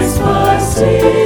His 0.00 0.18
mercy. 0.18 1.19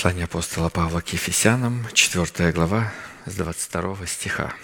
Послание 0.00 0.24
апостола 0.24 0.70
Павла 0.70 1.02
к 1.02 1.12
Ефесянам, 1.12 1.86
4 1.92 2.52
глава, 2.52 2.90
с 3.26 3.34
22 3.34 4.06
стиха. 4.06 4.54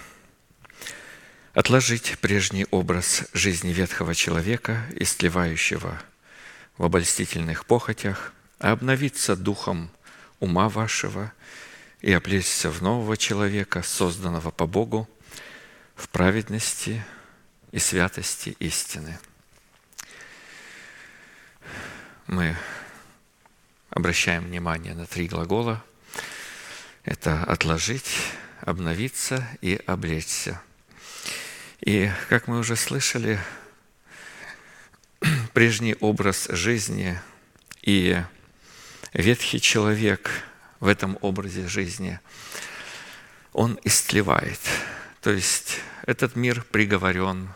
«Отложить 1.53 2.17
прежний 2.17 2.65
образ 2.71 3.23
жизни 3.33 3.71
ветхого 3.71 4.15
человека, 4.15 4.83
истлевающего 4.95 6.01
в 6.79 6.83
обольстительных 6.83 7.67
похотях, 7.67 8.33
а 8.57 8.71
обновиться 8.71 9.35
духом 9.35 9.91
ума 10.39 10.69
вашего 10.69 11.31
и 12.01 12.11
облечься 12.11 12.71
в 12.71 12.81
нового 12.81 13.15
человека, 13.15 13.83
созданного 13.83 14.49
по 14.49 14.65
Богу, 14.65 15.07
в 15.93 16.09
праведности 16.09 17.05
и 17.71 17.77
святости 17.77 18.55
истины». 18.57 19.19
Мы 22.25 22.57
обращаем 23.89 24.45
внимание 24.45 24.93
на 24.93 25.05
три 25.05 25.27
глагола. 25.27 25.83
Это 27.03 27.43
«отложить», 27.43 28.09
«обновиться» 28.61 29.47
и 29.61 29.79
«облечься». 29.85 30.61
И, 31.81 32.11
как 32.29 32.47
мы 32.47 32.59
уже 32.59 32.75
слышали, 32.75 33.39
прежний 35.53 35.95
образ 35.99 36.47
жизни 36.49 37.19
и 37.81 38.21
ветхий 39.13 39.61
человек 39.61 40.29
в 40.79 40.87
этом 40.87 41.17
образе 41.21 41.67
жизни, 41.67 42.19
он 43.53 43.79
истлевает. 43.83 44.59
То 45.21 45.31
есть 45.31 45.79
этот 46.05 46.35
мир 46.35 46.63
приговорен, 46.71 47.49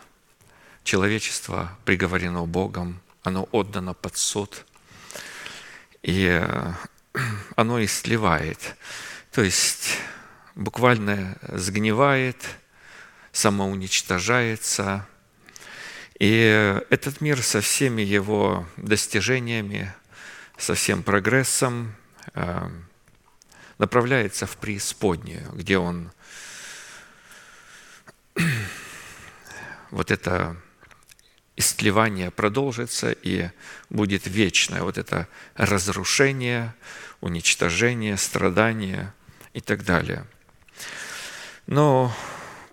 человечество 0.84 1.76
приговорено 1.84 2.46
Богом, 2.46 3.00
оно 3.22 3.48
отдано 3.52 3.94
под 3.94 4.16
суд– 4.16 4.64
и 6.02 6.26
э, 6.26 6.72
оно 7.56 7.82
истлевает. 7.84 8.76
То 9.30 9.42
есть 9.42 9.98
буквально 10.54 11.36
сгнивает, 11.48 12.36
самоуничтожается. 13.32 15.06
И 16.18 16.80
этот 16.90 17.20
мир 17.20 17.42
со 17.42 17.60
всеми 17.60 18.02
его 18.02 18.66
достижениями, 18.76 19.92
со 20.56 20.74
всем 20.74 21.02
прогрессом 21.02 21.94
э, 22.34 22.68
направляется 23.78 24.46
в 24.46 24.56
преисподнюю, 24.58 25.50
где 25.52 25.78
он 25.78 26.12
вот 29.90 30.10
это 30.10 30.56
истлевание 31.56 32.30
продолжится 32.30 33.12
и 33.12 33.50
будет 33.90 34.26
вечное. 34.26 34.82
Вот 34.82 34.98
это 34.98 35.28
разрушение, 35.54 36.74
уничтожение, 37.20 38.16
страдание 38.16 39.12
и 39.52 39.60
так 39.60 39.84
далее. 39.84 40.26
Но 41.66 42.14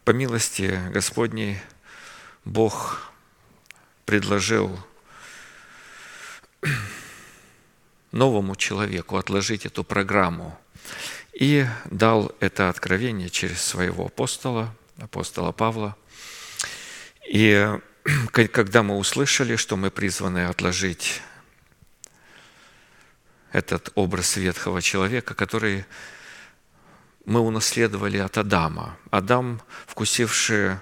по 0.06 0.12
милости 0.12 0.80
Господней 0.92 1.60
Бог 2.46 3.12
предложил 4.06 4.80
новому 8.12 8.56
человеку 8.56 9.18
отложить 9.18 9.66
эту 9.66 9.84
программу 9.84 10.58
и 11.34 11.66
дал 11.86 12.32
это 12.40 12.70
откровение 12.70 13.30
через 13.30 13.62
своего 13.62 14.08
апостола, 14.08 14.74
апостола 14.98 15.52
Павла. 15.52 15.96
И 17.28 17.80
когда 18.32 18.84
мы 18.84 18.98
услышали, 18.98 19.56
что 19.56 19.76
мы 19.76 19.92
призваны 19.92 20.46
отложить 20.46 21.22
этот 23.52 23.92
образ 23.96 24.38
ветхого 24.38 24.82
человека, 24.82 25.34
который 25.34 25.86
мы 27.26 27.40
унаследовали 27.40 28.18
от 28.18 28.38
Адама. 28.38 28.98
Адам, 29.12 29.62
вкусивший 29.88 30.78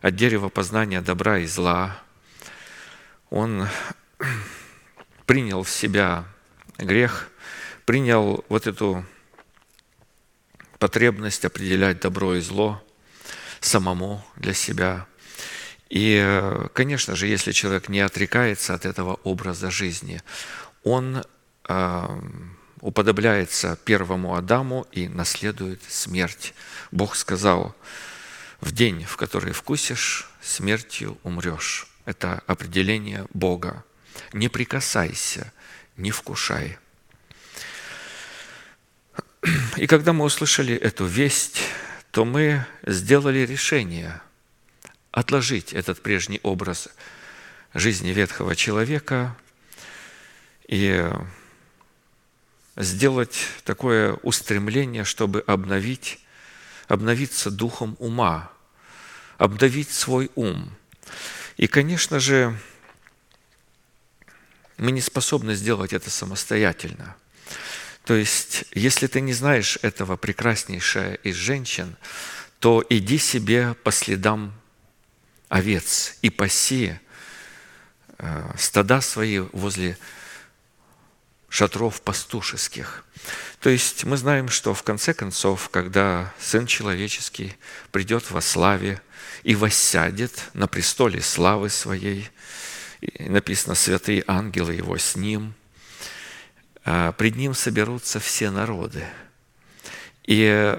от 0.00 0.14
дерева 0.14 0.48
познания 0.48 1.00
добра 1.00 1.38
и 1.38 1.46
зла, 1.46 2.00
он 3.30 3.68
принял 5.26 5.62
в 5.62 5.70
себя 5.70 6.24
грех, 6.78 7.28
принял 7.84 8.44
вот 8.48 8.66
эту 8.66 9.04
потребность 10.78 11.44
определять 11.44 12.00
добро 12.00 12.34
и 12.34 12.40
зло 12.40 12.82
самому 13.60 14.24
для 14.36 14.54
себя– 14.54 15.06
и, 15.94 16.68
конечно 16.72 17.14
же, 17.14 17.28
если 17.28 17.52
человек 17.52 17.88
не 17.88 18.00
отрекается 18.00 18.74
от 18.74 18.84
этого 18.84 19.14
образа 19.22 19.70
жизни, 19.70 20.22
он 20.82 21.22
э, 21.68 22.20
уподобляется 22.80 23.78
первому 23.84 24.34
Адаму 24.34 24.88
и 24.90 25.06
наследует 25.06 25.80
смерть. 25.88 26.52
Бог 26.90 27.14
сказал, 27.14 27.76
в 28.60 28.72
день, 28.72 29.04
в 29.04 29.16
который 29.16 29.52
вкусишь, 29.52 30.28
смертью 30.42 31.16
умрешь. 31.22 31.86
Это 32.06 32.42
определение 32.48 33.26
Бога. 33.32 33.84
Не 34.32 34.48
прикасайся, 34.48 35.52
не 35.96 36.10
вкушай. 36.10 36.76
И 39.76 39.86
когда 39.86 40.12
мы 40.12 40.24
услышали 40.24 40.74
эту 40.74 41.04
весть, 41.04 41.60
то 42.10 42.24
мы 42.24 42.66
сделали 42.84 43.46
решение– 43.46 44.20
отложить 45.14 45.72
этот 45.72 46.02
прежний 46.02 46.40
образ 46.42 46.88
жизни 47.72 48.10
ветхого 48.10 48.56
человека 48.56 49.36
и 50.66 51.08
сделать 52.76 53.46
такое 53.62 54.14
устремление, 54.24 55.04
чтобы 55.04 55.40
обновить, 55.46 56.18
обновиться 56.88 57.52
духом 57.52 57.94
ума, 58.00 58.50
обновить 59.38 59.90
свой 59.90 60.32
ум. 60.34 60.74
И, 61.58 61.68
конечно 61.68 62.18
же, 62.18 62.58
мы 64.78 64.90
не 64.90 65.00
способны 65.00 65.54
сделать 65.54 65.92
это 65.92 66.10
самостоятельно. 66.10 67.14
То 68.04 68.14
есть, 68.14 68.64
если 68.72 69.06
ты 69.06 69.20
не 69.20 69.32
знаешь 69.32 69.78
этого 69.82 70.16
прекраснейшая 70.16 71.14
из 71.22 71.36
женщин, 71.36 71.96
то 72.58 72.84
иди 72.90 73.18
себе 73.18 73.74
по 73.84 73.92
следам 73.92 74.52
овец 75.48 76.16
и 76.22 76.30
паси 76.30 76.98
э, 78.18 78.50
стада 78.56 79.00
свои 79.00 79.38
возле 79.38 79.98
шатров 81.48 82.00
пастушеских. 82.00 83.04
То 83.60 83.70
есть 83.70 84.04
мы 84.04 84.16
знаем, 84.16 84.48
что 84.48 84.74
в 84.74 84.82
конце 84.82 85.14
концов, 85.14 85.68
когда 85.70 86.34
Сын 86.38 86.66
Человеческий 86.66 87.56
придет 87.92 88.30
во 88.30 88.40
славе 88.40 89.00
и 89.42 89.54
воссядет 89.54 90.50
на 90.52 90.66
престоле 90.66 91.22
славы 91.22 91.70
Своей, 91.70 92.28
написано, 93.18 93.74
святые 93.74 94.24
ангелы 94.26 94.74
Его 94.74 94.98
с 94.98 95.16
Ним, 95.16 95.54
э, 96.84 97.12
пред 97.16 97.36
Ним 97.36 97.54
соберутся 97.54 98.20
все 98.20 98.50
народы. 98.50 99.04
И 100.24 100.78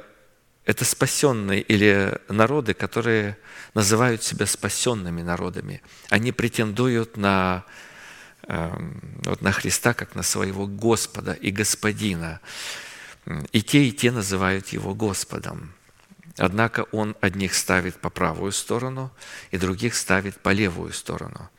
это 0.66 0.84
спасенные 0.84 1.62
или 1.62 2.20
народы, 2.28 2.74
которые 2.74 3.38
называют 3.74 4.24
себя 4.24 4.48
спасенными 4.48 5.22
народами. 5.22 5.82
Они 6.10 6.32
претендуют 6.32 7.18
на, 7.18 7.66
эм, 8.48 9.02
вот 9.24 9.42
на 9.42 9.52
Христа 9.52 9.94
как 9.94 10.16
на 10.16 10.24
своего 10.24 10.66
Господа 10.66 11.34
и 11.34 11.52
Господина. 11.52 12.42
И 13.52 13.62
те, 13.62 13.86
и 13.86 13.92
те 13.92 14.12
называют 14.12 14.70
Его 14.70 14.96
Господом. 14.96 15.74
Однако 16.38 16.86
Он 16.92 17.16
одних 17.22 17.54
ставит 17.54 17.96
по 17.96 18.10
правую 18.10 18.52
сторону, 18.52 19.12
и 19.52 19.58
других 19.58 19.96
ставит 19.96 20.38
по 20.40 20.50
левую 20.50 20.94
сторону. 20.94 21.50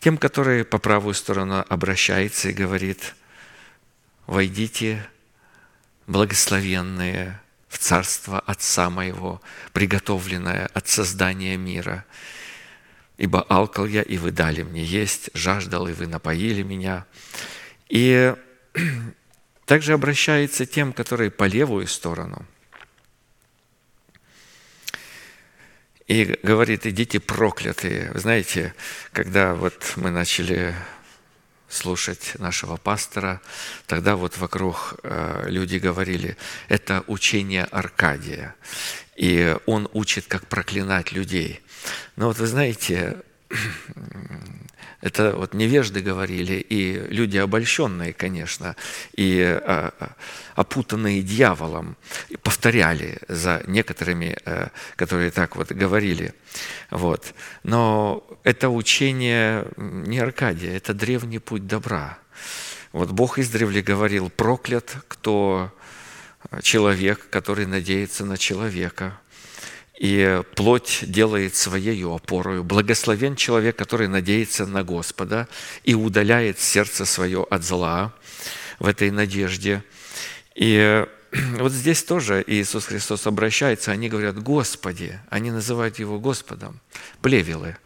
Тем, 0.00 0.18
которые 0.18 0.64
по 0.64 0.78
правую 0.78 1.14
сторону 1.14 1.64
обращается 1.68 2.48
и 2.48 2.52
говорит, 2.52 3.14
«Войдите, 4.26 5.06
благословенные, 6.06 7.41
в 7.72 7.78
царство 7.78 8.38
Отца 8.38 8.90
моего, 8.90 9.40
приготовленное 9.72 10.66
от 10.74 10.88
создания 10.88 11.56
мира. 11.56 12.04
Ибо 13.16 13.40
алкал 13.42 13.86
я, 13.86 14.02
и 14.02 14.18
вы 14.18 14.30
дали 14.30 14.62
мне 14.62 14.84
есть, 14.84 15.30
жаждал, 15.32 15.88
и 15.88 15.92
вы 15.92 16.06
напоили 16.06 16.62
меня». 16.62 17.06
И 17.88 18.34
также 19.64 19.94
обращается 19.94 20.66
тем, 20.66 20.92
которые 20.92 21.30
по 21.30 21.44
левую 21.44 21.86
сторону. 21.86 22.44
И 26.06 26.38
говорит, 26.42 26.86
идите 26.86 27.20
проклятые. 27.20 28.12
Знаете, 28.14 28.74
когда 29.12 29.54
вот 29.54 29.94
мы 29.96 30.10
начали 30.10 30.74
слушать 31.72 32.34
нашего 32.38 32.76
пастора, 32.76 33.40
тогда 33.86 34.14
вот 34.16 34.36
вокруг 34.38 34.94
э, 35.02 35.44
люди 35.48 35.76
говорили, 35.76 36.36
это 36.68 37.02
учение 37.06 37.64
Аркадия, 37.64 38.54
и 39.16 39.56
он 39.66 39.88
учит, 39.92 40.26
как 40.28 40.46
проклинать 40.46 41.12
людей. 41.12 41.60
Но 42.16 42.26
вот 42.26 42.38
вы 42.38 42.46
знаете, 42.46 43.16
Это 45.02 45.34
вот 45.34 45.52
невежды 45.52 46.00
говорили, 46.00 46.54
и 46.54 46.92
люди 47.08 47.36
обольщенные, 47.36 48.12
конечно, 48.12 48.76
и 49.16 49.42
а, 49.42 49.92
а, 49.98 50.12
опутанные 50.54 51.22
дьяволом, 51.22 51.96
и 52.28 52.36
повторяли 52.36 53.18
за 53.26 53.64
некоторыми, 53.66 54.38
э, 54.44 54.68
которые 54.94 55.32
так 55.32 55.56
вот 55.56 55.72
говорили. 55.72 56.34
Вот. 56.90 57.34
Но 57.64 58.24
это 58.44 58.68
учение 58.68 59.66
не 59.76 60.20
Аркадия, 60.20 60.76
это 60.76 60.94
древний 60.94 61.40
путь 61.40 61.66
добра. 61.66 62.18
Вот 62.92 63.10
Бог 63.10 63.40
издревле 63.40 63.82
говорил, 63.82 64.30
проклят, 64.30 64.94
кто 65.08 65.72
человек, 66.62 67.28
который 67.28 67.66
надеется 67.66 68.24
на 68.24 68.38
человека– 68.38 69.18
и 70.02 70.42
плоть 70.56 70.98
делает 71.02 71.54
своей 71.54 72.04
опорою. 72.04 72.64
Благословен 72.64 73.36
человек, 73.36 73.76
который 73.76 74.08
надеется 74.08 74.66
на 74.66 74.82
Господа 74.82 75.46
и 75.84 75.94
удаляет 75.94 76.58
сердце 76.58 77.04
свое 77.04 77.46
от 77.48 77.62
зла 77.62 78.12
в 78.80 78.88
этой 78.88 79.12
надежде. 79.12 79.84
И 80.56 81.06
вот 81.56 81.70
здесь 81.70 82.02
тоже 82.02 82.42
Иисус 82.44 82.86
Христос 82.86 83.28
обращается, 83.28 83.92
они 83.92 84.08
говорят 84.08 84.42
«Господи», 84.42 85.20
они 85.30 85.52
называют 85.52 86.00
Его 86.00 86.18
Господом, 86.18 86.80
плевелы. 87.20 87.76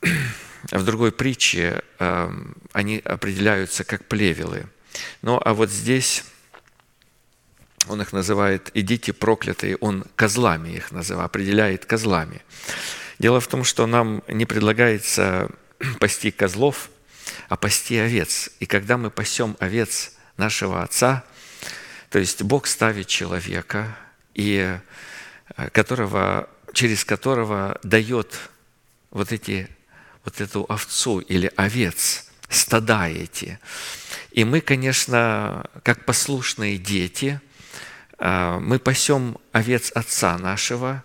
В 0.72 0.84
другой 0.84 1.12
притче 1.12 1.84
эм, 2.00 2.56
они 2.72 2.98
определяются 2.98 3.84
как 3.84 4.06
плевелы. 4.06 4.66
Ну 5.22 5.40
а 5.42 5.54
вот 5.54 5.70
здесь 5.70 6.24
он 7.88 8.02
их 8.02 8.12
называет 8.12 8.70
«идите 8.74 9.12
проклятые», 9.12 9.76
он 9.76 10.04
козлами 10.16 10.70
их 10.70 10.92
называет, 10.92 11.26
определяет 11.26 11.86
козлами. 11.86 12.42
Дело 13.18 13.40
в 13.40 13.46
том, 13.46 13.64
что 13.64 13.86
нам 13.86 14.22
не 14.28 14.44
предлагается 14.44 15.50
пасти 15.98 16.30
козлов, 16.30 16.90
а 17.48 17.56
пасти 17.56 17.96
овец. 17.96 18.50
И 18.60 18.66
когда 18.66 18.96
мы 18.96 19.10
пасем 19.10 19.56
овец 19.60 20.12
нашего 20.36 20.82
Отца, 20.82 21.24
то 22.10 22.18
есть 22.18 22.42
Бог 22.42 22.66
ставит 22.66 23.06
человека, 23.06 23.96
и 24.34 24.78
э, 25.56 25.70
которого, 25.70 26.48
через 26.72 27.04
которого 27.04 27.78
дает 27.82 28.38
вот, 29.10 29.32
эти, 29.32 29.68
вот 30.24 30.40
эту 30.40 30.64
овцу 30.68 31.20
или 31.20 31.50
овец, 31.56 32.26
стада 32.48 33.08
эти. 33.08 33.58
И 34.32 34.44
мы, 34.44 34.60
конечно, 34.60 35.66
как 35.82 36.04
послушные 36.04 36.76
дети– 36.76 37.40
мы 38.20 38.78
пасем 38.78 39.38
овец 39.52 39.90
Отца 39.94 40.36
нашего 40.38 41.02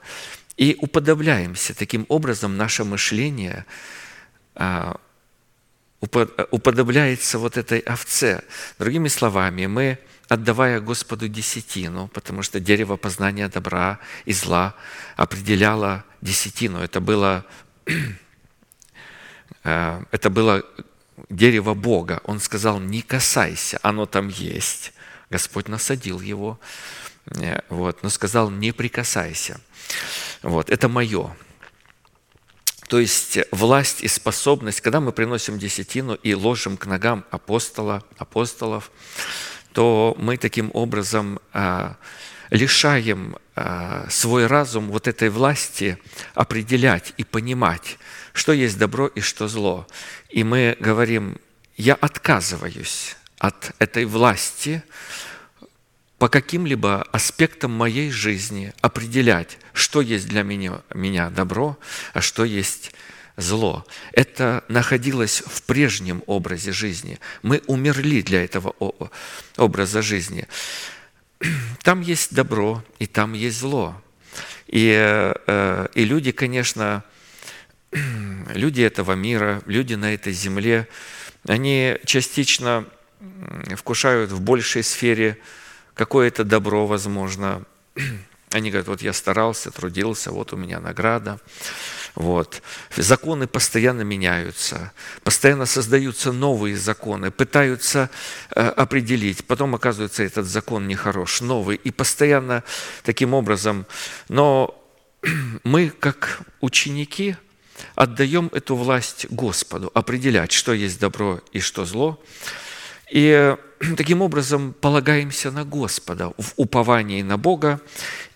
и 0.57 0.75
уподобляемся. 0.79 1.73
Таким 1.73 2.05
образом, 2.09 2.57
наше 2.57 2.83
мышление 2.83 3.65
а, 4.55 4.99
уподобляется 5.99 7.39
вот 7.39 7.57
этой 7.57 7.79
овце. 7.79 8.43
Другими 8.79 9.07
словами, 9.07 9.65
мы, 9.65 9.97
отдавая 10.27 10.79
Господу 10.79 11.27
десятину, 11.27 12.07
потому 12.09 12.41
что 12.41 12.59
дерево 12.59 12.97
познания 12.97 13.47
добра 13.47 13.99
и 14.25 14.33
зла 14.33 14.75
определяло 15.15 16.03
десятину. 16.21 16.79
Это 16.79 16.99
было, 16.99 17.45
а, 19.63 20.03
это 20.11 20.29
было 20.29 20.63
дерево 21.29 21.73
Бога. 21.73 22.21
Он 22.25 22.39
сказал, 22.39 22.79
не 22.79 23.01
касайся, 23.01 23.79
оно 23.81 24.05
там 24.05 24.27
есть. 24.27 24.93
Господь 25.29 25.67
насадил 25.67 26.21
его. 26.21 26.59
Э, 27.27 27.59
вот, 27.69 28.03
но 28.03 28.09
сказал, 28.09 28.49
не 28.49 28.71
прикасайся. 28.71 29.59
Вот, 30.41 30.69
это 30.69 30.87
мое. 30.87 31.35
То 32.87 32.99
есть 32.99 33.39
власть 33.51 34.03
и 34.03 34.07
способность, 34.07 34.81
когда 34.81 34.99
мы 34.99 35.11
приносим 35.11 35.57
десятину 35.57 36.13
и 36.13 36.35
ложим 36.35 36.77
к 36.77 36.85
ногам 36.85 37.25
апостола, 37.31 38.03
апостолов, 38.17 38.91
то 39.73 40.15
мы 40.19 40.37
таким 40.37 40.69
образом 40.73 41.39
а, 41.51 41.97
лишаем 42.51 43.37
а, 43.55 44.07
свой 44.09 44.45
разум 44.45 44.89
вот 44.91 45.07
этой 45.07 45.29
власти 45.29 45.97
определять 46.35 47.13
и 47.17 47.23
понимать, 47.23 47.97
что 48.33 48.53
есть 48.53 48.77
добро 48.77 49.07
и 49.07 49.19
что 49.19 49.47
зло. 49.47 49.87
И 50.29 50.43
мы 50.43 50.77
говорим, 50.79 51.39
я 51.77 51.95
отказываюсь 51.95 53.17
от 53.39 53.71
этой 53.79 54.05
власти, 54.05 54.83
по 56.17 56.29
каким-либо 56.29 57.01
аспектам 57.11 57.71
моей 57.71 58.09
жизни 58.09 58.73
определять, 58.81 59.57
что 59.73 60.01
есть 60.01 60.27
для 60.27 60.43
меня, 60.43 60.81
меня 60.93 61.29
добро, 61.29 61.77
а 62.13 62.21
что 62.21 62.45
есть 62.45 62.93
зло. 63.37 63.85
Это 64.13 64.63
находилось 64.69 65.43
в 65.45 65.63
прежнем 65.63 66.23
образе 66.25 66.71
жизни. 66.71 67.19
Мы 67.41 67.61
умерли 67.67 68.21
для 68.21 68.43
этого 68.43 68.73
образа 69.57 70.01
жизни. 70.01 70.47
Там 71.83 72.01
есть 72.01 72.33
добро, 72.33 72.83
и 72.97 73.07
там 73.07 73.33
есть 73.33 73.59
зло. 73.59 74.01
И, 74.67 74.93
э, 74.95 75.87
и 75.93 76.05
люди, 76.05 76.31
конечно, 76.31 77.03
люди 78.53 78.81
этого 78.81 79.13
мира, 79.13 79.61
люди 79.65 79.95
на 79.95 80.13
этой 80.13 80.33
земле, 80.33 80.87
они 81.45 81.97
частично 82.05 82.85
вкушают 83.75 84.31
в 84.31 84.41
большей 84.41 84.83
сфере 84.83 85.37
какое-то 85.95 86.43
добро, 86.43 86.85
возможно. 86.85 87.63
Они 88.51 88.69
говорят, 88.69 88.87
вот 88.87 89.01
я 89.01 89.11
старался, 89.11 89.71
трудился, 89.71 90.31
вот 90.31 90.53
у 90.53 90.57
меня 90.57 90.79
награда. 90.79 91.39
Вот. 92.13 92.61
Законы 92.95 93.47
постоянно 93.47 94.03
меняются, 94.03 94.93
постоянно 95.23 95.65
создаются 95.65 96.31
новые 96.31 96.77
законы, 96.77 97.31
пытаются 97.31 98.09
э, 98.55 98.61
определить, 98.61 99.45
потом 99.45 99.75
оказывается 99.75 100.23
этот 100.23 100.45
закон 100.45 100.87
нехорош, 100.87 101.41
новый, 101.41 101.75
и 101.75 101.91
постоянно 101.91 102.63
таким 103.03 103.33
образом. 103.33 103.85
Но 104.29 104.81
мы, 105.63 105.89
как 105.89 106.39
ученики, 106.61 107.35
отдаем 107.95 108.49
эту 108.53 108.77
власть 108.77 109.25
Господу, 109.29 109.91
определять, 109.93 110.53
что 110.53 110.71
есть 110.71 110.99
добро 110.99 111.41
и 111.51 111.59
что 111.59 111.83
зло. 111.83 112.23
И 113.11 113.55
таким 113.97 114.21
образом 114.21 114.73
полагаемся 114.73 115.51
на 115.51 115.65
Господа 115.65 116.29
в 116.37 116.53
уповании 116.55 117.21
на 117.21 117.37
Бога, 117.37 117.81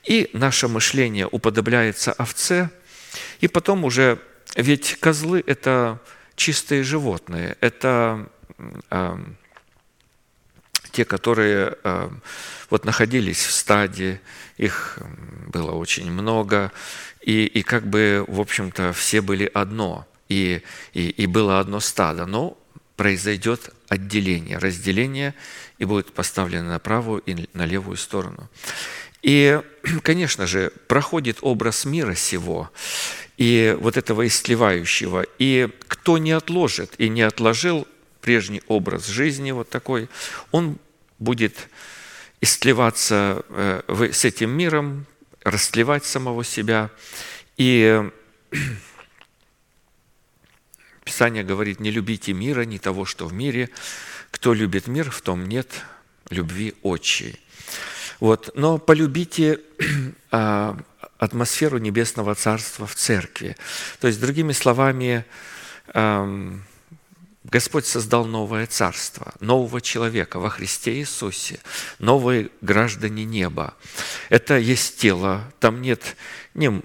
и 0.03 0.29
наше 0.33 0.67
мышление 0.67 1.27
уподобляется 1.27 2.11
овце, 2.11 2.69
и 3.39 3.47
потом 3.47 3.83
уже, 3.83 4.19
ведь 4.55 4.97
козлы– 4.99 5.43
это 5.47 5.99
чистые 6.35 6.83
животные, 6.83 7.57
это 7.59 8.29
э, 8.89 9.17
те, 10.91 11.05
которые 11.05 11.75
э, 11.83 12.09
вот 12.69 12.85
находились 12.85 13.45
в 13.45 13.51
стаде, 13.51 14.21
их 14.57 14.99
было 15.47 15.71
очень 15.71 16.11
много, 16.11 16.71
и, 17.21 17.45
и 17.45 17.63
как 17.63 17.87
бы, 17.87 18.25
в 18.27 18.39
общем-то, 18.39 18.93
все 18.93 19.21
были 19.21 19.49
одно, 19.53 20.07
и, 20.29 20.61
и, 20.93 21.09
и 21.09 21.25
было 21.25 21.59
одно 21.59 21.79
стадо, 21.79 22.25
но 22.25 22.57
произойдет 22.95 23.73
отделение, 23.89 24.57
разделение, 24.57 25.33
и 25.77 25.85
будет 25.85 26.13
поставлено 26.13 26.69
на 26.69 26.79
правую 26.79 27.21
и 27.25 27.47
на 27.53 27.65
левую 27.65 27.97
сторону. 27.97 28.49
И, 29.21 29.59
конечно 30.03 30.47
же, 30.47 30.71
проходит 30.87 31.39
образ 31.41 31.85
мира 31.85 32.15
сего, 32.15 32.71
и 33.37 33.75
вот 33.79 33.97
этого 33.97 34.27
истлевающего. 34.27 35.25
И 35.39 35.69
кто 35.87 36.17
не 36.17 36.31
отложит 36.31 36.93
и 36.97 37.09
не 37.09 37.21
отложил 37.21 37.87
прежний 38.21 38.61
образ 38.67 39.07
жизни 39.07 39.51
вот 39.51 39.69
такой, 39.69 40.09
он 40.51 40.77
будет 41.19 41.69
истлеваться 42.41 43.43
э, 43.49 44.09
с 44.11 44.25
этим 44.25 44.51
миром, 44.51 45.05
растлевать 45.43 46.05
самого 46.05 46.43
себя. 46.43 46.89
И 47.57 48.09
Писание 51.19 51.43
говорит, 51.43 51.81
не 51.81 51.91
любите 51.91 52.31
мира, 52.31 52.61
ни 52.61 52.77
того, 52.77 53.03
что 53.03 53.27
в 53.27 53.33
мире. 53.33 53.69
Кто 54.31 54.53
любит 54.53 54.87
мир, 54.87 55.11
в 55.11 55.19
том 55.19 55.49
нет 55.49 55.67
любви 56.29 56.75
отчей. 56.81 57.37
Вот. 58.21 58.51
Но 58.55 58.77
полюбите 58.77 59.59
а, 60.31 60.77
атмосферу 61.17 61.77
Небесного 61.77 62.35
Царства 62.35 62.87
в 62.87 62.95
церкви. 62.95 63.57
То 63.99 64.07
есть, 64.07 64.21
другими 64.21 64.53
словами, 64.53 65.25
Господь 67.43 67.85
создал 67.85 68.23
новое 68.23 68.65
царство, 68.65 69.33
нового 69.41 69.81
человека 69.81 70.39
во 70.39 70.49
Христе 70.49 70.99
Иисусе, 70.99 71.59
новые 71.99 72.49
граждане 72.61 73.25
неба. 73.25 73.73
Это 74.29 74.57
есть 74.57 74.99
тело, 74.99 75.51
там 75.59 75.81
нет 75.81 76.15
ни 76.53 76.81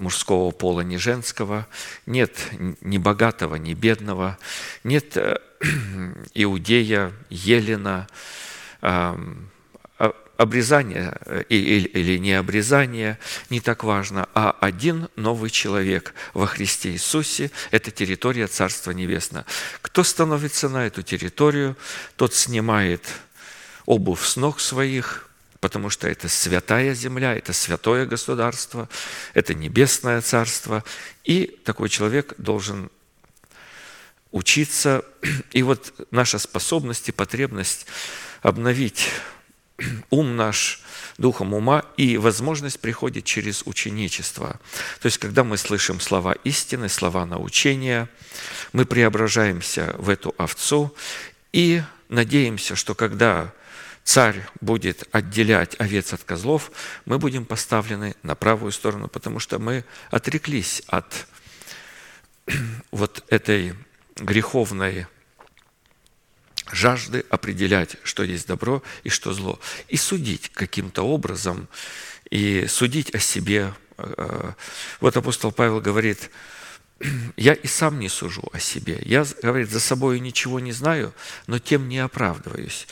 мужского 0.00 0.50
пола, 0.50 0.80
ни 0.80 0.96
женского, 0.96 1.66
нет 2.06 2.36
ни 2.80 2.98
богатого, 2.98 3.56
ни 3.56 3.74
бедного, 3.74 4.38
нет 4.82 5.16
э, 5.16 5.38
иудея, 6.34 7.12
елена, 7.28 8.08
обрезание 10.40 11.18
э, 11.26 11.42
или 11.48 12.16
не 12.16 12.32
обрезание, 12.32 13.18
не 13.50 13.60
так 13.60 13.84
важно, 13.84 14.26
а 14.34 14.56
один 14.60 15.08
новый 15.16 15.50
человек 15.50 16.14
во 16.32 16.46
Христе 16.46 16.92
Иисусе– 16.92 17.50
это 17.70 17.90
территория 17.90 18.46
Царства 18.46 18.92
Небесного. 18.92 19.44
Кто 19.82 20.02
становится 20.02 20.70
на 20.70 20.86
эту 20.86 21.02
территорию, 21.02 21.76
тот 22.16 22.34
снимает 22.34 23.06
обувь 23.84 24.24
с 24.24 24.36
ног 24.36 24.60
своих, 24.60 25.28
потому 25.60 25.90
что 25.90 26.08
это 26.08 26.28
святая 26.28 26.94
земля, 26.94 27.34
это 27.34 27.52
святое 27.52 28.06
государство, 28.06 28.88
это 29.34 29.54
небесное 29.54 30.20
царство, 30.22 30.84
и 31.24 31.58
такой 31.64 31.88
человек 31.88 32.34
должен 32.38 32.90
учиться. 34.30 35.04
И 35.52 35.62
вот 35.62 35.92
наша 36.10 36.38
способность 36.38 37.08
и 37.08 37.12
потребность 37.12 37.86
обновить 38.42 39.08
ум 40.10 40.36
наш 40.36 40.82
духом 41.18 41.52
ума, 41.52 41.84
и 41.98 42.16
возможность 42.16 42.80
приходит 42.80 43.24
через 43.24 43.62
ученичество. 43.66 44.58
То 45.00 45.06
есть, 45.06 45.18
когда 45.18 45.44
мы 45.44 45.58
слышим 45.58 46.00
слова 46.00 46.32
истины, 46.44 46.88
слова 46.88 47.26
научения, 47.26 48.08
мы 48.72 48.86
преображаемся 48.86 49.94
в 49.98 50.08
эту 50.08 50.34
овцу 50.38 50.94
и 51.52 51.82
надеемся, 52.08 52.74
что 52.74 52.94
когда 52.94 53.52
царь 54.10 54.44
будет 54.60 55.04
отделять 55.12 55.78
овец 55.78 56.12
от 56.12 56.24
козлов, 56.24 56.72
мы 57.04 57.20
будем 57.20 57.44
поставлены 57.44 58.16
на 58.24 58.34
правую 58.34 58.72
сторону, 58.72 59.06
потому 59.06 59.38
что 59.38 59.60
мы 59.60 59.84
отреклись 60.10 60.82
от 60.88 61.28
вот 62.90 63.24
этой 63.28 63.76
греховной 64.16 65.06
жажды 66.72 67.24
определять, 67.30 67.98
что 68.02 68.24
есть 68.24 68.48
добро 68.48 68.82
и 69.04 69.10
что 69.10 69.32
зло, 69.32 69.60
и 69.86 69.96
судить 69.96 70.48
каким-то 70.48 71.02
образом, 71.02 71.68
и 72.30 72.66
судить 72.66 73.14
о 73.14 73.20
себе. 73.20 73.72
Вот 74.98 75.16
апостол 75.16 75.52
Павел 75.52 75.80
говорит, 75.80 76.30
я 77.36 77.54
и 77.54 77.66
сам 77.66 77.98
не 77.98 78.08
сужу 78.08 78.42
о 78.52 78.58
себе. 78.58 79.00
Я, 79.04 79.26
говорит, 79.42 79.70
за 79.70 79.80
собой 79.80 80.20
ничего 80.20 80.60
не 80.60 80.72
знаю, 80.72 81.12
но 81.46 81.58
тем 81.58 81.88
не 81.88 81.98
оправдываюсь. 81.98 82.86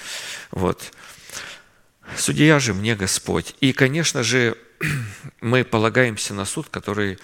Вот. 0.50 0.92
Судья 2.16 2.58
же 2.58 2.74
мне 2.74 2.96
Господь. 2.96 3.54
И, 3.60 3.72
конечно 3.72 4.22
же, 4.22 4.56
мы 5.40 5.64
полагаемся 5.64 6.34
на 6.34 6.44
суд, 6.44 6.68
который 6.70 7.18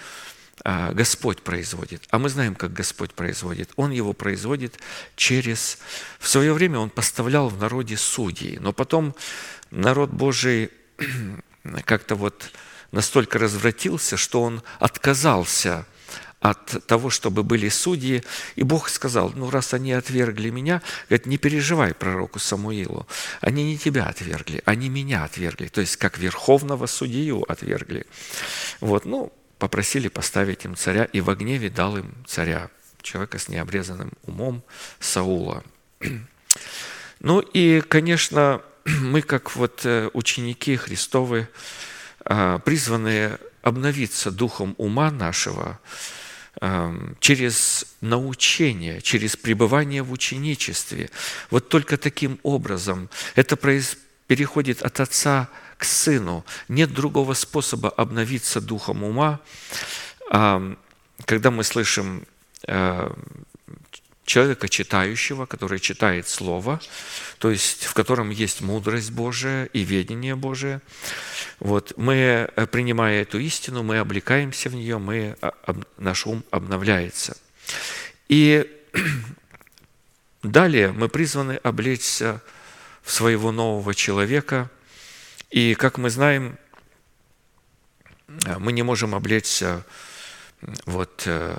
а, 0.63 0.93
Господь 0.93 1.41
производит. 1.41 2.03
А 2.11 2.19
мы 2.19 2.29
знаем, 2.29 2.55
как 2.55 2.73
Господь 2.73 3.13
производит. 3.13 3.71
Он 3.75 3.91
его 3.91 4.13
производит 4.13 4.79
через... 5.15 5.79
В 6.19 6.27
свое 6.27 6.53
время 6.53 6.79
он 6.79 6.89
поставлял 6.89 7.49
в 7.49 7.59
народе 7.59 7.97
судей, 7.97 8.57
но 8.59 8.73
потом 8.73 9.15
народ 9.71 10.11
Божий 10.11 10.69
как-то 11.85 12.15
вот 12.15 12.51
настолько 12.91 13.39
развратился, 13.39 14.17
что 14.17 14.43
он 14.43 14.61
отказался 14.79 15.85
от 16.49 16.85
того, 16.85 17.09
чтобы 17.09 17.43
были 17.43 17.69
судьи. 17.69 18.23
И 18.55 18.63
Бог 18.63 18.89
сказал, 18.89 19.31
ну, 19.35 19.49
раз 19.49 19.73
они 19.73 19.93
отвергли 19.93 20.51
меня, 20.51 20.81
говорит, 21.09 21.25
не 21.25 21.37
переживай 21.37 21.95
пророку 21.95 22.37
Самуилу. 22.37 23.07
Они 23.41 23.63
не 23.63 23.77
тебя 23.79 24.05
отвергли, 24.05 24.61
они 24.65 24.89
меня 24.89 25.23
отвергли. 25.23 25.67
То 25.67 25.81
есть, 25.81 25.97
как 25.97 26.19
верховного 26.19 26.85
судью 26.85 27.43
отвергли. 27.47 28.05
Вот, 28.79 29.05
ну, 29.05 29.33
попросили 29.57 30.07
поставить 30.07 30.65
им 30.65 30.75
царя, 30.75 31.05
и 31.05 31.19
в 31.19 31.33
гневе 31.33 31.71
дал 31.71 31.97
им 31.97 32.13
царя, 32.27 32.69
человека 33.01 33.39
с 33.39 33.49
необрезанным 33.49 34.11
умом 34.23 34.63
Саула. 34.99 35.63
Ну 37.21 37.39
и, 37.39 37.81
конечно, 37.81 38.61
мы, 38.85 39.21
как 39.21 39.55
вот 39.55 39.81
э, 39.85 40.11
ученики 40.13 40.75
Христовы, 40.75 41.47
а, 42.23 42.59
призваны 42.59 43.39
обновиться 43.63 44.29
духом 44.31 44.75
ума 44.77 45.09
нашего, 45.09 45.79
через 47.19 47.85
научение, 48.01 49.01
через 49.01 49.35
пребывание 49.35 50.03
в 50.03 50.11
ученичестве. 50.11 51.09
Вот 51.49 51.69
только 51.69 51.97
таким 51.97 52.39
образом 52.43 53.09
это 53.35 53.57
переходит 54.27 54.81
от 54.81 54.99
отца 54.99 55.49
к 55.77 55.83
сыну. 55.83 56.45
Нет 56.69 56.93
другого 56.93 57.33
способа 57.33 57.89
обновиться 57.89 58.61
духом 58.61 59.03
ума. 59.03 59.39
Когда 60.29 61.51
мы 61.51 61.63
слышим 61.63 62.25
э, 62.67 63.11
человека 64.25 64.67
читающего, 64.67 65.45
который 65.45 65.79
читает 65.79 66.27
Слово, 66.27 66.81
то 67.37 67.51
есть 67.51 67.85
в 67.85 67.93
котором 67.93 68.31
есть 68.31 68.61
мудрость 68.61 69.11
Божия 69.11 69.65
и 69.65 69.83
ведение 69.83 70.35
Божие. 70.35 70.81
Вот, 71.59 71.93
мы, 71.95 72.49
э, 72.55 72.65
принимая 72.67 73.21
эту 73.21 73.39
истину, 73.39 73.83
мы 73.83 73.99
облекаемся 73.99 74.69
в 74.69 74.75
нее, 74.75 74.97
мы, 74.97 75.37
а, 75.41 75.53
наш 75.97 76.25
ум 76.25 76.43
обновляется. 76.49 77.37
И 78.27 78.69
далее 80.43 80.91
мы 80.91 81.07
призваны 81.07 81.57
облечься 81.57 82.41
в 83.03 83.11
своего 83.11 83.51
нового 83.51 83.93
человека. 83.93 84.69
И, 85.51 85.75
как 85.75 85.97
мы 85.99 86.09
знаем, 86.09 86.57
э, 88.45 88.57
мы 88.57 88.73
не 88.73 88.81
можем 88.81 89.13
облечься 89.13 89.85
вот, 90.85 91.23
э, 91.25 91.55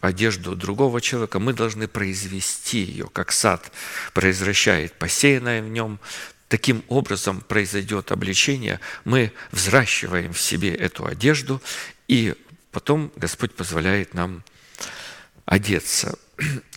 одежду 0.00 0.54
другого 0.56 1.00
человека, 1.00 1.38
мы 1.38 1.52
должны 1.52 1.88
произвести 1.88 2.82
ее, 2.82 3.08
как 3.12 3.32
сад 3.32 3.72
произвращает 4.12 4.92
посеянное 4.94 5.62
в 5.62 5.68
нем. 5.68 5.98
Таким 6.48 6.84
образом 6.88 7.40
произойдет 7.40 8.12
обличение, 8.12 8.78
мы 9.04 9.32
взращиваем 9.52 10.32
в 10.34 10.40
себе 10.40 10.74
эту 10.74 11.06
одежду, 11.06 11.62
и 12.08 12.34
потом 12.72 13.10
Господь 13.16 13.54
позволяет 13.54 14.12
нам 14.12 14.42
одеться. 15.44 16.18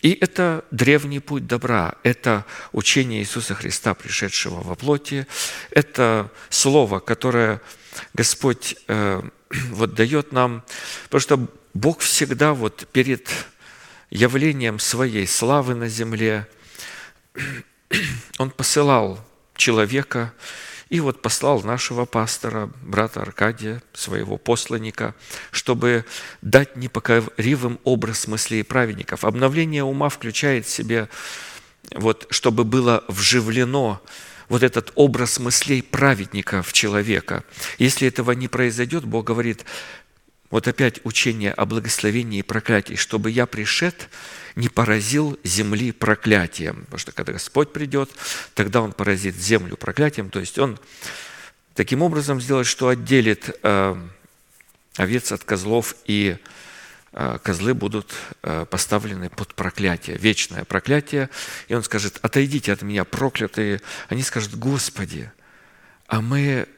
И 0.02 0.12
это 0.12 0.64
древний 0.70 1.20
путь 1.20 1.46
добра, 1.46 1.94
это 2.02 2.44
учение 2.72 3.20
Иисуса 3.20 3.54
Христа, 3.54 3.94
пришедшего 3.94 4.60
во 4.60 4.74
плоти, 4.74 5.26
это 5.70 6.30
слово, 6.50 7.00
которое 7.00 7.60
Господь 8.14 8.76
э, 8.86 9.22
вот 9.70 9.94
дает 9.94 10.32
нам, 10.32 10.62
потому 11.04 11.20
что 11.20 11.48
Бог 11.74 12.00
всегда 12.00 12.54
вот 12.54 12.86
перед 12.92 13.28
явлением 14.10 14.78
своей 14.78 15.26
славы 15.26 15.74
на 15.74 15.88
земле, 15.88 16.46
Он 18.38 18.50
посылал 18.50 19.24
человека, 19.56 20.32
и 20.88 21.00
вот 21.00 21.20
послал 21.20 21.62
нашего 21.62 22.04
пастора, 22.04 22.70
брата 22.82 23.20
Аркадия, 23.20 23.82
своего 23.92 24.38
посланника, 24.38 25.14
чтобы 25.50 26.04
дать 26.42 26.76
непокоривым 26.76 27.80
образ 27.82 28.28
мыслей 28.28 28.62
праведников. 28.62 29.24
Обновление 29.24 29.82
ума 29.82 30.08
включает 30.08 30.66
в 30.66 30.70
себе, 30.70 31.08
вот, 31.92 32.26
чтобы 32.30 32.64
было 32.64 33.04
вживлено 33.08 34.00
вот 34.48 34.62
этот 34.62 34.92
образ 34.94 35.40
мыслей 35.40 35.82
праведника 35.82 36.62
в 36.62 36.72
человека. 36.72 37.42
Если 37.78 38.06
этого 38.06 38.30
не 38.30 38.46
произойдет, 38.46 39.04
Бог 39.04 39.26
говорит, 39.26 39.64
вот 40.50 40.68
опять 40.68 41.00
учение 41.04 41.52
о 41.52 41.66
благословении 41.66 42.38
и 42.38 42.42
проклятии, 42.42 42.94
чтобы 42.94 43.30
я 43.30 43.46
пришед, 43.46 44.08
не 44.54 44.68
поразил 44.68 45.38
земли 45.42 45.92
проклятием. 45.92 46.82
Потому 46.84 46.98
что 46.98 47.12
когда 47.12 47.32
Господь 47.32 47.72
придет, 47.72 48.10
тогда 48.54 48.80
Он 48.80 48.92
поразит 48.92 49.36
землю 49.36 49.76
проклятием. 49.76 50.30
То 50.30 50.40
есть 50.40 50.58
Он 50.58 50.78
таким 51.74 52.02
образом 52.02 52.40
сделает, 52.40 52.66
что 52.66 52.88
отделит 52.88 53.58
э, 53.62 53.96
овец 54.96 55.32
от 55.32 55.42
козлов, 55.42 55.96
и 56.04 56.38
э, 57.12 57.38
козлы 57.42 57.74
будут 57.74 58.14
э, 58.42 58.66
поставлены 58.70 59.28
под 59.30 59.52
проклятие, 59.54 60.16
вечное 60.16 60.64
проклятие. 60.64 61.28
И 61.66 61.74
Он 61.74 61.82
скажет, 61.82 62.18
отойдите 62.22 62.72
от 62.72 62.82
меня, 62.82 63.04
проклятые. 63.04 63.80
Они 64.08 64.22
скажут, 64.22 64.54
Господи, 64.54 65.30
а 66.06 66.20
мы, 66.20 66.68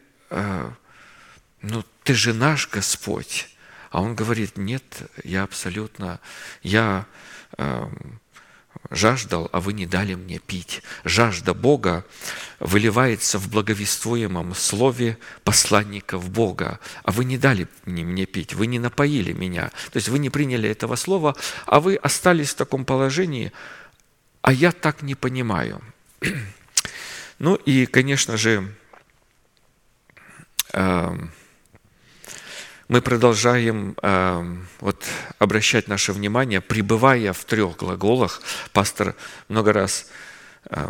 ну, 1.60 1.84
Ты 2.02 2.14
же 2.14 2.32
наш 2.32 2.66
Господь. 2.70 3.46
А 3.90 4.02
он 4.02 4.14
говорит, 4.14 4.56
нет, 4.56 4.82
я 5.24 5.42
абсолютно, 5.42 6.20
я 6.62 7.06
э, 7.56 7.88
жаждал, 8.90 9.48
а 9.52 9.60
вы 9.60 9.72
не 9.72 9.86
дали 9.86 10.14
мне 10.14 10.38
пить. 10.38 10.82
Жажда 11.04 11.54
Бога 11.54 12.04
выливается 12.60 13.38
в 13.38 13.48
благовествуемом 13.48 14.54
слове 14.54 15.18
посланников 15.44 16.28
Бога, 16.30 16.80
а 17.02 17.12
вы 17.12 17.24
не 17.24 17.38
дали 17.38 17.68
мне 17.84 18.26
пить, 18.26 18.54
вы 18.54 18.66
не 18.66 18.78
напоили 18.78 19.32
меня. 19.32 19.70
То 19.92 19.96
есть 19.96 20.08
вы 20.08 20.18
не 20.18 20.30
приняли 20.30 20.68
этого 20.68 20.96
слова, 20.96 21.36
а 21.66 21.80
вы 21.80 21.96
остались 21.96 22.50
в 22.50 22.56
таком 22.56 22.84
положении, 22.84 23.52
а 24.42 24.52
я 24.52 24.72
так 24.72 25.02
не 25.02 25.14
понимаю. 25.14 25.82
Ну 27.40 27.54
и, 27.54 27.86
конечно 27.86 28.36
же, 28.36 28.74
э, 30.72 31.16
мы 32.88 33.02
продолжаем 33.02 33.94
э, 34.00 34.56
вот, 34.80 35.04
обращать 35.38 35.88
наше 35.88 36.12
внимание, 36.14 36.62
пребывая 36.62 37.34
в 37.34 37.44
трех 37.44 37.76
глаголах. 37.76 38.40
Пастор 38.72 39.14
много 39.48 39.74
раз 39.74 40.06
э, 40.70 40.88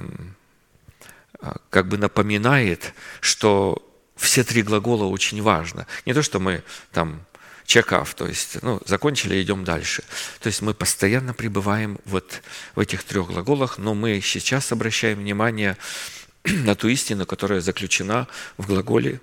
а, 1.41 1.57
как 1.71 1.89
бы 1.89 1.99
напоминает, 1.99 2.95
что 3.21 3.85
все 4.15 4.45
три 4.45 4.63
глагола 4.63 5.05
очень 5.07 5.43
важно. 5.43 5.89
Не 6.07 6.15
то, 6.15 6.23
что 6.23 6.39
мы 6.39 6.63
там 6.93 7.21
check-off, 7.67 8.15
то 8.15 8.29
есть 8.29 8.63
ну, 8.63 8.81
закончили, 8.87 9.43
идем 9.43 9.65
дальше. 9.65 10.05
То 10.41 10.47
есть 10.47 10.63
мы 10.63 10.75
постоянно 10.75 11.35
пребываем 11.35 11.99
вот 12.05 12.43
в 12.77 12.81
этих 12.81 13.03
трех 13.03 13.27
глаголах, 13.27 13.77
но 13.77 13.95
мы 13.95 14.21
сейчас 14.21 14.71
обращаем 14.71 15.19
внимание 15.19 15.77
на 16.45 16.77
ту 16.77 16.87
истину, 16.87 17.27
которая 17.27 17.61
заключена 17.61 18.29
в 18.57 18.69
глаголе 18.69 19.21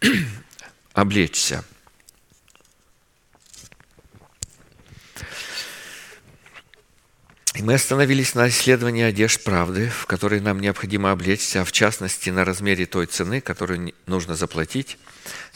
«облечься». 0.92 1.64
Мы 7.62 7.74
остановились 7.74 8.34
на 8.34 8.48
исследовании 8.48 9.02
одежд 9.02 9.42
правды, 9.42 9.88
в 9.88 10.06
которой 10.06 10.40
нам 10.40 10.60
необходимо 10.60 11.10
облечься, 11.10 11.62
а 11.62 11.64
в 11.64 11.72
частности 11.72 12.30
на 12.30 12.44
размере 12.44 12.86
той 12.86 13.06
цены, 13.06 13.40
которую 13.40 13.92
нужно 14.06 14.34
заплатить 14.34 14.98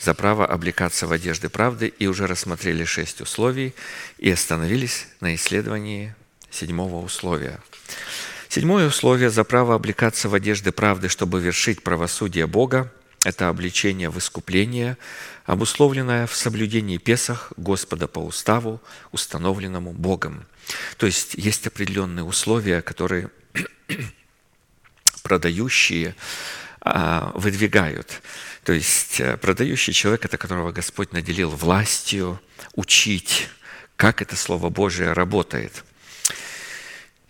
за 0.00 0.14
право 0.14 0.46
облекаться 0.46 1.06
в 1.06 1.12
одежды 1.12 1.48
правды, 1.48 1.86
и 1.86 2.06
уже 2.06 2.26
рассмотрели 2.26 2.84
шесть 2.84 3.20
условий 3.20 3.74
и 4.18 4.30
остановились 4.30 5.06
на 5.20 5.34
исследовании 5.34 6.14
седьмого 6.50 7.04
условия. 7.04 7.60
Седьмое 8.48 8.88
условие 8.88 9.30
за 9.30 9.44
право 9.44 9.74
облекаться 9.74 10.28
в 10.28 10.34
одежды 10.34 10.72
правды, 10.72 11.08
чтобы 11.08 11.40
вершить 11.40 11.82
правосудие 11.82 12.46
Бога, 12.46 12.92
это 13.24 13.48
обличение 13.48 14.10
в 14.10 14.18
искупление, 14.18 14.98
обусловленное 15.46 16.26
в 16.26 16.34
соблюдении 16.34 16.98
Песах 16.98 17.52
Господа 17.56 18.08
по 18.08 18.18
уставу, 18.18 18.80
установленному 19.12 19.92
Богом. 19.92 20.44
То 20.96 21.06
есть 21.06 21.34
есть 21.34 21.66
определенные 21.66 22.24
условия, 22.24 22.82
которые 22.82 23.30
продающие 25.22 26.14
а, 26.80 27.32
выдвигают. 27.34 28.22
То 28.64 28.72
есть 28.72 29.20
э, 29.20 29.36
продающий 29.36 29.92
человек, 29.92 30.24
это 30.24 30.36
которого 30.36 30.72
Господь 30.72 31.12
наделил 31.12 31.50
властью 31.50 32.40
учить, 32.74 33.48
как 33.96 34.22
это 34.22 34.36
Слово 34.36 34.68
Божие 34.68 35.12
работает. 35.12 35.84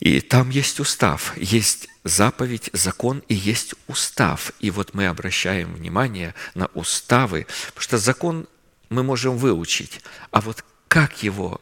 И 0.01 0.21
там 0.21 0.51
есть 0.51 0.81
устав, 0.81 1.37
есть 1.37 1.89
заповедь, 2.03 2.71
закон 2.73 3.23
и 3.29 3.35
есть 3.35 3.75
устав. 3.87 4.53
И 4.59 4.71
вот 4.71 4.95
мы 4.95 5.07
обращаем 5.07 5.75
внимание 5.75 6.35
на 6.55 6.67
уставы, 6.75 7.47
потому 7.67 7.83
что 7.83 7.99
закон 7.99 8.49
мы 8.89 9.03
можем 9.03 9.37
выучить, 9.37 10.01
а 10.31 10.41
вот 10.41 10.65
как 10.89 11.23
его 11.23 11.61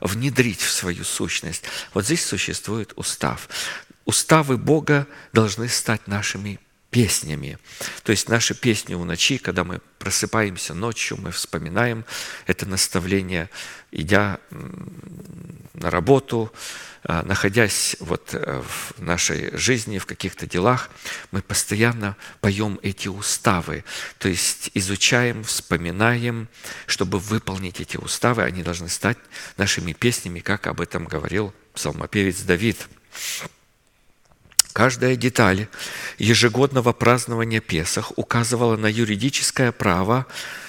внедрить 0.00 0.60
в 0.60 0.70
свою 0.70 1.04
сущность. 1.04 1.64
Вот 1.94 2.04
здесь 2.04 2.24
существует 2.24 2.92
устав. 2.96 3.48
Уставы 4.04 4.56
Бога 4.56 5.06
должны 5.32 5.68
стать 5.68 6.06
нашими 6.06 6.60
песнями. 6.96 7.58
То 8.04 8.10
есть 8.12 8.26
наши 8.30 8.54
песни 8.54 8.94
у 8.94 9.04
ночи, 9.04 9.36
когда 9.36 9.64
мы 9.64 9.80
просыпаемся 9.98 10.72
ночью, 10.72 11.18
мы 11.20 11.30
вспоминаем 11.30 12.06
это 12.46 12.64
наставление, 12.64 13.50
идя 13.90 14.38
на 15.74 15.90
работу, 15.90 16.50
а, 17.04 17.22
находясь 17.22 17.98
вот 18.00 18.30
э, 18.32 18.62
в 18.62 18.98
нашей 18.98 19.54
жизни, 19.58 19.98
в 19.98 20.06
каких-то 20.06 20.46
делах, 20.46 20.88
мы 21.32 21.42
постоянно 21.42 22.16
поем 22.40 22.80
эти 22.82 23.08
уставы, 23.08 23.84
то 24.16 24.30
есть 24.30 24.70
изучаем, 24.72 25.44
вспоминаем, 25.44 26.48
чтобы 26.86 27.18
выполнить 27.18 27.78
эти 27.78 27.98
уставы, 27.98 28.42
они 28.42 28.62
должны 28.62 28.88
стать 28.88 29.18
нашими 29.58 29.92
песнями, 29.92 30.40
как 30.40 30.66
об 30.66 30.80
этом 30.80 31.04
говорил 31.04 31.52
псалмопевец 31.74 32.40
Давид. 32.40 32.88
Каждая 34.76 35.16
деталь 35.16 35.68
ежегодного 36.18 36.92
празднования 36.92 37.62
Песах 37.62 38.12
указывала 38.16 38.76
на 38.76 38.88
юридическое 38.88 39.72
право 39.72 40.26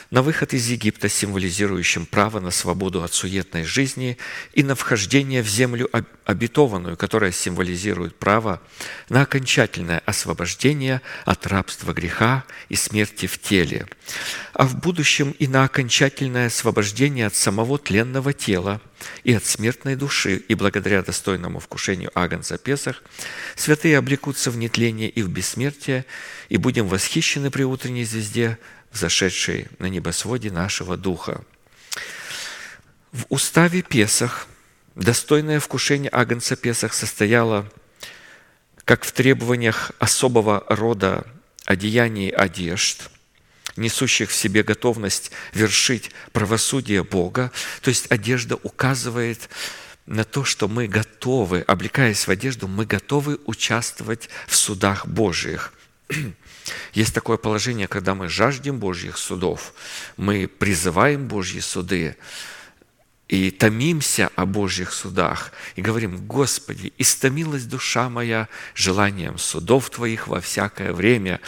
на 0.10 0.22
выход 0.22 0.54
из 0.54 0.68
Египта, 0.70 1.10
символизирующим 1.10 2.06
право 2.06 2.40
на 2.40 2.52
свободу 2.52 3.04
от 3.04 3.14
суетной 3.14 3.64
жизни, 3.64 4.18
и 4.54 4.64
на 4.64 4.76
вхождение 4.76 5.42
в 5.42 5.48
землю 5.48 5.90
обетованную, 6.26 6.98
которая 6.98 7.32
символизирует 7.32 8.16
право 8.16 8.62
на 9.10 9.22
окончательное 9.22 10.02
освобождение 10.06 11.02
от 11.26 11.46
рабства 11.48 11.94
греха 11.94 12.46
и 12.70 12.76
смерти 12.76 13.26
в 13.26 13.40
теле, 13.40 13.88
а 14.54 14.66
в 14.66 14.76
будущем 14.80 15.32
и 15.40 15.48
на 15.48 15.64
окончательное 15.64 16.48
освобождение 16.48 17.28
от 17.28 17.36
самого 17.36 17.78
тленного 17.78 18.34
тела 18.34 18.82
и 19.24 19.34
от 19.34 19.46
смертной 19.46 19.96
души, 19.96 20.38
и 20.38 20.56
благодаря 20.56 21.04
достойному 21.04 21.60
вкушению 21.60 22.12
Агнца 22.16 22.58
Песах, 22.58 23.04
святые 23.56 23.98
облекутся 23.98 24.52
в 24.52 24.58
нетление 24.58 25.10
и 25.10 25.22
в 25.22 25.30
бессмертие, 25.30 26.06
и 26.50 26.58
будем 26.58 26.88
восхищены 26.88 27.52
при 27.52 27.64
утренней 27.64 28.06
звезде 28.06 28.58
взошедшей 28.98 29.68
на 29.80 29.88
небосводе 29.88 30.52
нашего 30.52 30.98
духа. 30.98 31.42
В 33.12 33.26
уставе 33.30 33.82
Песах 33.82 34.48
достойное 34.96 35.60
вкушение 35.60 36.10
Агнца 36.12 36.56
Песах 36.56 36.94
состояло 36.94 37.70
как 38.84 39.04
в 39.04 39.12
требованиях 39.12 39.92
особого 40.00 40.64
рода 40.68 41.26
одеяний 41.66 42.30
одежд, 42.30 43.10
несущих 43.76 44.30
в 44.30 44.34
себе 44.34 44.64
готовность 44.64 45.32
вершить 45.54 46.12
правосудие 46.32 47.04
Бога. 47.04 47.52
То 47.82 47.90
есть 47.90 48.10
одежда 48.10 48.56
указывает 48.56 49.50
на 50.06 50.24
то, 50.24 50.46
что 50.46 50.68
мы 50.68 50.88
готовы, 50.88 51.62
облекаясь 51.62 52.28
в 52.28 52.32
одежду, 52.32 52.68
мы 52.68 52.86
готовы 52.86 53.40
участвовать 53.46 54.30
в 54.48 54.56
судах 54.56 55.06
Божьих. 55.06 55.74
Есть 56.94 57.14
такое 57.14 57.38
положение, 57.38 57.88
когда 57.88 58.16
мы 58.16 58.28
жаждем 58.28 58.80
Божьих 58.80 59.18
судов, 59.18 59.74
мы 60.18 60.48
призываем 60.48 61.28
Божьи 61.28 61.60
суды, 61.60 62.18
и 63.28 63.52
томимся 63.52 64.30
о 64.36 64.46
Божьих 64.46 64.94
судах, 64.94 65.52
и 65.76 65.82
говорим, 65.82 66.26
Господи, 66.28 66.94
истомилась 66.98 67.66
душа 67.66 68.10
моя 68.10 68.48
желанием 68.74 69.38
судов 69.38 69.90
Твоих 69.90 70.28
во 70.28 70.40
всякое 70.40 70.94
время. 70.94 71.42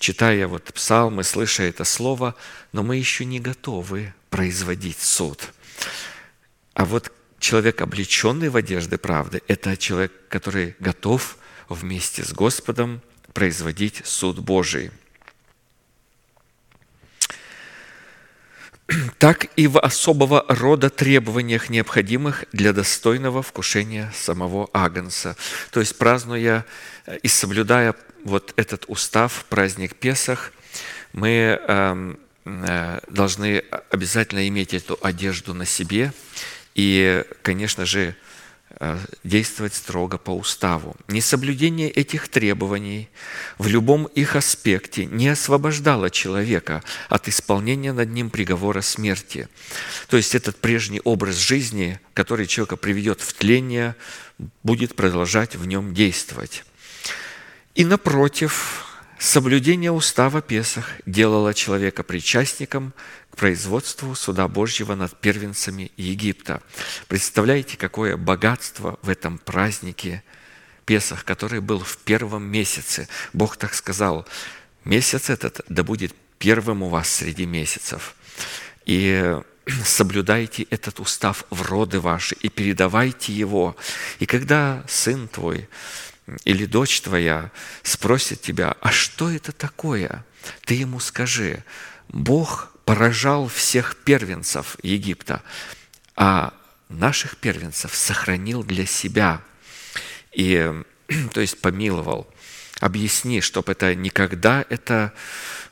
Читая 0.00 0.48
вот 0.48 0.64
псалмы, 0.74 1.22
слыша 1.22 1.62
это 1.62 1.84
слово, 1.84 2.34
но 2.72 2.82
мы 2.82 2.96
еще 2.96 3.24
не 3.24 3.38
готовы 3.38 4.12
производить 4.28 5.00
суд. 5.00 5.52
А 6.74 6.84
вот 6.84 7.12
человек, 7.38 7.80
облеченный 7.80 8.48
в 8.48 8.56
одежды 8.56 8.98
правды, 8.98 9.40
это 9.46 9.76
человек, 9.76 10.12
который 10.28 10.74
готов 10.80 11.38
вместе 11.68 12.24
с 12.24 12.32
Господом 12.32 13.02
производить 13.32 14.02
суд 14.04 14.38
Божий. 14.38 14.90
так 19.18 19.46
и 19.56 19.66
в 19.68 19.78
особого 19.78 20.44
рода 20.48 20.90
требованиях, 20.90 21.70
необходимых 21.70 22.44
для 22.52 22.72
достойного 22.72 23.42
вкушения 23.42 24.12
самого 24.16 24.68
Агнца. 24.72 25.36
То 25.70 25.80
есть, 25.80 25.96
празднуя 25.96 26.64
и 27.22 27.28
соблюдая 27.28 27.94
вот 28.24 28.52
этот 28.56 28.84
устав, 28.88 29.44
праздник 29.48 29.94
Песах, 29.94 30.52
мы 31.12 31.60
эм, 31.68 32.18
э, 32.44 33.00
должны 33.08 33.62
обязательно 33.90 34.48
иметь 34.48 34.74
эту 34.74 34.98
одежду 35.02 35.54
на 35.54 35.66
себе 35.66 36.12
и, 36.74 37.24
конечно 37.42 37.84
же, 37.84 38.14
Э, 38.14 38.29
действовать 39.24 39.74
строго 39.74 40.16
по 40.16 40.30
уставу. 40.30 40.96
Несоблюдение 41.08 41.90
этих 41.90 42.28
требований 42.28 43.10
в 43.58 43.66
любом 43.66 44.06
их 44.06 44.36
аспекте 44.36 45.04
не 45.04 45.28
освобождало 45.28 46.10
человека 46.10 46.82
от 47.10 47.28
исполнения 47.28 47.92
над 47.92 48.10
ним 48.10 48.30
приговора 48.30 48.80
смерти. 48.80 49.48
То 50.08 50.16
есть 50.16 50.34
этот 50.34 50.56
прежний 50.56 51.00
образ 51.04 51.36
жизни, 51.36 52.00
который 52.14 52.46
человека 52.46 52.76
приведет 52.76 53.20
в 53.20 53.34
тление, 53.34 53.96
будет 54.62 54.96
продолжать 54.96 55.56
в 55.56 55.66
нем 55.66 55.92
действовать. 55.92 56.64
И 57.74 57.84
напротив, 57.84 58.89
Соблюдение 59.20 59.92
устава 59.92 60.40
Песах 60.40 60.92
делало 61.04 61.52
человека 61.52 62.02
причастником 62.02 62.94
к 63.30 63.36
производству 63.36 64.14
суда 64.14 64.48
Божьего 64.48 64.94
над 64.94 65.14
первенцами 65.20 65.92
Египта. 65.98 66.62
Представляете, 67.06 67.76
какое 67.76 68.16
богатство 68.16 68.98
в 69.02 69.10
этом 69.10 69.36
празднике 69.36 70.24
Песах, 70.86 71.26
который 71.26 71.60
был 71.60 71.80
в 71.80 71.98
первом 71.98 72.44
месяце. 72.44 73.08
Бог 73.34 73.58
так 73.58 73.74
сказал, 73.74 74.26
месяц 74.86 75.28
этот 75.28 75.60
да 75.68 75.82
будет 75.82 76.14
первым 76.38 76.82
у 76.82 76.88
вас 76.88 77.10
среди 77.10 77.44
месяцев. 77.44 78.14
И 78.86 79.36
соблюдайте 79.84 80.62
этот 80.70 80.98
устав 80.98 81.44
в 81.50 81.60
роды 81.60 82.00
ваши 82.00 82.36
и 82.36 82.48
передавайте 82.48 83.34
его. 83.34 83.76
И 84.18 84.24
когда 84.24 84.82
сын 84.88 85.28
твой 85.28 85.68
или 86.44 86.66
дочь 86.66 87.00
твоя 87.00 87.50
спросит 87.82 88.40
тебя, 88.42 88.76
а 88.80 88.90
что 88.90 89.30
это 89.30 89.52
такое? 89.52 90.24
Ты 90.64 90.74
ему 90.74 91.00
скажи, 91.00 91.64
Бог 92.08 92.72
поражал 92.84 93.48
всех 93.48 93.96
первенцев 94.04 94.76
Египта, 94.82 95.42
а 96.16 96.52
наших 96.88 97.36
первенцев 97.36 97.94
сохранил 97.94 98.64
для 98.64 98.86
себя. 98.86 99.42
И, 100.32 100.82
то 101.32 101.40
есть 101.40 101.60
помиловал. 101.60 102.26
объясни, 102.80 103.40
чтобы 103.40 103.72
это 103.72 103.94
никогда 103.94 104.64
это 104.70 105.12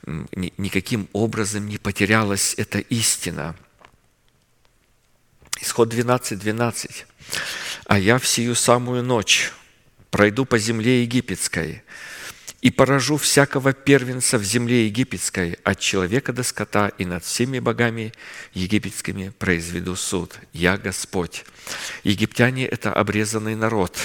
никаким 0.05 1.09
образом 1.13 1.67
не 1.67 1.79
потерялась 1.79 2.55
эта 2.57 2.79
истина. 2.79 3.57
Исход 5.61 5.89
12, 5.89 6.39
12. 6.39 7.07
«А 7.87 7.99
я 7.99 8.19
в 8.19 8.27
сию 8.27 8.55
самую 8.55 9.03
ночь 9.03 9.53
пройду 10.11 10.45
по 10.45 10.59
земле 10.59 11.03
египетской, 11.03 11.83
и 12.61 12.71
поражу 12.71 13.17
всякого 13.17 13.73
первенца 13.73 14.37
в 14.39 14.45
земле 14.45 14.87
египетской, 14.87 15.59
от 15.63 15.79
человека 15.79 16.33
до 16.33 16.43
скота, 16.43 16.89
и 16.89 17.05
над 17.05 17.25
всеми 17.25 17.61
богами 17.61 18.13
египетскими 18.53 19.33
произведу 19.39 19.95
суд. 19.97 20.35
Я 20.53 20.77
Господь». 20.77 21.45
Египтяне– 22.03 22.67
это 22.67 22.93
обрезанный 22.93 23.55
народ, 23.55 23.97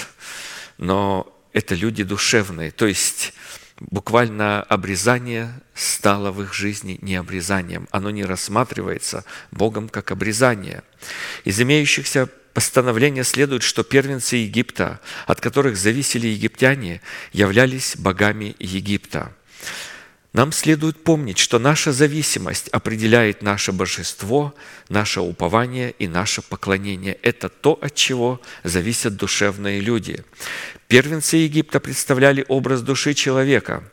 но 0.78 1.34
это 1.52 1.74
люди 1.74 2.04
душевные, 2.04 2.70
то 2.70 2.86
есть 2.86 3.32
буквально 3.80 4.62
обрезание 4.62 5.52
стало 5.74 6.30
в 6.30 6.42
их 6.42 6.54
жизни 6.54 6.98
не 7.02 7.16
обрезанием. 7.16 7.88
Оно 7.90 8.10
не 8.10 8.24
рассматривается 8.24 9.24
Богом 9.50 9.88
как 9.88 10.10
обрезание. 10.10 10.82
Из 11.44 11.60
имеющихся 11.60 12.28
постановления 12.54 13.24
следует, 13.24 13.62
что 13.62 13.82
первенцы 13.82 14.36
Египта, 14.36 15.00
от 15.26 15.40
которых 15.40 15.76
зависели 15.76 16.28
египтяне, 16.28 17.02
являлись 17.32 17.96
богами 17.96 18.54
Египта. 18.58 19.32
Нам 20.32 20.50
следует 20.50 21.04
помнить, 21.04 21.38
что 21.38 21.58
наша 21.58 21.92
зависимость 21.92 22.68
определяет 22.68 23.42
наше 23.42 23.70
божество, 23.70 24.54
наше 24.88 25.20
упование 25.20 25.94
и 25.98 26.08
наше 26.08 26.42
поклонение. 26.42 27.14
Это 27.22 27.48
то, 27.48 27.78
от 27.80 27.94
чего 27.94 28.40
зависят 28.64 29.16
душевные 29.16 29.80
люди. 29.80 30.24
Первенцы 30.88 31.36
Египта 31.36 31.78
представляли 31.78 32.44
образ 32.48 32.82
души 32.82 33.14
человека, 33.14 33.84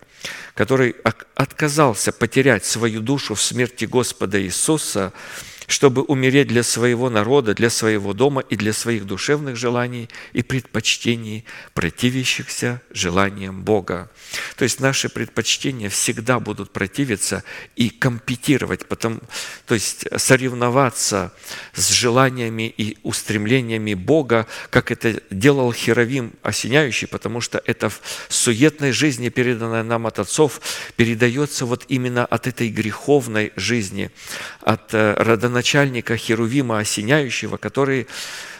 который 0.56 0.96
отказался 1.36 2.12
потерять 2.12 2.66
свою 2.66 3.02
душу 3.02 3.36
в 3.36 3.42
смерти 3.42 3.86
Господа 3.86 4.42
Иисуса– 4.42 5.14
чтобы 5.72 6.02
умереть 6.02 6.50
для 6.50 6.64
своего 6.64 7.10
народа, 7.10 7.54
для 7.54 7.70
своего 7.70 8.14
дома 8.14 8.42
и 8.42 8.58
для 8.58 8.74
своих 8.74 9.06
душевных 9.06 9.56
желаний 9.56 10.10
и 10.34 10.44
предпочтений, 10.44 11.46
противящихся 11.74 12.82
желаниям 12.92 13.64
Бога. 13.64 14.12
То 14.58 14.64
есть 14.64 14.82
наши 14.82 15.08
предпочтения 15.08 15.90
всегда 15.90 16.42
будут 16.42 16.72
противиться 16.72 17.46
и 17.78 17.90
компетировать, 17.90 18.86
потом, 18.86 19.22
то 19.66 19.74
есть 19.74 20.06
соревноваться 20.18 21.34
с 21.74 21.90
желаниями 21.90 22.74
и 22.78 22.98
устремлениями 23.04 23.94
Бога, 23.94 24.48
как 24.72 24.92
это 24.92 25.22
делал 25.32 25.72
Херовим 25.72 26.34
осеняющий, 26.44 27.08
потому 27.08 27.40
что 27.40 27.62
это 27.66 27.90
в 27.90 28.02
суетной 28.28 28.92
жизни, 28.92 29.30
переданное 29.30 29.84
нам 29.84 30.06
от 30.06 30.20
отцов, 30.20 30.60
передается 30.98 31.66
вот 31.66 31.86
именно 31.88 32.26
от 32.26 32.48
этой 32.48 32.68
греховной 32.68 33.54
жизни, 33.56 34.12
от 34.60 34.94
э, 34.94 35.14
родоначальника 35.18 35.61
начальника 35.62 36.18
Херувима 36.18 36.80
Осеняющего, 36.80 37.58
который 37.58 38.08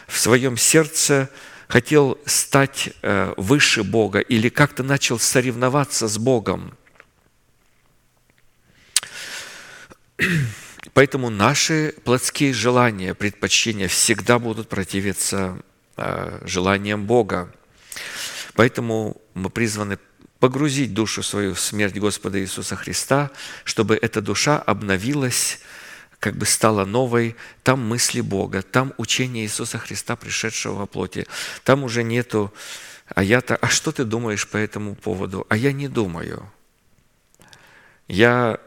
в 0.06 0.20
своем 0.20 0.56
сердце 0.56 1.28
хотел 1.66 2.16
стать 2.26 2.90
э, 3.02 3.34
выше 3.36 3.82
Бога 3.82 4.20
или 4.20 4.48
как-то 4.48 4.84
начал 4.84 5.18
соревноваться 5.18 6.06
с 6.06 6.16
Богом. 6.16 6.78
Поэтому 10.94 11.28
наши 11.28 11.92
плотские 12.04 12.54
желания, 12.54 13.14
предпочтения 13.14 13.88
всегда 13.88 14.38
будут 14.38 14.68
противиться 14.68 15.60
э, 15.96 16.38
желаниям 16.46 17.06
Бога. 17.06 17.52
Поэтому 18.54 19.16
мы 19.34 19.50
призваны 19.50 19.98
погрузить 20.38 20.94
душу 20.94 21.24
свою 21.24 21.54
в 21.54 21.60
смерть 21.60 21.98
Господа 21.98 22.38
Иисуса 22.38 22.76
Христа, 22.76 23.32
чтобы 23.64 23.96
эта 23.96 24.20
душа 24.20 24.56
обновилась 24.58 25.58
как 26.22 26.36
бы 26.36 26.46
стала 26.46 26.84
новой, 26.84 27.34
там 27.64 27.84
мысли 27.84 28.20
Бога, 28.20 28.62
там 28.62 28.94
учение 28.96 29.44
Иисуса 29.44 29.78
Христа, 29.78 30.14
пришедшего 30.14 30.74
во 30.74 30.86
плоти. 30.86 31.26
Там 31.64 31.82
уже 31.82 32.04
нету, 32.04 32.54
а 33.08 33.24
я-то, 33.24 33.56
а 33.56 33.66
что 33.66 33.90
ты 33.90 34.04
думаешь 34.04 34.48
по 34.48 34.56
этому 34.56 34.94
поводу? 34.94 35.44
А 35.48 35.56
я 35.56 35.72
не 35.72 35.88
думаю. 35.88 36.48
Я 38.06 38.60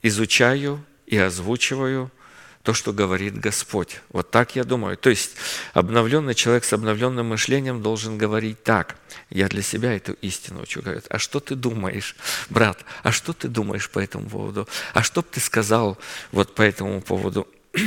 изучаю 0.00 0.84
и 1.06 1.16
озвучиваю– 1.18 2.12
то, 2.62 2.74
что 2.74 2.92
говорит 2.92 3.38
Господь. 3.38 4.00
Вот 4.10 4.30
так 4.30 4.54
я 4.54 4.64
думаю. 4.64 4.96
То 4.96 5.10
есть 5.10 5.32
обновленный 5.72 6.34
человек 6.34 6.64
с 6.64 6.72
обновленным 6.72 7.30
мышлением 7.30 7.82
должен 7.82 8.18
говорить 8.18 8.62
так. 8.62 8.96
Я 9.30 9.48
для 9.48 9.62
себя 9.62 9.92
эту 9.94 10.12
истину 10.14 10.62
учу. 10.62 10.80
Говорит, 10.80 11.06
а 11.10 11.18
что 11.18 11.40
ты 11.40 11.56
думаешь, 11.56 12.16
брат? 12.50 12.78
А 13.02 13.10
что 13.10 13.32
ты 13.32 13.48
думаешь 13.48 13.90
по 13.90 13.98
этому 13.98 14.28
поводу? 14.28 14.68
А 14.94 15.02
что 15.02 15.22
бы 15.22 15.28
ты 15.30 15.40
сказал 15.40 15.98
вот 16.30 16.54
по 16.54 16.62
этому 16.62 17.00
поводу? 17.02 17.48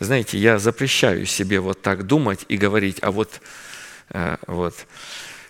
Знаете, 0.00 0.38
я 0.38 0.58
запрещаю 0.58 1.24
себе 1.26 1.60
вот 1.60 1.80
так 1.80 2.06
думать 2.06 2.44
и 2.48 2.56
говорить, 2.56 2.98
а 3.00 3.12
вот, 3.12 3.40
э, 4.10 4.36
вот. 4.46 4.74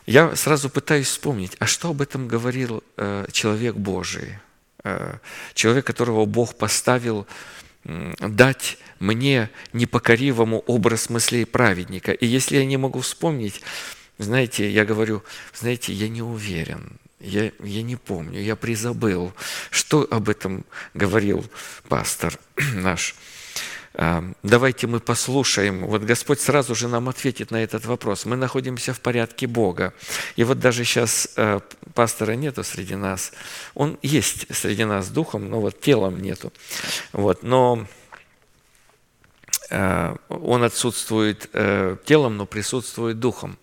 Я 0.06 0.36
сразу 0.36 0.68
пытаюсь 0.68 1.06
вспомнить, 1.06 1.56
а 1.60 1.66
что 1.66 1.88
об 1.88 2.02
этом 2.02 2.28
говорил 2.28 2.84
э, 2.98 3.26
человек 3.32 3.74
Божий? 3.74 4.38
Э, 4.82 5.16
человек, 5.54 5.86
которого 5.86 6.26
Бог 6.26 6.56
поставил 6.56 7.26
дать 7.84 8.78
мне 8.98 9.50
непокоривому 9.72 10.60
образ 10.66 11.10
мыслей 11.10 11.44
праведника. 11.44 12.12
И 12.12 12.26
если 12.26 12.56
я 12.56 12.64
не 12.64 12.76
могу 12.76 13.00
вспомнить, 13.00 13.60
знаете, 14.18 14.70
я 14.70 14.84
говорю, 14.84 15.22
знаете, 15.54 15.92
я 15.92 16.08
не 16.08 16.22
уверен, 16.22 16.98
я, 17.20 17.52
я 17.62 17.82
не 17.82 17.96
помню, 17.96 18.40
я 18.40 18.56
призабыл, 18.56 19.32
что 19.70 20.06
об 20.10 20.28
этом 20.28 20.64
говорил 20.94 21.44
пастор 21.88 22.38
наш. 22.74 23.14
А, 23.96 24.24
давайте 24.42 24.86
мы 24.86 24.98
послушаем. 24.98 25.86
Вот 25.86 26.02
Господь 26.02 26.40
сразу 26.40 26.74
же 26.74 26.88
нам 26.88 27.08
ответит 27.08 27.50
на 27.52 27.62
этот 27.62 27.86
вопрос. 27.86 28.24
Мы 28.24 28.36
находимся 28.36 28.92
в 28.92 29.00
порядке 29.00 29.46
Бога. 29.46 29.94
И 30.34 30.42
вот 30.42 30.58
даже 30.58 30.84
сейчас 30.84 31.28
а, 31.36 31.60
пастора 31.94 32.32
нету 32.32 32.64
среди 32.64 32.96
нас. 32.96 33.32
Он 33.74 33.96
есть 34.02 34.46
среди 34.54 34.84
нас 34.84 35.08
духом, 35.08 35.48
но 35.48 35.60
вот 35.60 35.80
телом 35.80 36.20
нету. 36.20 36.52
Вот. 37.12 37.44
Но 37.44 37.86
он 39.70 40.62
отсутствует 40.62 41.48
э, 41.52 41.96
телом, 42.04 42.36
но 42.36 42.46
присутствует 42.46 43.18
духом. 43.18 43.58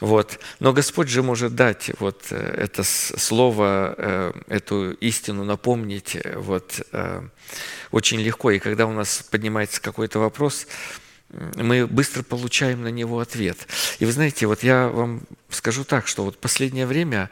Вот. 0.00 0.38
Но 0.60 0.72
Господь 0.72 1.08
же 1.08 1.22
может 1.22 1.54
дать 1.54 1.90
вот 1.98 2.26
э, 2.30 2.36
это 2.36 2.84
слово, 2.84 3.94
э, 3.96 4.32
эту 4.48 4.92
истину 4.92 5.44
напомнить 5.44 6.16
вот, 6.36 6.80
очень 7.90 8.20
легко. 8.20 8.50
И 8.50 8.58
когда 8.58 8.86
у 8.86 8.92
нас 8.92 9.24
поднимается 9.30 9.80
какой-то 9.80 10.18
вопрос, 10.18 10.66
мы 11.56 11.86
быстро 11.86 12.22
получаем 12.22 12.82
на 12.82 12.88
него 12.88 13.18
ответ. 13.20 13.66
И 13.98 14.04
вы 14.04 14.12
знаете, 14.12 14.46
вот 14.46 14.62
я 14.62 14.88
вам 14.88 15.22
скажу 15.48 15.84
так, 15.84 16.06
что 16.06 16.24
вот 16.24 16.38
последнее 16.38 16.86
время 16.86 17.30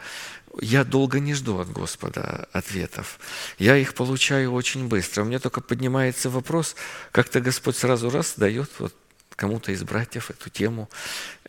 я 0.58 0.84
долго 0.84 1.20
не 1.20 1.34
жду 1.34 1.58
от 1.58 1.70
Господа 1.70 2.48
ответов. 2.52 3.18
Я 3.58 3.76
их 3.76 3.94
получаю 3.94 4.52
очень 4.52 4.88
быстро. 4.88 5.22
У 5.22 5.26
меня 5.26 5.38
только 5.38 5.60
поднимается 5.60 6.30
вопрос, 6.30 6.74
как-то 7.12 7.40
Господь 7.40 7.76
сразу 7.76 8.10
раз 8.10 8.34
дает 8.36 8.70
вот 8.78 8.94
кому-то 9.36 9.72
из 9.72 9.82
братьев 9.84 10.30
эту 10.30 10.50
тему. 10.50 10.90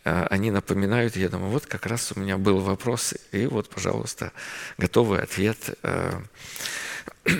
А, 0.04 0.26
они 0.30 0.50
напоминают, 0.50 1.16
я 1.16 1.28
думаю, 1.28 1.50
вот 1.50 1.66
как 1.66 1.86
раз 1.86 2.12
у 2.14 2.20
меня 2.20 2.38
был 2.38 2.58
вопрос, 2.60 3.14
и 3.32 3.46
вот, 3.46 3.68
пожалуйста, 3.68 4.32
готовый 4.78 5.20
ответ. 5.20 5.78
А, 5.82 6.22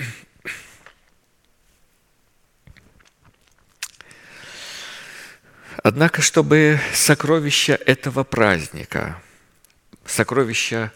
Однако, 5.81 6.21
чтобы 6.21 6.79
сокровища 6.93 7.73
этого 7.73 8.23
праздника, 8.23 9.21
сокровища 10.05 10.93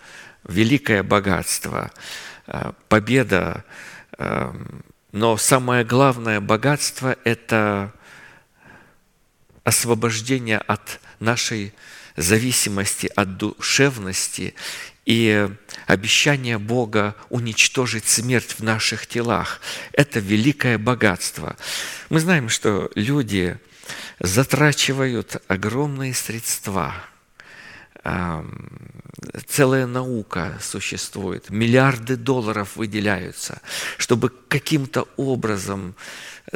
великое 0.47 1.03
богатство, 1.03 1.91
э, 2.47 2.71
победа, 2.89 3.63
э, 4.17 4.53
но 5.11 5.37
самое 5.37 5.83
главное 5.83 6.41
богатство– 6.41 7.15
это 7.23 7.93
освобождение 9.63 10.59
от 10.59 10.99
нашей 11.19 11.73
зависимости 12.15 13.09
от 13.15 13.37
душевности 13.37 14.55
и 15.05 15.49
обещание 15.85 16.57
Бога 16.57 17.15
уничтожить 17.29 18.07
смерть 18.07 18.55
в 18.57 18.63
наших 18.63 19.07
телах. 19.07 19.61
Это 19.93 20.19
великое 20.19 20.77
богатство. 20.77 21.55
Мы 22.09 22.19
знаем, 22.19 22.49
что 22.49 22.91
люди 22.95 23.57
затрачивают 24.19 25.41
огромные 25.47 26.13
средства. 26.13 26.93
Целая 29.47 29.87
наука 29.87 30.57
существует, 30.61 31.49
миллиарды 31.49 32.15
долларов 32.15 32.75
выделяются, 32.75 33.61
чтобы 33.97 34.31
каким-то 34.47 35.07
образом 35.17 35.95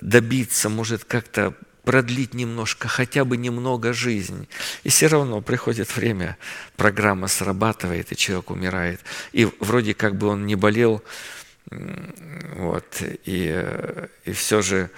добиться, 0.01 0.69
может, 0.69 1.03
как-то 1.03 1.53
продлить 1.83 2.33
немножко, 2.33 2.87
хотя 2.87 3.25
бы 3.25 3.37
немного 3.37 3.91
жизнь. 3.91 4.47
И 4.83 4.89
все 4.89 5.07
равно 5.07 5.41
приходит 5.41 5.95
время, 5.95 6.37
программа 6.77 7.27
срабатывает, 7.27 8.11
и 8.11 8.15
человек 8.15 8.51
умирает. 8.51 9.01
И 9.33 9.49
вроде 9.59 9.93
как 9.93 10.15
бы 10.15 10.27
он 10.27 10.45
не 10.45 10.55
болел, 10.55 11.03
вот, 11.69 13.01
и, 13.01 13.65
и 14.25 14.31
все 14.31 14.61
же 14.61 14.89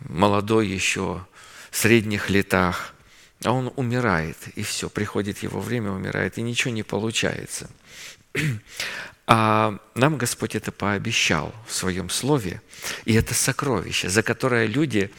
молодой 0.00 0.66
еще, 0.66 1.24
в 1.70 1.76
средних 1.76 2.30
летах, 2.30 2.94
а 3.44 3.52
он 3.52 3.72
умирает, 3.76 4.36
и 4.56 4.62
все, 4.62 4.88
приходит 4.88 5.42
его 5.42 5.60
время, 5.60 5.92
умирает, 5.92 6.38
и 6.38 6.42
ничего 6.42 6.72
не 6.72 6.82
получается. 6.82 7.70
А 9.30 9.78
нам 9.94 10.16
Господь 10.16 10.54
это 10.54 10.72
пообещал 10.72 11.54
в 11.66 11.74
Своем 11.74 12.08
Слове, 12.08 12.62
и 13.04 13.12
это 13.12 13.34
сокровище, 13.34 14.08
за 14.08 14.22
которое 14.22 14.64
люди, 14.64 15.10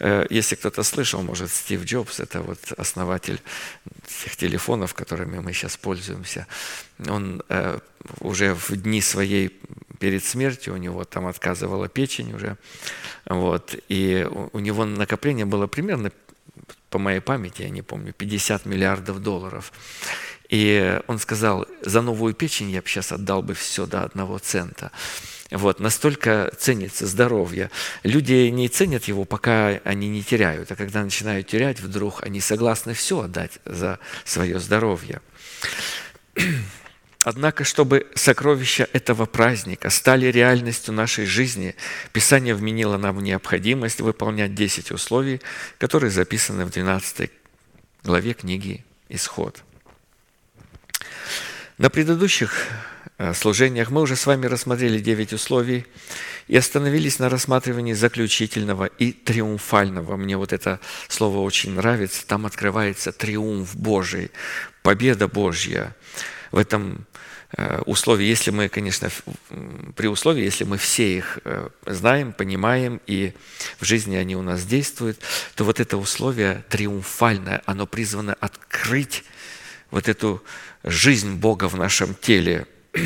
э, 0.00 0.26
если 0.30 0.56
кто-то 0.56 0.82
слышал, 0.82 1.22
может, 1.22 1.48
Стив 1.48 1.84
Джобс, 1.84 2.18
это 2.18 2.42
вот 2.42 2.58
основатель 2.76 3.40
тех 4.24 4.34
телефонов, 4.34 4.94
которыми 4.94 5.38
мы 5.38 5.52
сейчас 5.52 5.76
пользуемся, 5.76 6.48
он 7.08 7.44
э, 7.48 7.78
уже 8.18 8.54
в 8.56 8.70
дни 8.70 9.00
своей 9.00 9.60
перед 10.00 10.24
смертью, 10.24 10.74
у 10.74 10.78
него 10.78 11.04
там 11.04 11.28
отказывала 11.28 11.88
печень 11.88 12.32
уже, 12.32 12.56
вот, 13.26 13.76
и 13.88 14.28
у 14.52 14.58
него 14.58 14.84
накопление 14.84 15.46
было 15.46 15.68
примерно, 15.68 16.10
по 16.90 16.98
моей 16.98 17.20
памяти, 17.20 17.62
я 17.62 17.70
не 17.70 17.82
помню, 17.82 18.12
50 18.12 18.66
миллиардов 18.66 19.22
долларов. 19.22 19.72
И 20.48 21.00
он 21.06 21.18
сказал, 21.18 21.66
за 21.80 22.02
новую 22.02 22.34
печень 22.34 22.70
я 22.70 22.82
бы 22.82 22.88
сейчас 22.88 23.10
отдал 23.10 23.42
бы 23.42 23.54
все 23.54 23.86
до 23.86 24.02
одного 24.02 24.38
цента. 24.38 24.92
Вот, 25.50 25.80
настолько 25.80 26.52
ценится 26.58 27.06
здоровье. 27.06 27.70
Люди 28.02 28.48
не 28.48 28.68
ценят 28.68 29.04
его, 29.04 29.24
пока 29.24 29.80
они 29.84 30.08
не 30.08 30.22
теряют. 30.22 30.70
А 30.70 30.76
когда 30.76 31.02
начинают 31.02 31.46
терять, 31.46 31.80
вдруг 31.80 32.22
они 32.22 32.40
согласны 32.40 32.92
все 32.94 33.20
отдать 33.20 33.58
за 33.64 33.98
свое 34.24 34.58
здоровье. 34.58 35.20
Однако, 37.24 37.62
чтобы 37.62 38.08
сокровища 38.14 38.88
этого 38.92 39.26
праздника 39.26 39.90
стали 39.90 40.26
реальностью 40.26 40.92
нашей 40.92 41.24
жизни, 41.24 41.76
Писание 42.12 42.54
вменило 42.54 42.96
нам 42.96 43.20
необходимость 43.20 44.00
выполнять 44.00 44.54
10 44.54 44.90
условий, 44.90 45.40
которые 45.78 46.10
записаны 46.10 46.64
в 46.64 46.70
12 46.70 47.30
главе 48.02 48.34
книги 48.34 48.84
«Исход». 49.08 49.62
На 51.78 51.90
предыдущих 51.90 52.68
э, 53.18 53.34
служениях 53.34 53.90
мы 53.90 54.02
уже 54.02 54.16
с 54.16 54.26
вами 54.26 54.46
рассмотрели 54.46 54.98
девять 54.98 55.32
условий 55.32 55.86
и 56.48 56.56
остановились 56.56 57.18
на 57.18 57.28
рассматривании 57.28 57.92
заключительного 57.92 58.86
и 58.86 59.12
триумфального. 59.12 60.16
Мне 60.16 60.36
вот 60.36 60.52
это 60.52 60.80
слово 61.08 61.38
очень 61.38 61.72
нравится. 61.72 62.26
Там 62.26 62.46
открывается 62.46 63.12
триумф 63.12 63.74
Божий, 63.74 64.32
победа 64.82 65.28
Божья. 65.28 65.94
В 66.52 66.58
этом 66.58 67.06
э, 67.56 67.80
условии, 67.86 68.26
если 68.26 68.50
мы, 68.50 68.68
конечно, 68.68 69.10
при 69.96 70.06
условии, 70.06 70.44
если 70.44 70.64
мы 70.64 70.76
все 70.76 71.16
их 71.16 71.38
э, 71.44 71.70
знаем, 71.86 72.34
понимаем, 72.34 73.00
и 73.06 73.32
в 73.80 73.86
жизни 73.86 74.16
они 74.16 74.36
у 74.36 74.42
нас 74.42 74.66
действуют, 74.66 75.18
то 75.54 75.64
вот 75.64 75.80
это 75.80 75.96
условие 75.96 76.62
триумфальное, 76.68 77.62
оно 77.64 77.86
призвано 77.86 78.34
открыть 78.34 79.24
вот 79.90 80.10
эту 80.10 80.44
жизнь 80.84 81.36
Бога 81.36 81.70
в 81.70 81.76
нашем 81.76 82.14
теле, 82.14 82.66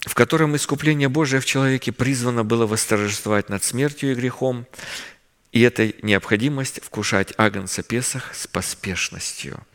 в 0.00 0.14
котором 0.14 0.56
искупление 0.56 1.10
Божие 1.10 1.40
в 1.40 1.44
человеке 1.44 1.92
призвано 1.92 2.42
было 2.42 2.66
восторжествовать 2.66 3.50
над 3.50 3.62
смертью 3.62 4.12
и 4.12 4.14
грехом, 4.14 4.66
и 5.52 5.60
эта 5.60 5.92
необходимость 6.00 6.82
вкушать 6.82 7.34
Агнца 7.36 7.82
Песах 7.82 8.34
с 8.34 8.46
поспешностью– 8.46 9.60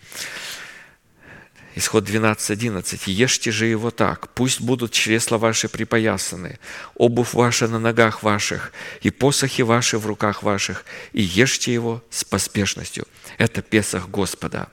Исход 1.80 2.10
12.11. 2.10 3.04
«Ешьте 3.06 3.52
же 3.52 3.66
его 3.66 3.90
так, 3.90 4.28
пусть 4.34 4.60
будут 4.60 4.92
чресла 4.92 5.38
ваши 5.38 5.70
припоясаны, 5.70 6.60
обувь 6.96 7.34
ваша 7.34 7.70
на 7.70 7.80
ногах 7.80 8.22
ваших, 8.22 8.74
и 9.00 9.12
посохи 9.12 9.62
ваши 9.62 9.98
в 9.98 10.06
руках 10.06 10.44
ваших, 10.44 10.84
и 11.14 11.22
ешьте 11.22 11.74
его 11.74 12.04
с 12.10 12.26
поспешностью». 12.26 13.08
Это 13.38 13.62
Песах 13.62 14.10
Господа. 14.10 14.68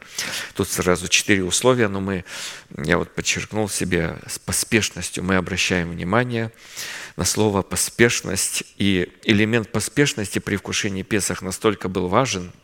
Тут 0.56 0.68
сразу 0.68 1.06
четыре 1.06 1.44
условия, 1.44 1.86
но 1.86 2.00
мы, 2.00 2.24
я 2.76 2.98
вот 2.98 3.14
подчеркнул 3.14 3.68
себе, 3.68 4.18
с 4.26 4.40
поспешностью 4.40 5.22
мы 5.22 5.36
обращаем 5.36 5.90
внимание 5.90 6.50
на 7.16 7.24
слово 7.24 7.62
«поспешность». 7.62 8.64
И 8.78 9.12
элемент 9.22 9.70
поспешности 9.70 10.40
при 10.40 10.56
вкушении 10.56 11.04
Песах 11.04 11.40
настолько 11.40 11.88
был 11.88 12.08
важен– 12.08 12.50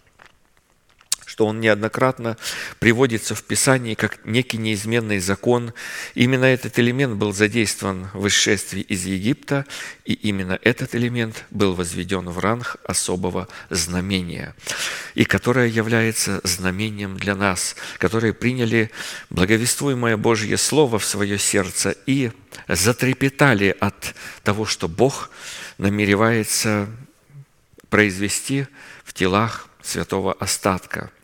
что 1.32 1.46
он 1.46 1.60
неоднократно 1.60 2.36
приводится 2.78 3.34
в 3.34 3.42
Писании 3.42 3.94
как 3.94 4.22
некий 4.26 4.58
неизменный 4.58 5.18
закон. 5.18 5.72
Именно 6.14 6.44
этот 6.44 6.78
элемент 6.78 7.14
был 7.14 7.32
задействован 7.32 8.10
в 8.12 8.28
исшествии 8.28 8.82
из 8.82 9.06
Египта, 9.06 9.64
и 10.04 10.12
именно 10.12 10.58
этот 10.60 10.94
элемент 10.94 11.46
был 11.50 11.72
возведен 11.72 12.28
в 12.28 12.38
ранг 12.38 12.76
особого 12.84 13.48
знамения, 13.70 14.54
и 15.14 15.24
которое 15.24 15.68
является 15.68 16.42
знамением 16.44 17.16
для 17.16 17.34
нас, 17.34 17.76
которые 17.96 18.34
приняли 18.34 18.90
благовествуемое 19.30 20.18
Божье 20.18 20.58
Слово 20.58 20.98
в 20.98 21.04
свое 21.06 21.38
сердце 21.38 21.96
и 22.04 22.30
затрепетали 22.68 23.74
от 23.80 24.14
того, 24.42 24.66
что 24.66 24.86
Бог 24.86 25.30
намеревается 25.78 26.90
произвести 27.88 28.66
в 29.02 29.14
телах 29.14 29.66
святого 29.80 30.34
остатка– 30.34 31.10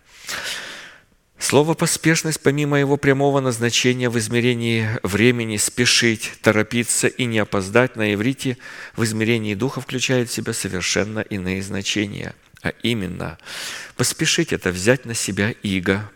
Слово 1.39 1.75
«поспешность», 1.75 2.41
помимо 2.41 2.79
его 2.79 2.97
прямого 2.97 3.41
назначения 3.41 4.11
в 4.11 4.19
измерении 4.19 4.89
времени 5.03 5.57
спешить, 5.57 6.33
торопиться 6.43 7.07
и 7.07 7.25
не 7.27 7.39
опоздать 7.39 7.97
на 7.97 8.13
иврите, 8.13 8.59
в 8.97 9.05
измерении 9.05 9.55
духа 9.55 9.81
включает 9.81 10.29
в 10.29 10.33
себя 10.33 10.53
совершенно 10.53 11.21
иные 11.21 11.63
значения. 11.63 12.35
А 12.63 12.71
именно, 12.83 13.39
поспешить– 13.97 14.53
это 14.55 14.71
взять 14.71 15.05
на 15.05 15.15
себя 15.15 15.53
иго, 15.63 16.11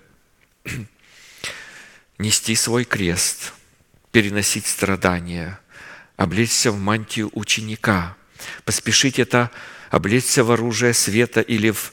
нести 2.18 2.56
свой 2.56 2.84
крест, 2.84 3.52
переносить 4.10 4.66
страдания, 4.66 5.60
облечься 6.16 6.72
в 6.72 6.78
мантию 6.78 7.30
ученика. 7.32 8.16
Поспешить– 8.64 9.18
это 9.20 9.52
облечься 9.90 10.42
в 10.42 10.50
оружие 10.50 10.94
света 10.94 11.40
или 11.40 11.70
в 11.70 11.92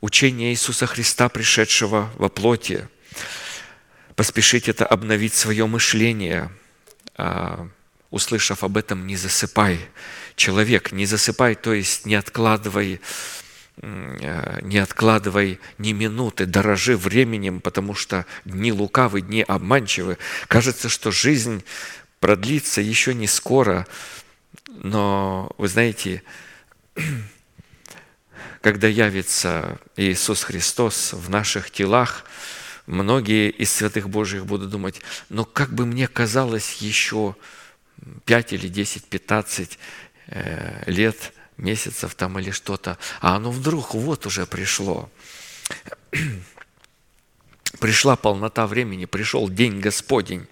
учение 0.00 0.52
Иисуса 0.52 0.86
Христа, 0.86 1.28
пришедшего 1.28 2.10
во 2.16 2.28
плоти. 2.28 2.88
Поспешить 4.16 4.68
это 4.68 4.84
обновить 4.84 5.34
свое 5.34 5.66
мышление. 5.66 6.50
А, 7.16 7.68
услышав 8.10 8.64
об 8.64 8.76
этом, 8.76 9.06
не 9.06 9.16
засыпай. 9.16 9.80
Человек, 10.36 10.92
не 10.92 11.06
засыпай, 11.06 11.54
то 11.54 11.72
есть 11.72 12.06
не 12.06 12.14
откладывай 12.14 13.00
а, 13.80 14.60
не 14.62 14.78
откладывай 14.78 15.60
ни 15.78 15.92
минуты, 15.92 16.46
дорожи 16.46 16.96
временем, 16.96 17.60
потому 17.60 17.94
что 17.94 18.26
дни 18.44 18.72
лукавы, 18.72 19.20
дни 19.20 19.42
обманчивы. 19.42 20.18
Кажется, 20.48 20.88
что 20.88 21.10
жизнь 21.10 21.64
продлится 22.20 22.80
еще 22.80 23.14
не 23.14 23.26
скоро, 23.26 23.86
но 24.66 25.52
вы 25.58 25.68
знаете, 25.68 26.22
когда 28.60 28.88
явится 28.88 29.78
Иисус 29.96 30.42
Христос 30.42 31.12
в 31.12 31.30
наших 31.30 31.70
телах, 31.70 32.24
многие 32.86 33.50
из 33.50 33.72
святых 33.72 34.08
Божьих 34.08 34.46
будут 34.46 34.70
думать, 34.70 35.00
но 35.28 35.44
как 35.44 35.72
бы 35.72 35.86
мне 35.86 36.08
казалось 36.08 36.74
еще 36.74 37.36
5 38.24 38.52
или 38.52 38.68
10, 38.68 39.04
15 39.04 39.78
э, 40.28 40.90
лет, 40.90 41.32
месяцев 41.56 42.14
там 42.14 42.38
или 42.38 42.50
что-то, 42.50 42.98
а 43.20 43.36
оно 43.36 43.50
вдруг 43.50 43.94
вот 43.94 44.26
уже 44.26 44.46
пришло. 44.46 45.10
Пришла 47.80 48.16
полнота 48.16 48.66
времени, 48.66 49.04
пришел 49.04 49.48
день 49.48 49.80
Господень. 49.80 50.46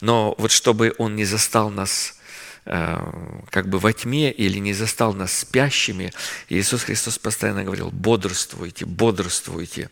Но 0.00 0.34
вот 0.36 0.52
чтобы 0.52 0.94
Он 0.98 1.16
не 1.16 1.24
застал 1.24 1.70
нас 1.70 2.20
как 2.64 3.68
бы 3.68 3.78
во 3.78 3.92
тьме 3.92 4.30
или 4.30 4.58
не 4.58 4.72
застал 4.72 5.14
нас 5.14 5.36
спящими, 5.36 6.12
Иисус 6.48 6.84
Христос 6.84 7.18
постоянно 7.18 7.64
говорил, 7.64 7.90
бодрствуйте, 7.90 8.86
бодрствуйте. 8.86 9.90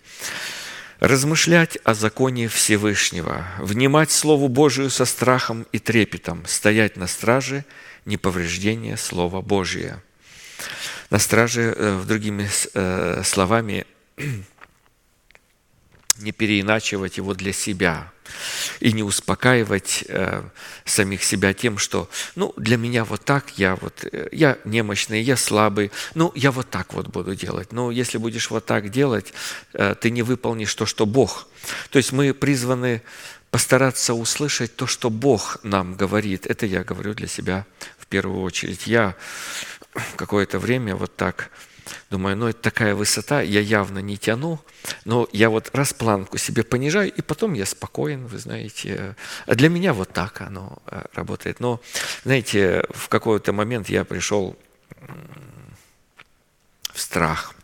Размышлять 1.01 1.79
о 1.83 1.95
законе 1.95 2.47
Всевышнего, 2.49 3.47
внимать 3.59 4.11
Слову 4.11 4.49
Божию 4.49 4.91
со 4.91 5.07
страхом 5.07 5.67
и 5.73 5.79
трепетом, 5.79 6.45
стоять 6.47 6.97
на 6.97 7.07
страже 7.07 7.65
неповреждения 8.05 8.97
Слова 8.97 9.41
Божия. 9.41 10.03
На 11.09 11.19
страже, 11.19 11.75
э, 11.75 12.03
другими 12.07 12.49
э, 12.75 13.23
словами, 13.25 13.87
не 16.19 16.33
переиначивать 16.33 17.17
его 17.17 17.35
для 17.35 17.53
себя 17.53 18.13
и 18.81 18.93
не 18.93 19.03
успокаивать 19.03 20.05
э, 20.09 20.43
самих 20.85 21.25
себя 21.25 21.53
тем, 21.53 21.79
что, 21.79 22.09
ну, 22.37 22.53
для 22.57 22.77
меня 22.77 23.05
вот 23.05 23.25
так, 23.25 23.59
я 23.59 23.77
вот, 23.77 24.05
э, 24.05 24.29
я 24.33 24.59
немощный, 24.65 25.23
я 25.23 25.37
слабый, 25.37 25.91
ну, 26.15 26.33
я 26.35 26.51
вот 26.51 26.71
так 26.71 26.93
вот 26.95 27.09
буду 27.09 27.35
делать. 27.35 27.73
Но 27.73 27.91
если 27.91 28.19
будешь 28.19 28.51
вот 28.51 28.67
так 28.67 28.91
делать, 28.91 29.33
э, 29.73 29.95
ты 30.01 30.11
не 30.11 30.23
выполнишь 30.23 30.75
то, 30.75 30.87
что 30.87 31.07
Бог. 31.07 31.49
То 31.91 31.99
есть 31.99 32.13
мы 32.13 32.33
призваны 32.33 33.03
постараться 33.51 34.15
услышать 34.15 34.77
то, 34.77 34.87
что 34.87 35.11
Бог 35.11 35.59
нам 35.63 35.95
говорит. 35.95 36.47
Это 36.47 36.67
я 36.67 36.85
говорю 36.85 37.15
для 37.15 37.27
себя 37.27 37.67
в 37.99 38.07
первую 38.07 38.43
очередь. 38.43 38.87
Я 38.87 39.17
какое-то 40.17 40.59
время 40.59 40.95
вот 40.95 41.17
так 41.17 41.51
Думаю, 42.11 42.37
ну 42.37 42.49
это 42.49 42.61
такая 42.61 42.95
высота, 42.95 43.41
я 43.41 43.61
явно 43.61 43.99
не 44.01 44.17
тяну, 44.17 44.61
но 45.05 45.29
я 45.33 45.51
вот 45.51 45.71
раз 45.75 45.93
планку 45.93 46.39
себе 46.39 46.63
понижаю, 46.63 47.13
и 47.13 47.23
потом 47.23 47.55
я 47.55 47.67
спокоен, 47.67 48.27
вы 48.27 48.39
знаете. 48.39 49.17
А 49.47 49.55
для 49.55 49.69
меня 49.69 49.93
вот 49.93 50.13
так 50.13 50.41
оно 50.41 50.79
э, 50.87 51.05
работает. 51.15 51.61
Но, 51.61 51.81
знаете, 52.25 52.85
в 52.91 53.09
какой-то 53.09 53.53
момент 53.53 53.89
я 53.89 54.05
пришел 54.05 54.57
в 56.93 57.01
страх 57.01 57.55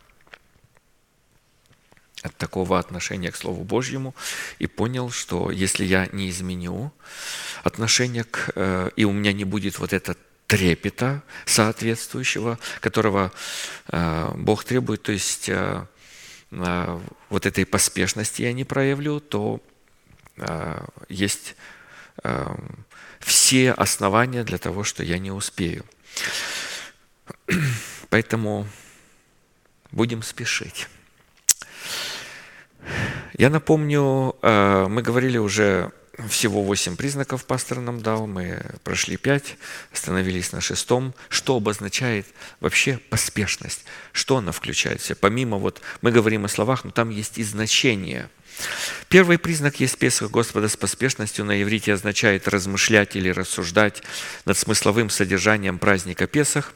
от 2.23 2.35
такого 2.37 2.79
отношения 2.79 3.31
к 3.31 3.35
Слову 3.35 3.63
Божьему 3.63 4.15
и 4.59 4.67
понял, 4.67 5.09
что 5.09 5.51
если 5.51 5.85
я 5.85 6.07
не 6.11 6.29
изменю 6.29 6.91
отношение 7.63 8.23
к, 8.23 8.51
э, 8.55 8.89
и 8.95 9.05
у 9.05 9.11
меня 9.11 9.33
не 9.33 9.45
будет 9.45 9.79
вот 9.79 9.93
этот 9.93 10.17
трепета 10.47 11.21
соответствующего, 11.45 12.57
которого 12.79 13.31
э, 13.89 14.31
Бог 14.35 14.63
требует, 14.63 15.03
то 15.03 15.11
есть 15.11 15.49
э, 15.49 15.85
э, 16.51 16.99
вот 17.29 17.45
этой 17.45 17.65
поспешности 17.65 18.41
я 18.41 18.53
не 18.53 18.63
проявлю, 18.63 19.19
то 19.19 19.61
есть 21.09 21.55
все 23.19 23.71
основания 23.71 24.43
для 24.43 24.59
того, 24.59 24.83
что 24.83 25.03
я 25.03 25.17
не 25.17 25.31
успею. 25.31 25.83
Поэтому 28.09 28.67
будем 29.91 30.21
спешить. 30.21 30.87
Я 33.33 33.49
напомню, 33.49 34.35
мы 34.43 35.01
говорили 35.01 35.39
уже 35.39 35.91
всего 36.29 36.63
восемь 36.63 36.95
признаков 36.95 37.45
пастор 37.45 37.79
нам 37.79 38.01
дал, 38.01 38.25
мы 38.25 38.61
прошли 38.83 39.17
пять, 39.17 39.57
остановились 39.93 40.51
на 40.51 40.61
шестом. 40.61 41.13
Что 41.29 41.55
обозначает 41.55 42.25
вообще 42.59 42.97
поспешность? 42.97 43.85
Что 44.13 44.37
она 44.37 44.51
включает 44.51 45.01
в 45.01 45.05
себя? 45.05 45.17
Помимо 45.19 45.57
вот, 45.57 45.81
мы 46.01 46.11
говорим 46.11 46.45
о 46.45 46.49
словах, 46.49 46.83
но 46.83 46.91
там 46.91 47.09
есть 47.09 47.37
и 47.37 47.43
значение. 47.43 48.29
Первый 49.09 49.37
признак 49.37 49.79
есть 49.79 49.97
Песах 49.97 50.31
Господа 50.31 50.67
с 50.67 50.75
поспешностью 50.75 51.45
на 51.45 51.61
иврите 51.61 51.93
означает 51.93 52.47
размышлять 52.47 53.15
или 53.15 53.29
рассуждать 53.29 54.01
над 54.45 54.57
смысловым 54.57 55.09
содержанием 55.09 55.77
праздника 55.77 56.27
Песах, 56.27 56.73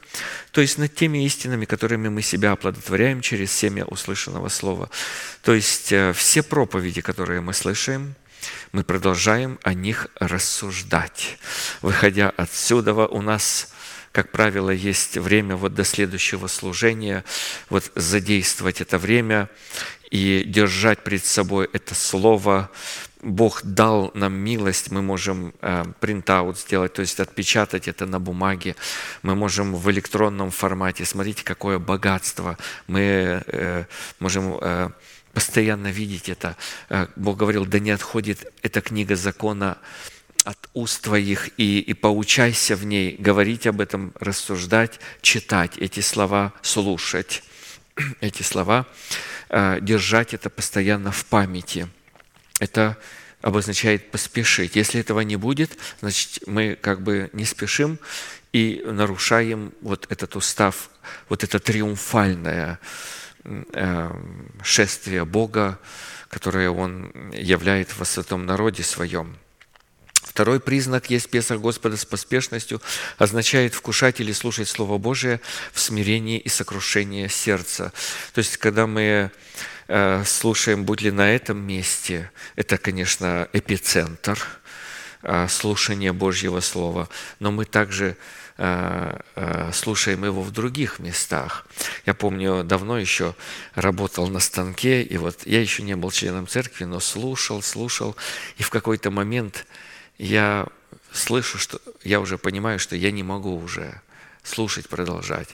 то 0.52 0.60
есть 0.60 0.78
над 0.78 0.94
теми 0.94 1.26
истинами, 1.26 1.64
которыми 1.64 2.08
мы 2.08 2.22
себя 2.22 2.52
оплодотворяем 2.52 3.20
через 3.20 3.52
семя 3.52 3.84
услышанного 3.84 4.48
слова. 4.48 4.90
То 5.42 5.54
есть 5.54 5.92
э, 5.92 6.12
все 6.12 6.42
проповеди, 6.42 7.00
которые 7.00 7.40
мы 7.40 7.52
слышим, 7.52 8.14
мы 8.72 8.84
продолжаем 8.84 9.58
о 9.62 9.74
них 9.74 10.08
рассуждать. 10.16 11.38
Выходя 11.80 12.32
отсюда, 12.36 12.94
у 12.94 13.22
нас 13.22 13.72
как 14.12 14.30
правило, 14.30 14.70
есть 14.70 15.16
время 15.16 15.56
вот 15.56 15.74
до 15.74 15.84
следующего 15.84 16.46
служения, 16.46 17.24
вот 17.70 17.90
задействовать 17.94 18.82
это 18.82 18.98
время 18.98 19.48
и 20.10 20.44
держать 20.46 21.02
пред 21.02 21.24
собой 21.24 21.68
это 21.72 21.94
слово. 21.94 22.70
Бог 23.22 23.62
дал 23.62 24.10
нам 24.14 24.34
милость, 24.34 24.90
мы 24.90 25.00
можем 25.00 25.54
э, 25.62 25.84
принтаут 26.00 26.58
сделать, 26.58 26.92
то 26.92 27.00
есть 27.00 27.20
отпечатать 27.20 27.88
это 27.88 28.04
на 28.04 28.20
бумаге, 28.20 28.76
мы 29.22 29.34
можем 29.34 29.74
в 29.74 29.90
электронном 29.90 30.50
формате. 30.50 31.04
Смотрите, 31.04 31.44
какое 31.44 31.78
богатство. 31.78 32.58
Мы 32.88 33.42
э, 33.46 33.84
можем 34.18 34.58
э, 34.60 34.90
постоянно 35.32 35.88
видеть 35.88 36.28
это. 36.28 36.56
Э, 36.88 37.06
Бог 37.16 37.38
говорил, 37.38 37.66
да 37.66 37.78
не 37.78 37.90
отходит 37.90 38.52
эта 38.62 38.80
книга 38.80 39.16
закона 39.16 39.78
от 40.44 40.58
уст 40.74 41.02
твоих, 41.02 41.50
и, 41.56 41.80
и 41.80 41.94
поучайся 41.94 42.74
в 42.76 42.84
ней, 42.84 43.16
говорить 43.16 43.66
об 43.66 43.80
этом, 43.80 44.12
рассуждать, 44.18 44.98
читать 45.20 45.78
эти 45.78 46.00
слова, 46.00 46.52
слушать 46.62 47.42
эти 48.20 48.42
слова, 48.42 48.86
э, 49.48 49.78
держать 49.80 50.34
это 50.34 50.50
постоянно 50.50 51.12
в 51.12 51.24
памяти. 51.26 51.88
Это 52.58 52.98
обозначает 53.40 54.10
поспешить. 54.10 54.76
Если 54.76 55.00
этого 55.00 55.20
не 55.20 55.36
будет, 55.36 55.76
значит, 56.00 56.46
мы 56.46 56.76
как 56.80 57.02
бы 57.02 57.28
не 57.32 57.44
спешим 57.44 57.98
и 58.52 58.82
нарушаем 58.84 59.72
вот 59.80 60.06
этот 60.10 60.36
устав, 60.36 60.90
вот 61.28 61.42
это 61.42 61.58
триумфальное 61.58 62.78
шествие 64.62 65.24
Бога, 65.24 65.78
которое 66.28 66.70
Он 66.70 67.12
являет 67.32 67.96
во 67.96 68.04
святом 68.04 68.46
народе 68.46 68.82
своем. 68.82 69.36
Второй 70.32 70.60
признак 70.60 71.10
есть 71.10 71.28
Песах 71.28 71.60
Господа 71.60 71.98
с 71.98 72.06
поспешностью, 72.06 72.80
означает 73.18 73.74
вкушать 73.74 74.18
или 74.18 74.32
слушать 74.32 74.66
Слово 74.66 74.96
Божие 74.96 75.42
в 75.74 75.80
смирении 75.80 76.38
и 76.38 76.48
сокрушении 76.48 77.26
сердца. 77.28 77.92
То 78.32 78.38
есть, 78.38 78.56
когда 78.56 78.86
мы 78.86 79.30
э, 79.88 80.24
слушаем, 80.24 80.84
будь 80.84 81.02
ли 81.02 81.10
на 81.10 81.30
этом 81.30 81.58
месте, 81.58 82.30
это, 82.56 82.78
конечно, 82.78 83.46
эпицентр 83.52 84.38
э, 85.22 85.48
слушания 85.48 86.14
Божьего 86.14 86.60
Слова, 86.60 87.10
но 87.38 87.50
мы 87.50 87.66
также 87.66 88.16
слушаем 89.72 90.24
его 90.24 90.42
в 90.42 90.52
других 90.52 91.00
местах. 91.00 91.66
Я 92.06 92.14
помню, 92.14 92.62
давно 92.62 92.98
еще 92.98 93.34
работал 93.74 94.28
на 94.28 94.38
станке, 94.38 95.02
и 95.02 95.16
вот 95.16 95.46
я 95.46 95.60
еще 95.60 95.82
не 95.82 95.96
был 95.96 96.12
членом 96.12 96.46
церкви, 96.46 96.84
но 96.84 97.00
слушал, 97.00 97.60
слушал, 97.62 98.14
и 98.58 98.62
в 98.62 98.70
какой-то 98.70 99.10
момент 99.10 99.66
я 100.18 100.66
слышу, 101.12 101.58
что 101.58 101.80
я 102.04 102.20
уже 102.20 102.38
понимаю, 102.38 102.78
что 102.78 102.94
я 102.94 103.10
не 103.10 103.24
могу 103.24 103.56
уже 103.56 104.00
слушать, 104.44 104.88
продолжать. 104.88 105.48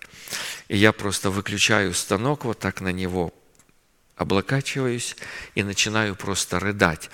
И 0.69 0.77
я 0.77 0.93
просто 0.93 1.31
выключаю 1.31 1.95
станок 1.95 2.45
вот 2.45 2.59
так 2.59 2.81
на 2.83 2.93
него, 2.93 3.33
облокачиваюсь 4.17 5.17
и 5.55 5.63
начинаю 5.63 6.15
просто 6.15 6.61
рыдать. 6.61 7.11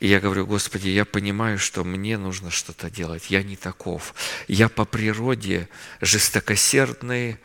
И 0.00 0.08
я 0.08 0.18
говорю, 0.18 0.46
Господи, 0.46 0.88
я 0.88 1.04
понимаю, 1.04 1.58
что 1.58 1.84
мне 1.84 2.16
нужно 2.16 2.50
что-то 2.50 2.90
делать. 2.90 3.30
Я 3.30 3.42
не 3.42 3.56
таков. 3.56 4.14
Я 4.48 4.70
по 4.70 4.86
природе 4.86 5.68
жестокосердный, 6.00 7.36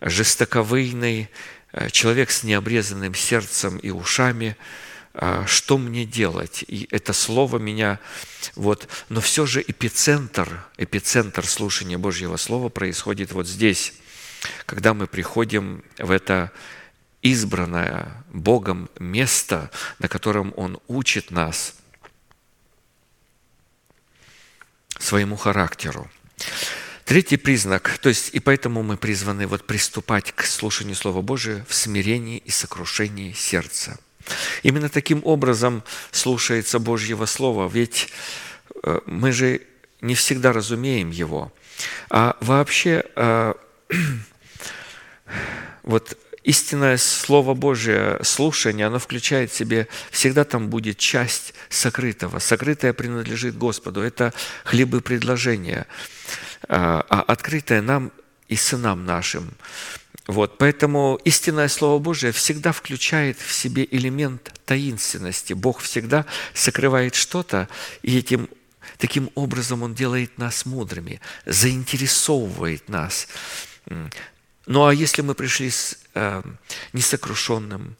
жестоковыйный, 0.00 1.30
э, 1.72 1.90
человек 1.90 2.32
с 2.32 2.42
необрезанным 2.42 3.14
сердцем 3.14 3.78
и 3.78 3.90
ушами. 3.90 4.56
А, 5.14 5.46
что 5.46 5.78
мне 5.78 6.04
делать? 6.04 6.64
И 6.66 6.88
это 6.90 7.12
слово 7.12 7.58
меня... 7.58 8.00
Вот. 8.56 8.88
Но 9.08 9.20
все 9.20 9.46
же 9.46 9.64
эпицентр, 9.66 10.64
эпицентр 10.78 11.46
слушания 11.46 11.96
Божьего 11.96 12.36
Слова 12.36 12.70
происходит 12.70 13.30
вот 13.30 13.46
здесь, 13.46 13.94
когда 14.66 14.94
мы 14.94 15.06
приходим 15.06 15.84
в 15.96 16.10
это 16.10 16.50
избранное 17.22 18.24
Богом 18.32 18.88
место, 18.98 19.70
на 19.98 20.08
котором 20.08 20.52
Он 20.56 20.78
учит 20.88 21.30
нас 21.30 21.74
своему 24.98 25.36
характеру. 25.36 26.10
Третий 27.04 27.38
признак, 27.38 27.98
то 28.02 28.10
есть 28.10 28.34
и 28.34 28.40
поэтому 28.40 28.82
мы 28.82 28.98
призваны 28.98 29.46
вот 29.46 29.66
приступать 29.66 30.32
к 30.32 30.44
слушанию 30.44 30.94
Слова 30.94 31.22
Божия 31.22 31.64
в 31.66 31.74
смирении 31.74 32.38
и 32.38 32.50
сокрушении 32.50 33.32
сердца. 33.32 33.98
Именно 34.62 34.90
таким 34.90 35.22
образом 35.24 35.82
слушается 36.10 36.78
Божьего 36.78 37.24
Слова, 37.24 37.66
ведь 37.66 38.12
э, 38.82 39.00
мы 39.06 39.32
же 39.32 39.62
не 40.02 40.14
всегда 40.14 40.52
разумеем 40.52 41.10
его. 41.10 41.50
А 42.10 42.36
вообще, 42.40 43.04
э, 43.16 43.54
вот 45.82 46.18
истинное 46.48 46.96
Слово 46.96 47.52
Божие, 47.52 48.18
слушание, 48.24 48.86
оно 48.86 48.98
включает 48.98 49.50
в 49.50 49.56
себе, 49.56 49.86
всегда 50.10 50.44
там 50.44 50.70
будет 50.70 50.96
часть 50.96 51.52
сокрытого. 51.68 52.38
Сокрытое 52.38 52.94
принадлежит 52.94 53.58
Господу. 53.58 54.00
Это 54.00 54.32
хлебы 54.64 55.02
предложения, 55.02 55.86
а, 56.66 57.04
а 57.10 57.20
открытое 57.20 57.82
нам 57.82 58.12
и 58.48 58.56
сынам 58.56 59.04
нашим. 59.04 59.50
Вот, 60.26 60.56
поэтому 60.56 61.20
истинное 61.24 61.68
Слово 61.68 61.98
Божие 61.98 62.32
всегда 62.32 62.72
включает 62.72 63.38
в 63.38 63.52
себе 63.52 63.86
элемент 63.90 64.50
таинственности. 64.64 65.52
Бог 65.52 65.80
всегда 65.80 66.24
сокрывает 66.54 67.14
что-то, 67.14 67.68
и 68.02 68.18
этим 68.18 68.48
Таким 68.96 69.30
образом, 69.36 69.82
Он 69.84 69.94
делает 69.94 70.38
нас 70.38 70.66
мудрыми, 70.66 71.20
заинтересовывает 71.46 72.88
нас. 72.88 73.28
Ну 74.68 74.84
а 74.84 74.92
если 74.92 75.22
мы 75.22 75.34
пришли 75.34 75.70
с 75.70 75.98
э, 76.14 76.42
несокрушенным, 76.92 77.96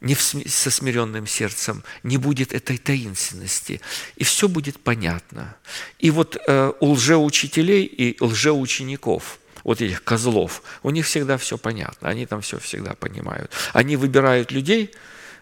не 0.00 0.14
со 0.14 0.70
смиренным 0.70 1.26
сердцем, 1.26 1.84
не 2.02 2.16
будет 2.16 2.54
этой 2.54 2.78
таинственности, 2.78 3.82
и 4.16 4.24
все 4.24 4.48
будет 4.48 4.80
понятно. 4.80 5.54
И 5.98 6.10
вот 6.10 6.38
э, 6.46 6.72
у 6.80 6.92
лжеучителей 6.92 7.84
и 7.84 8.16
лжеучеников, 8.24 9.38
вот 9.64 9.82
этих 9.82 10.02
козлов, 10.02 10.62
у 10.82 10.88
них 10.88 11.04
всегда 11.04 11.36
все 11.36 11.58
понятно, 11.58 12.08
они 12.08 12.24
там 12.24 12.40
все 12.40 12.58
всегда 12.58 12.94
понимают. 12.94 13.52
Они 13.74 13.96
выбирают 13.96 14.50
людей, 14.50 14.92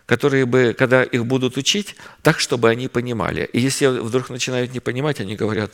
которые 0.06 0.46
бы, 0.46 0.74
когда 0.76 1.04
их 1.04 1.26
будут 1.26 1.56
учить, 1.56 1.94
так, 2.22 2.40
чтобы 2.40 2.70
они 2.70 2.88
понимали. 2.88 3.48
И 3.52 3.60
если 3.60 3.86
вдруг 3.86 4.30
начинают 4.30 4.72
не 4.72 4.80
понимать, 4.80 5.20
они 5.20 5.36
говорят, 5.36 5.72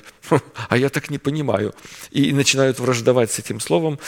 а 0.69 0.77
я 0.77 0.91
так 0.91 1.09
не 1.09 1.19
понимаю. 1.19 1.75
И 2.11 2.33
начинают 2.33 2.79
враждовать 2.79 3.31
с 3.31 3.39
этим 3.39 3.61
словом, 3.61 3.99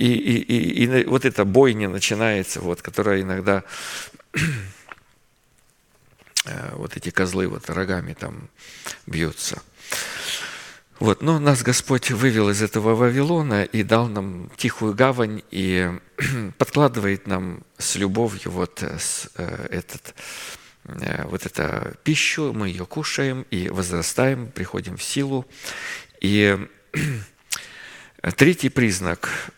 и, 0.00 0.14
и, 0.14 0.84
и, 0.84 0.84
и 0.84 1.04
вот 1.04 1.26
эта 1.26 1.44
бойня 1.44 1.88
начинается, 1.90 2.60
вот, 2.62 2.80
которая 2.80 3.20
иногда 3.20 3.64
э, 6.46 6.74
вот 6.76 6.96
эти 6.96 7.10
козлы 7.10 7.48
вот 7.48 7.68
рогами 7.68 8.14
там 8.14 8.48
бьются. 9.06 9.62
Вот, 11.00 11.20
но 11.20 11.38
нас 11.38 11.62
Господь 11.62 12.10
вывел 12.10 12.48
из 12.48 12.62
этого 12.62 12.94
Вавилона 12.94 13.64
и 13.64 13.82
дал 13.82 14.08
нам 14.08 14.50
тихую 14.56 14.94
гавань 14.94 15.42
и 15.50 15.90
подкладывает 16.56 17.26
нам 17.26 17.62
с 17.76 17.96
любовью 17.96 18.52
вот 18.52 18.82
э, 18.82 18.98
с, 18.98 19.28
э, 19.36 19.66
этот, 19.70 20.14
э, 20.84 21.26
вот 21.26 21.44
эту 21.44 21.94
пищу, 22.04 22.54
мы 22.54 22.68
ее 22.68 22.86
кушаем 22.86 23.46
и 23.50 23.68
возрастаем, 23.68 24.50
приходим 24.50 24.96
в 24.96 25.02
силу. 25.02 25.46
И 26.22 26.58
третий 28.36 28.70
признак 28.70 29.52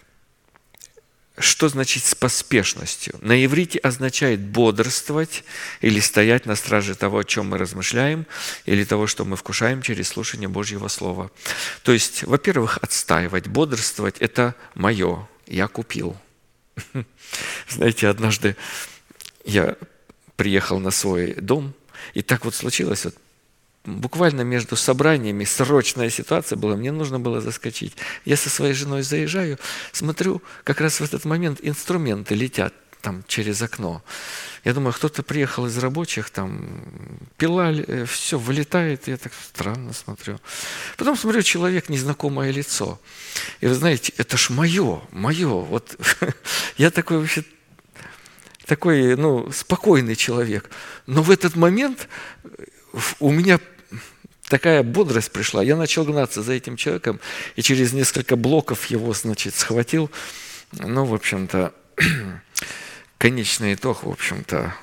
что 1.43 1.69
значит 1.69 2.05
с 2.05 2.15
поспешностью? 2.15 3.15
На 3.21 3.45
иврите 3.45 3.79
означает 3.79 4.41
бодрствовать 4.41 5.45
или 5.81 6.01
стоять 6.01 6.47
на 6.47 6.57
страже 6.57 6.95
того, 6.95 7.19
о 7.19 7.25
чем 7.25 7.51
мы 7.51 7.59
размышляем, 7.59 8.27
или 8.65 8.85
того, 8.85 9.07
что 9.07 9.25
мы 9.25 9.37
вкушаем 9.37 9.83
через 9.83 10.09
слушание 10.09 10.49
Божьего 10.49 10.89
Слова. 10.89 11.31
То 11.83 11.93
есть, 11.93 12.25
во-первых, 12.25 12.79
отстаивать, 12.81 13.49
бодрствовать– 13.49 14.17
это 14.21 14.55
мое, 14.75 15.29
я 15.47 15.69
купил. 15.69 16.17
Знаете, 17.69 18.09
однажды 18.09 18.57
я 19.45 19.77
приехал 20.37 20.79
на 20.79 20.91
свой 20.91 21.35
дом, 21.35 21.75
и 22.15 22.23
так 22.23 22.45
вот 22.45 22.55
случилось, 22.55 23.05
вот 23.05 23.15
буквально 23.85 24.43
между 24.43 24.77
собраниями 24.77 25.45
срочная 25.45 26.11
ситуация 26.11 26.57
была, 26.57 26.77
мне 26.77 26.93
нужно 26.93 27.19
было 27.19 27.41
заскочить. 27.41 27.97
Я 28.25 28.37
со 28.37 28.51
своей 28.51 28.75
женой 28.75 29.03
заезжаю, 29.03 29.59
смотрю, 29.93 30.43
как 30.65 30.81
раз 30.81 31.01
в 31.01 31.05
этот 31.05 31.25
момент 31.25 31.59
инструменты 31.63 32.35
летят 32.35 32.75
там 33.01 33.25
через 33.27 33.61
окно. 33.61 34.03
Я 34.65 34.73
думаю, 34.75 34.93
кто-то 34.93 35.25
приехал 35.25 35.67
из 35.67 35.77
рабочих, 35.79 36.31
там 36.31 36.81
пила, 37.37 37.73
э, 37.73 38.05
все 38.07 38.39
вылетает, 38.39 39.09
я 39.09 39.17
так 39.17 39.33
странно 39.35 39.93
смотрю. 39.93 40.39
Потом 40.97 41.17
смотрю, 41.17 41.43
человек, 41.43 41.89
незнакомое 41.89 42.53
лицо. 42.53 43.01
И 43.61 43.67
вы 43.67 43.75
знаете, 43.75 44.13
это 44.19 44.37
ж 44.37 44.51
мое, 44.51 45.03
мое. 45.11 45.49
Вот 45.49 45.97
я 46.77 46.91
такой 46.91 47.19
вообще 47.19 47.45
такой, 48.67 49.17
ну, 49.17 49.51
спокойный 49.51 50.15
человек. 50.15 50.71
Но 51.07 51.23
в 51.23 51.31
этот 51.33 51.57
момент 51.57 52.09
у 53.19 53.33
меня 53.33 53.59
такая 54.53 54.83
бодрость 54.83 55.31
пришла. 55.31 55.63
Я 55.63 55.77
начал 55.77 56.05
гнаться 56.05 56.43
за 56.43 56.53
этим 56.53 56.77
человеком, 56.77 57.21
и 57.57 57.63
через 57.63 57.95
несколько 57.95 58.37
блоков 58.37 58.85
его, 58.91 59.15
значит, 59.15 59.55
схватил. 59.55 60.11
Ну, 60.73 61.07
в 61.07 61.15
общем-то, 61.15 61.73
конечный 63.19 63.73
итог, 63.73 64.05
в 64.05 64.11
общем-то, 64.11 64.75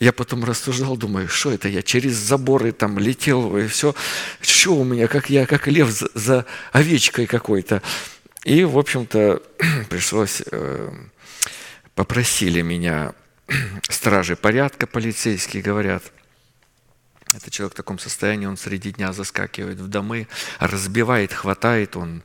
я 0.00 0.14
потом 0.14 0.44
рассуждал, 0.44 0.96
думаю, 0.96 1.28
что 1.28 1.52
это 1.52 1.68
я 1.68 1.82
через 1.82 2.14
заборы 2.14 2.72
там 2.72 2.98
летел, 2.98 3.54
и 3.58 3.66
все, 3.66 3.94
что 4.40 4.74
у 4.74 4.84
меня, 4.84 5.08
как 5.08 5.28
я, 5.28 5.44
как 5.44 5.66
лев 5.66 5.90
за, 5.90 6.08
за 6.14 6.46
овечкой 6.72 7.26
какой-то. 7.26 7.82
И, 8.44 8.64
в 8.64 8.78
общем-то, 8.78 9.42
пришлось, 9.90 10.42
э, 10.50 10.90
попросили 11.94 12.62
меня 12.62 13.12
стражи 13.90 14.36
порядка 14.36 14.86
полицейские, 14.86 15.62
говорят– 15.62 16.02
это 17.34 17.50
человек 17.50 17.74
в 17.74 17.76
таком 17.76 17.98
состоянии, 17.98 18.46
он 18.46 18.56
среди 18.56 18.92
дня 18.92 19.12
заскакивает 19.12 19.78
в 19.78 19.88
домы, 19.88 20.28
разбивает, 20.58 21.32
хватает, 21.32 21.96
он 21.96 22.22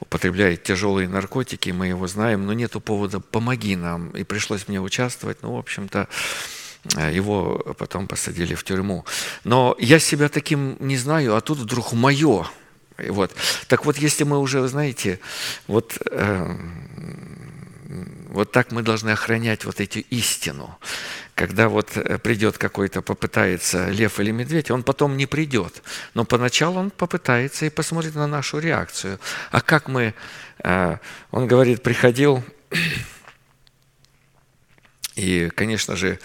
употребляет 0.00 0.62
тяжелые 0.62 1.08
наркотики, 1.08 1.70
мы 1.70 1.88
его 1.88 2.06
знаем, 2.06 2.46
но 2.46 2.52
нету 2.52 2.80
повода 2.80 3.20
«помоги 3.20 3.76
нам». 3.76 4.10
И 4.10 4.24
пришлось 4.24 4.68
мне 4.68 4.80
участвовать, 4.80 5.42
ну, 5.42 5.54
в 5.54 5.58
общем-то, 5.58 6.08
его 7.10 7.74
потом 7.78 8.06
посадили 8.06 8.54
в 8.54 8.64
тюрьму. 8.64 9.04
Но 9.44 9.76
я 9.78 9.98
себя 9.98 10.28
таким 10.28 10.76
не 10.80 10.96
знаю, 10.96 11.36
а 11.36 11.40
тут 11.40 11.58
вдруг 11.58 11.92
мое. 11.92 12.46
Вот. 12.96 13.32
Так 13.68 13.84
вот, 13.84 13.98
если 13.98 14.24
мы 14.24 14.38
уже, 14.38 14.66
знаете, 14.66 15.20
вот 15.66 15.98
э, 16.10 16.56
вот 18.28 18.52
так 18.52 18.72
мы 18.72 18.82
должны 18.82 19.10
охранять 19.10 19.64
вот 19.64 19.80
эту 19.80 20.00
истину. 20.00 20.78
Когда 21.34 21.68
вот 21.68 21.96
э, 21.96 22.18
придет 22.18 22.58
какой-то, 22.58 23.00
попытается 23.00 23.88
лев 23.88 24.20
или 24.20 24.30
медведь, 24.30 24.70
он 24.70 24.82
потом 24.82 25.16
не 25.16 25.26
придет. 25.26 25.82
Но 26.14 26.24
поначалу 26.24 26.78
он 26.78 26.90
попытается 26.90 27.64
и 27.66 27.70
посмотрит 27.70 28.14
на 28.14 28.26
нашу 28.26 28.58
реакцию. 28.58 29.18
А 29.50 29.60
как 29.60 29.88
мы, 29.88 30.14
э, 30.62 30.96
он 31.30 31.46
говорит, 31.46 31.82
приходил, 31.82 32.44
и, 35.16 35.50
конечно 35.54 35.96
же, 35.96 36.18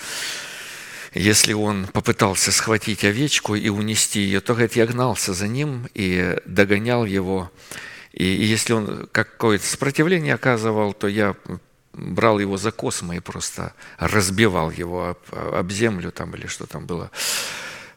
если 1.13 1.53
он 1.53 1.87
попытался 1.87 2.51
схватить 2.51 3.05
овечку 3.05 3.55
и 3.55 3.69
унести 3.69 4.19
ее, 4.19 4.41
то, 4.41 4.53
говорит, 4.53 4.75
я 4.75 4.85
гнался 4.85 5.33
за 5.33 5.47
ним 5.47 5.87
и 5.93 6.37
догонял 6.45 7.05
его. 7.05 7.51
И, 8.11 8.25
и 8.25 8.43
если 8.43 8.73
он 8.73 9.07
какое-то 9.11 9.65
сопротивление 9.65 10.33
оказывал, 10.33 10.93
то 10.93 11.07
я 11.07 11.35
брал 11.93 12.39
его 12.39 12.57
за 12.57 12.71
космо 12.71 13.15
и 13.15 13.19
просто 13.19 13.73
разбивал 13.97 14.71
его 14.71 15.09
об, 15.09 15.53
об 15.55 15.71
землю 15.71 16.11
там 16.11 16.35
или 16.35 16.47
что 16.47 16.65
там 16.65 16.85
было 16.85 17.11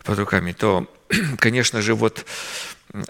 под 0.04 0.18
руками, 0.18 0.52
то, 0.52 0.86
конечно 1.38 1.82
же, 1.82 1.94
вот 1.94 2.24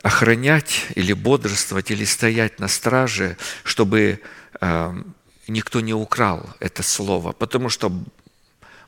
охранять 0.02 0.86
или 0.94 1.12
бодрствовать, 1.12 1.90
или 1.90 2.04
стоять 2.04 2.58
на 2.58 2.68
страже, 2.68 3.36
чтобы 3.62 4.20
э, 4.60 5.02
никто 5.48 5.80
не 5.80 5.94
украл 5.94 6.48
это 6.60 6.82
слово, 6.82 7.32
потому 7.32 7.68
что 7.68 7.92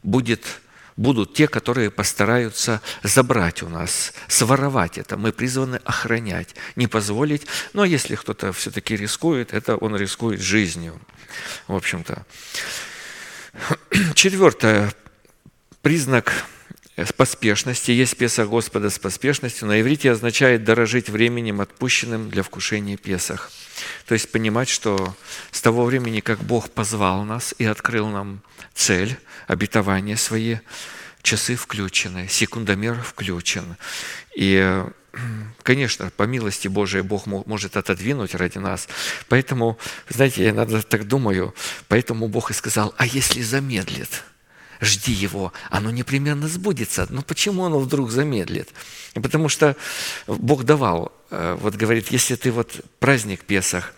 будет 0.03 0.61
будут 0.99 1.33
те, 1.33 1.49
которые 1.49 1.91
постараются 1.91 2.83
забрать 3.03 3.63
у 3.63 3.69
нас, 3.69 4.13
своровать 4.27 4.99
это. 4.99 5.17
Мы 5.17 5.33
призваны 5.33 5.77
охранять, 5.85 6.55
не 6.77 6.89
позволить. 6.89 7.47
Но 7.73 7.85
если 7.85 8.17
кто-то 8.17 8.53
все-таки 8.53 8.97
рискует, 8.97 9.55
это 9.55 9.77
он 9.77 9.97
рискует 9.97 10.41
жизнью, 10.41 11.01
в 11.69 11.75
общем-то. 11.75 12.27
Четвертое. 14.15 14.93
Признак 15.81 16.33
с 17.05 17.13
поспешности. 17.13 17.93
Есть 17.93 18.17
Песах 18.17 18.49
Господа 18.49 18.91
с 18.91 18.99
поспешностью. 18.99 19.69
На 19.69 19.81
иврите 19.81 20.11
означает 20.11 20.65
дорожить 20.65 21.09
временем, 21.09 21.61
отпущенным 21.61 22.29
для 22.29 22.43
вкушения 22.43 22.97
Песах. 22.97 23.51
То 24.07 24.15
есть 24.15 24.33
понимать, 24.33 24.69
что 24.69 25.17
с 25.53 25.61
того 25.61 25.85
времени, 25.85 26.21
как 26.21 26.41
Бог 26.41 26.71
позвал 26.71 27.23
нас 27.23 27.55
и 27.59 27.65
открыл 27.65 28.09
нам 28.09 28.43
цель, 28.75 29.17
обетования 29.47 30.17
свои, 30.17 30.57
часы 31.23 31.55
включены, 31.55 32.27
секундомер 32.29 33.01
включен. 33.01 33.77
И 34.35 34.85
Конечно, 35.65 36.11
по 36.17 36.25
милости 36.25 36.69
Божией 36.69 37.03
Бог 37.03 37.27
может 37.27 37.77
отодвинуть 37.77 38.37
ради 38.37 38.59
нас. 38.59 38.89
Поэтому, 39.29 39.77
знаете, 40.09 40.45
я 40.45 40.51
иногда 40.51 40.81
так 40.81 41.09
думаю, 41.09 41.55
поэтому 41.89 42.29
Бог 42.29 42.53
и 42.53 42.55
сказал, 42.55 42.95
а 42.99 43.07
если 43.07 43.43
замедлит– 43.43 44.23
жди 44.81 45.13
его, 45.13 45.53
оно 45.71 45.91
непременно 45.91 46.49
сбудется. 46.49 47.07
Но 47.11 47.23
почему 47.23 47.65
оно 47.65 47.79
вдруг 47.79 48.11
замедлит? 48.11 48.69
Потому 49.15 49.49
что 49.49 49.77
Бог 50.27 50.65
давал, 50.65 51.13
э, 51.31 51.57
вот 51.61 51.75
говорит, 51.75 52.11
если 52.11 52.37
ты 52.37 52.51
вот 52.51 52.81
праздник 52.99 53.45
Песах, 53.45 53.95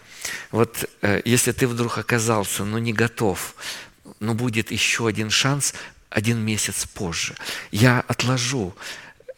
вот 0.50 0.88
э, 1.02 1.22
если 1.24 1.52
ты 1.52 1.66
вдруг 1.66 1.98
оказался, 1.98 2.64
но 2.64 2.78
не 2.78 2.92
готов, 2.92 3.54
но 4.20 4.34
будет 4.34 4.70
еще 4.70 5.06
один 5.06 5.30
шанс 5.30 5.74
один 6.10 6.38
месяц 6.38 6.86
позже. 6.86 7.34
Я 7.70 8.00
отложу 8.08 8.74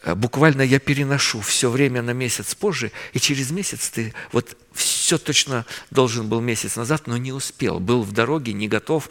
буквально 0.05 0.63
я 0.63 0.79
переношу 0.79 1.41
все 1.41 1.71
время 1.71 2.03
на 2.03 2.13
месяц 2.13 2.55
позже, 2.55 2.93
и 3.13 3.21
через 3.21 3.51
месяц 3.51 3.89
ты 3.91 4.15
вот 4.33 4.57
все 4.73 5.19
точно 5.19 5.67
должен 5.91 6.29
был 6.29 6.41
месяц 6.41 6.77
назад, 6.77 7.07
но 7.07 7.17
не 7.17 7.33
успел, 7.33 7.79
был 7.79 8.03
в 8.03 8.13
дороге, 8.13 8.53
не 8.53 8.69
готов, 8.69 9.11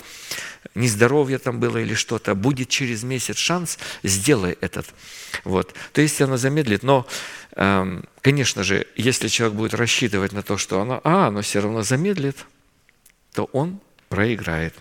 нездоровье 0.76 1.38
там 1.38 1.59
было 1.59 1.77
или 1.77 1.93
что-то, 1.93 2.35
будет 2.35 2.69
через 2.69 3.03
месяц 3.03 3.38
шанс, 3.38 3.77
сделай 4.03 4.57
этот. 4.61 4.88
Вот. 5.43 5.73
То 5.93 6.01
есть 6.01 6.22
оно 6.22 6.38
замедлит, 6.38 6.84
но, 6.84 7.07
эм, 7.55 8.05
конечно 8.22 8.63
же, 8.63 8.88
если 8.95 9.27
человек 9.27 9.55
будет 9.55 9.73
рассчитывать 9.73 10.34
на 10.34 10.43
то, 10.43 10.57
что 10.57 10.81
оно, 10.81 11.01
а, 11.03 11.27
оно 11.27 11.41
все 11.41 11.61
равно 11.61 11.84
замедлит, 11.84 12.38
то 13.34 13.45
он 13.53 13.80
проиграет. 14.09 14.76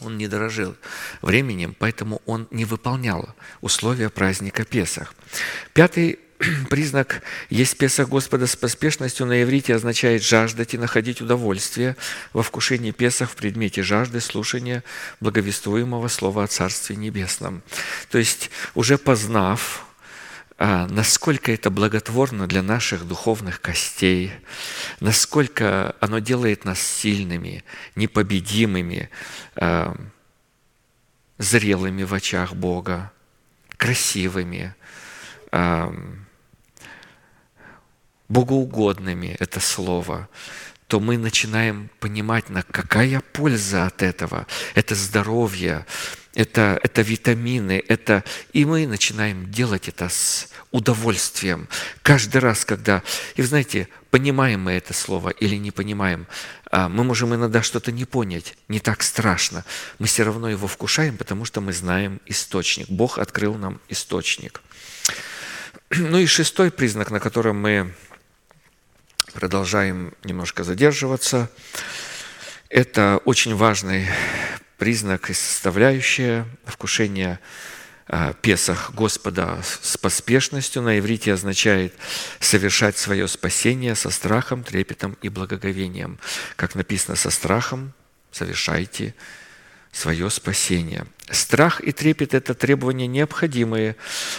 Он 0.00 0.18
не 0.18 0.28
дорожил 0.28 0.76
временем, 1.22 1.74
поэтому 1.78 2.22
он 2.26 2.48
не 2.50 2.64
выполнял 2.64 3.34
условия 3.60 4.10
праздника 4.10 4.64
Песах. 4.64 5.14
Пятый 5.72 6.18
признак 6.70 7.22
«Есть 7.50 7.76
Песах 7.76 8.08
Господа 8.08 8.46
с 8.46 8.56
поспешностью» 8.56 9.26
на 9.26 9.42
иврите 9.42 9.74
означает 9.74 10.22
жаждать 10.22 10.74
и 10.74 10.78
находить 10.78 11.20
удовольствие 11.20 11.96
во 12.32 12.42
вкушении 12.42 12.92
Песах 12.92 13.30
в 13.30 13.36
предмете 13.36 13.82
жажды 13.82 14.20
слушания 14.20 14.82
благовествуемого 15.20 16.08
слова 16.08 16.44
о 16.44 16.46
Царстве 16.46 16.96
Небесном. 16.96 17.62
То 18.10 18.18
есть, 18.18 18.50
уже 18.74 18.96
познав, 18.96 19.86
насколько 20.60 21.50
это 21.50 21.70
благотворно 21.70 22.46
для 22.46 22.62
наших 22.62 23.08
духовных 23.08 23.62
костей, 23.62 24.30
насколько 25.00 25.96
оно 26.00 26.18
делает 26.18 26.66
нас 26.66 26.78
сильными, 26.80 27.64
непобедимыми, 27.96 29.08
а, 29.56 29.96
зрелыми 31.38 32.02
в 32.02 32.12
очах 32.12 32.52
Бога, 32.52 33.10
красивыми, 33.78 34.74
а, 35.50 35.94
богоугодными 38.28 39.36
это 39.40 39.60
слово, 39.60 40.28
то 40.90 40.98
мы 40.98 41.18
начинаем 41.18 41.88
понимать, 42.00 42.50
на 42.50 42.64
какая 42.64 43.20
польза 43.20 43.86
от 43.86 44.02
этого. 44.02 44.48
Это 44.74 44.96
здоровье, 44.96 45.86
это, 46.34 46.80
это 46.82 47.02
витамины, 47.02 47.80
это... 47.86 48.24
И 48.52 48.64
мы 48.64 48.88
начинаем 48.88 49.48
делать 49.52 49.86
это 49.86 50.08
с 50.08 50.48
удовольствием. 50.72 51.68
Каждый 52.02 52.38
раз, 52.38 52.64
когда... 52.64 53.04
И 53.36 53.42
знаете, 53.42 53.86
понимаем 54.10 54.62
мы 54.62 54.72
это 54.72 54.92
слово 54.92 55.30
или 55.30 55.54
не 55.54 55.70
понимаем, 55.70 56.26
а, 56.72 56.88
мы 56.88 57.04
можем 57.04 57.36
иногда 57.36 57.62
что-то 57.62 57.92
не 57.92 58.04
понять, 58.04 58.56
не 58.66 58.80
так 58.80 59.04
страшно. 59.04 59.64
Мы 60.00 60.08
все 60.08 60.24
равно 60.24 60.50
его 60.50 60.66
вкушаем, 60.66 61.16
потому 61.16 61.44
что 61.44 61.60
мы 61.60 61.72
знаем 61.72 62.20
источник. 62.26 62.88
Бог 62.88 63.18
открыл 63.18 63.54
нам 63.54 63.80
источник. 63.88 64.60
Ну 65.90 66.18
и 66.18 66.26
шестой 66.26 66.72
признак, 66.72 67.12
на 67.12 67.20
котором 67.20 67.60
мы 67.60 67.94
продолжаем 69.32 70.12
немножко 70.24 70.64
задерживаться. 70.64 71.50
Это 72.68 73.20
очень 73.24 73.54
важный 73.54 74.06
признак 74.78 75.30
и 75.30 75.34
составляющая 75.34 76.46
вкушения 76.64 77.40
а, 78.06 78.32
Песах 78.32 78.92
Господа 78.94 79.62
с 79.82 79.96
поспешностью 79.96 80.82
на 80.82 80.98
иврите 80.98 81.32
означает 81.32 81.94
совершать 82.40 82.96
свое 82.96 83.28
спасение 83.28 83.94
со 83.94 84.10
страхом, 84.10 84.64
трепетом 84.64 85.16
и 85.22 85.28
благоговением. 85.28 86.18
Как 86.56 86.74
написано, 86.74 87.16
со 87.16 87.30
страхом 87.30 87.92
совершайте 88.32 89.14
свое 89.92 90.30
спасение. 90.30 91.06
Страх 91.30 91.80
и 91.80 91.92
трепет– 91.92 92.34
это 92.34 92.54
требования 92.54 93.06
необходимые 93.06 93.96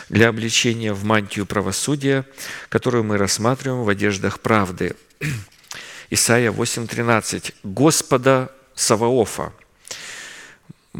для 0.09 0.29
обличения 0.29 0.93
в 0.93 1.03
мантию 1.03 1.45
правосудия, 1.45 2.25
которую 2.69 3.03
мы 3.03 3.17
рассматриваем 3.17 3.83
в 3.83 3.89
одеждах 3.89 4.39
правды. 4.39 4.95
Исайя 6.09 6.51
8.13. 6.51 7.53
«Господа 7.63 8.51
Саваофа». 8.75 9.53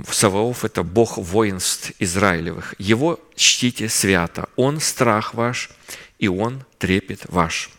Саваоф– 0.09 0.63
это 0.65 0.83
Бог 0.83 1.17
воинств 1.17 1.91
Израилевых. 1.99 2.75
Его 2.77 3.19
чтите 3.35 3.89
свято. 3.89 4.47
Он 4.55 4.79
страх 4.79 5.33
ваш, 5.33 5.69
и 6.17 6.29
Он 6.29 6.63
трепет 6.77 7.23
ваш. 7.27 7.69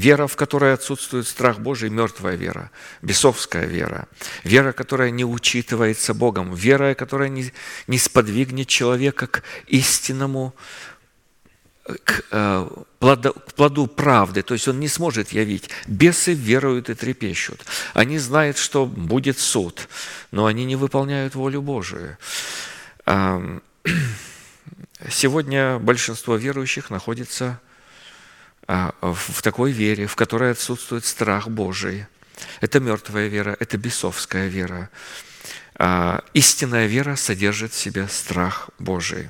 Вера, 0.00 0.26
в 0.26 0.34
которой 0.34 0.72
отсутствует 0.72 1.28
страх 1.28 1.58
Божий, 1.58 1.90
мертвая 1.90 2.34
вера, 2.34 2.70
бесовская 3.02 3.66
вера. 3.66 4.08
Вера, 4.44 4.72
которая 4.72 5.10
не 5.10 5.26
учитывается 5.26 6.14
Богом. 6.14 6.54
Вера, 6.54 6.94
которая 6.94 7.28
не, 7.28 7.52
не 7.86 7.98
сподвигнет 7.98 8.66
человека 8.66 9.26
к 9.26 9.42
истинному, 9.66 10.54
к, 11.84 12.22
э, 12.30 12.68
плоду, 12.98 13.34
к 13.34 13.52
плоду 13.52 13.86
правды. 13.88 14.42
То 14.42 14.54
есть 14.54 14.68
он 14.68 14.80
не 14.80 14.88
сможет 14.88 15.32
явить. 15.32 15.68
Бесы 15.86 16.32
веруют 16.32 16.88
и 16.88 16.94
трепещут. 16.94 17.60
Они 17.92 18.18
знают, 18.18 18.56
что 18.56 18.86
будет 18.86 19.38
суд, 19.38 19.86
но 20.30 20.46
они 20.46 20.64
не 20.64 20.76
выполняют 20.76 21.34
волю 21.34 21.60
Божию. 21.60 22.16
Сегодня 25.10 25.78
большинство 25.78 26.36
верующих 26.36 26.88
находится 26.88 27.60
в 29.00 29.42
такой 29.42 29.72
вере, 29.72 30.06
в 30.06 30.14
которой 30.14 30.52
отсутствует 30.52 31.04
страх 31.04 31.48
Божий. 31.48 32.06
Это 32.60 32.80
мертвая 32.80 33.26
вера, 33.28 33.56
это 33.58 33.76
бесовская 33.76 34.48
вера. 34.48 34.90
А, 35.74 36.22
истинная 36.34 36.86
вера 36.86 37.16
содержит 37.16 37.72
в 37.72 37.76
себе 37.78 38.06
страх 38.08 38.70
Божий. 38.78 39.28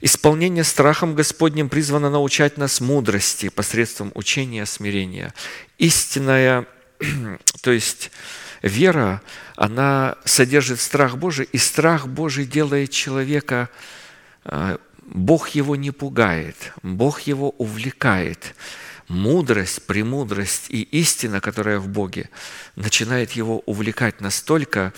Исполнение 0.00 0.64
страхом 0.64 1.14
Господним 1.14 1.68
призвано 1.68 2.10
научать 2.10 2.58
нас 2.58 2.80
мудрости 2.80 3.48
посредством 3.48 4.10
учения 4.14 4.66
смирения. 4.66 5.32
Истинная, 5.78 6.66
то 7.62 7.70
есть 7.70 8.10
вера, 8.60 9.22
она 9.56 10.16
содержит 10.24 10.80
страх 10.80 11.16
Божий, 11.16 11.48
и 11.52 11.58
страх 11.58 12.06
Божий 12.08 12.44
делает 12.44 12.90
человека 12.90 13.70
а, 14.44 14.78
Бог 15.12 15.50
его 15.50 15.76
не 15.76 15.90
пугает, 15.90 16.72
Бог 16.82 17.20
его 17.22 17.50
увлекает. 17.50 18.54
Мудрость, 19.08 19.86
премудрость 19.86 20.70
и 20.70 20.82
истина, 20.82 21.42
которая 21.42 21.78
в 21.78 21.88
Боге, 21.88 22.30
начинает 22.76 23.32
его 23.32 23.58
увлекать 23.66 24.22
настолько, 24.22 24.94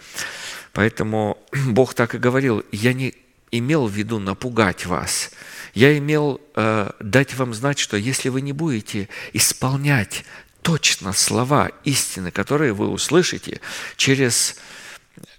поэтому 0.72 1.38
Бог 1.66 1.94
так 1.94 2.14
и 2.14 2.18
говорил, 2.18 2.64
я 2.70 2.92
не 2.92 3.14
имел 3.50 3.88
в 3.88 3.92
виду 3.92 4.20
напугать 4.20 4.86
вас, 4.86 5.32
я 5.74 5.98
имел 5.98 6.40
э, 6.54 6.90
дать 7.00 7.34
вам 7.34 7.52
знать, 7.52 7.80
что 7.80 7.96
если 7.96 8.28
вы 8.28 8.40
не 8.40 8.52
будете 8.52 9.08
исполнять 9.32 10.24
точно 10.62 11.12
слова 11.12 11.72
истины, 11.82 12.30
которые 12.30 12.72
вы 12.72 12.88
услышите 12.88 13.60
через 13.96 14.56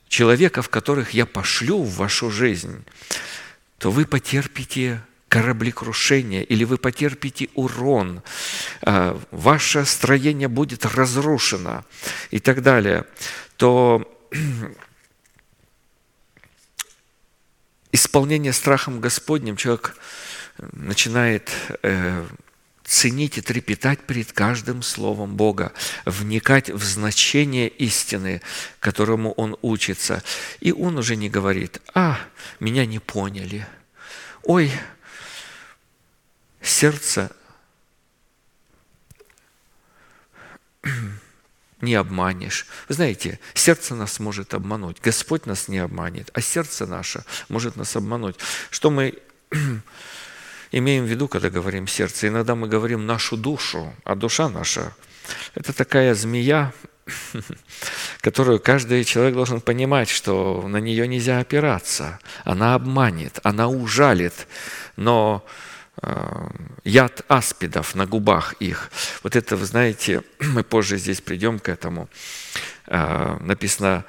человека, 0.09 0.61
в 0.61 0.69
которых 0.69 1.11
я 1.11 1.25
пошлю 1.25 1.81
в 1.81 1.95
вашу 1.95 2.29
жизнь, 2.29 2.83
то 3.77 3.91
вы 3.91 4.05
потерпите 4.05 5.01
кораблекрушение 5.27 6.43
или 6.43 6.63
вы 6.63 6.77
потерпите 6.77 7.49
урон, 7.55 8.21
а, 8.81 9.19
ваше 9.31 9.85
строение 9.85 10.47
будет 10.47 10.85
разрушено 10.85 11.83
и 12.31 12.39
так 12.39 12.61
далее, 12.61 13.05
то 13.57 14.09
исполнение 17.91 18.53
страхом 18.53 19.01
Господним 19.01 19.57
человек 19.57 19.97
начинает 20.57 21.51
э, 21.83 22.25
ценить 22.85 23.37
и 23.37 23.41
трепетать 23.41 23.99
перед 24.01 24.31
каждым 24.31 24.83
словом 24.83 25.35
Бога, 25.35 25.73
вникать 26.05 26.69
в 26.69 26.83
значение 26.83 27.67
истины, 27.67 28.41
которому 28.79 29.31
он 29.33 29.57
учится. 29.61 30.23
И 30.59 30.71
он 30.71 30.97
уже 30.97 31.15
не 31.15 31.29
говорит, 31.29 31.81
а, 31.93 32.19
меня 32.59 32.85
не 32.85 32.99
поняли. 32.99 33.67
Ой, 34.43 34.71
сердце 36.61 37.31
не 41.81 41.95
обманешь. 41.95 42.67
Вы 42.87 42.95
знаете, 42.95 43.39
сердце 43.55 43.95
нас 43.95 44.19
может 44.19 44.53
обмануть. 44.53 44.97
Господь 45.01 45.47
нас 45.47 45.67
не 45.67 45.79
обманет, 45.79 46.29
а 46.33 46.41
сердце 46.41 46.85
наше 46.85 47.23
может 47.49 47.75
нас 47.75 47.95
обмануть. 47.95 48.35
Что 48.69 48.91
мы 48.91 49.17
имеем 50.77 51.05
в 51.05 51.07
виду, 51.07 51.27
когда 51.27 51.49
говорим 51.49 51.87
сердце. 51.87 52.27
Иногда 52.27 52.53
мы 52.53 52.67
говорим 52.67 53.05
нашу 53.05 53.37
душу, 53.37 53.93
а 54.03 54.15
душа 54.15 54.49
наша– 54.49 54.93
это 55.55 55.71
такая 55.73 56.13
змея, 56.13 56.73
которую 58.21 58.59
каждый 58.59 59.05
человек 59.05 59.35
должен 59.35 59.61
понимать, 59.61 60.09
что 60.09 60.67
на 60.67 60.77
нее 60.77 61.07
нельзя 61.07 61.39
опираться. 61.39 62.19
Она 62.43 62.75
обманет, 62.75 63.39
она 63.43 63.69
ужалит, 63.69 64.47
но 64.97 65.45
э, 66.01 66.47
яд 66.83 67.21
аспидов 67.29 67.95
на 67.95 68.05
губах 68.05 68.53
их. 68.59 68.91
Вот 69.23 69.37
это, 69.37 69.55
вы 69.55 69.65
знаете, 69.65 70.23
мы 70.39 70.63
позже 70.63 70.97
здесь 70.97 71.21
придем 71.21 71.59
к 71.59 71.69
этому. 71.69 72.09
Э, 72.87 73.37
написано, 73.39 74.03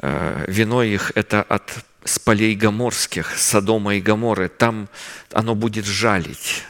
э, 0.00 0.44
вино 0.48 0.82
их– 0.82 1.12
это 1.14 1.42
от 1.42 1.84
с 2.06 2.18
полей 2.18 2.54
гоморских, 2.54 3.36
Содома 3.36 3.96
и 3.96 4.00
Гоморы, 4.00 4.48
там 4.48 4.88
оно 5.32 5.54
будет 5.54 5.84
жалить. 5.84 6.62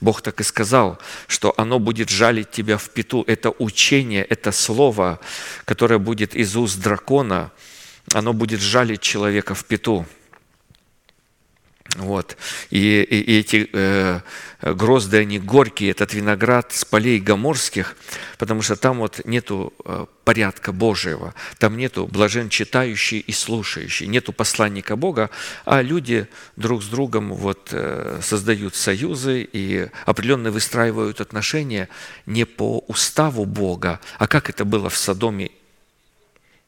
Бог 0.00 0.22
так 0.22 0.40
и 0.40 0.44
сказал, 0.44 0.98
что 1.26 1.52
оно 1.56 1.78
будет 1.78 2.08
жалить 2.08 2.50
тебя 2.50 2.78
в 2.78 2.88
пету. 2.90 3.24
Это 3.26 3.50
учение, 3.50 4.24
это 4.24 4.52
слово, 4.52 5.20
которое 5.64 5.98
будет 5.98 6.34
из 6.34 6.56
уст 6.56 6.78
дракона, 6.78 7.50
оно 8.12 8.32
будет 8.32 8.60
жалить 8.60 9.00
человека 9.00 9.54
в 9.54 9.64
пету. 9.64 10.06
Вот. 11.96 12.36
И, 12.70 13.02
и, 13.02 13.20
и 13.20 13.38
эти 13.38 13.68
э, 13.72 14.20
грозды, 14.62 15.18
они 15.18 15.38
горькие, 15.38 15.90
этот 15.90 16.12
виноград 16.12 16.72
с 16.72 16.84
полей 16.84 17.20
гоморских, 17.20 17.96
потому 18.38 18.62
что 18.62 18.74
там 18.76 18.98
вот 18.98 19.20
нету 19.24 19.72
э, 19.84 20.06
порядка 20.24 20.72
Божьего, 20.72 21.34
там 21.58 21.76
нету 21.76 22.06
блажен 22.06 22.48
читающий 22.48 23.20
и 23.20 23.32
слушающий, 23.32 24.08
нету 24.08 24.32
посланника 24.32 24.96
Бога, 24.96 25.30
а 25.64 25.82
люди 25.82 26.26
друг 26.56 26.82
с 26.82 26.86
другом 26.86 27.32
вот 27.32 27.68
э, 27.70 28.18
создают 28.22 28.74
союзы 28.74 29.48
и 29.52 29.88
определенно 30.04 30.50
выстраивают 30.50 31.20
отношения 31.20 31.88
не 32.26 32.44
по 32.44 32.78
уставу 32.88 33.44
Бога, 33.44 34.00
а 34.18 34.26
как 34.26 34.50
это 34.50 34.64
было 34.64 34.90
в 34.90 34.96
Содоме 34.96 35.50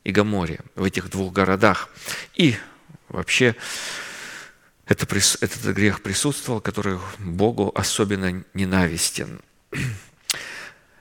и 0.04 0.12
Гоморе, 0.12 0.60
в 0.76 0.84
этих 0.84 1.10
двух 1.10 1.32
городах. 1.32 1.88
И 2.34 2.54
вообще 3.08 3.56
это, 4.86 5.06
этот 5.40 5.62
грех 5.74 6.00
присутствовал, 6.00 6.60
который 6.60 6.98
Богу 7.18 7.72
особенно 7.74 8.44
ненавистен. 8.54 9.40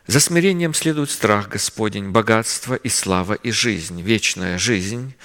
За 0.07 0.19
смирением 0.19 0.73
следует 0.73 1.09
страх 1.09 1.49
Господень, 1.49 2.09
богатство 2.09 2.75
и 2.75 2.89
слава 2.89 3.33
и 3.33 3.51
жизнь, 3.51 4.01
вечная 4.01 4.57
жизнь, 4.57 5.15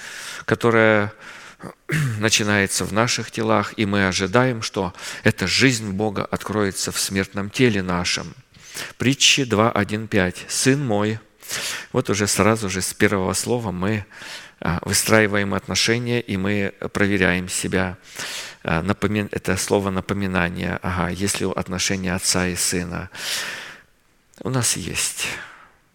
которая 0.45 1.13
начинается 2.19 2.85
в 2.85 2.93
наших 2.93 3.31
телах, 3.31 3.73
и 3.77 3.85
мы 3.85 4.07
ожидаем, 4.07 4.61
что 4.61 4.93
эта 5.23 5.47
жизнь 5.47 5.91
Бога 5.91 6.25
откроется 6.25 6.91
в 6.91 6.99
смертном 6.99 7.49
теле 7.49 7.81
нашем. 7.81 8.33
Притчи 8.97 9.41
2.1.5. 9.41 10.35
«Сын 10.47 10.85
мой». 10.85 11.19
Вот 11.91 12.09
уже 12.09 12.27
сразу 12.27 12.69
же 12.69 12.81
с 12.81 12.93
первого 12.93 13.33
слова 13.33 13.71
мы 13.71 14.05
а, 14.61 14.79
выстраиваем 14.83 15.53
отношения, 15.53 16.21
и 16.21 16.37
мы 16.37 16.73
проверяем 16.93 17.49
себя. 17.49 17.97
А, 18.63 18.81
напомин... 18.81 19.29
Это 19.31 19.57
слово 19.57 19.89
напоминание. 19.89 20.79
Ага, 20.81 21.09
есть 21.09 21.39
ли 21.39 21.47
отношения 21.49 22.13
отца 22.13 22.47
и 22.47 22.55
сына? 22.55 23.09
У 24.43 24.49
нас 24.49 24.75
есть, 24.75 25.27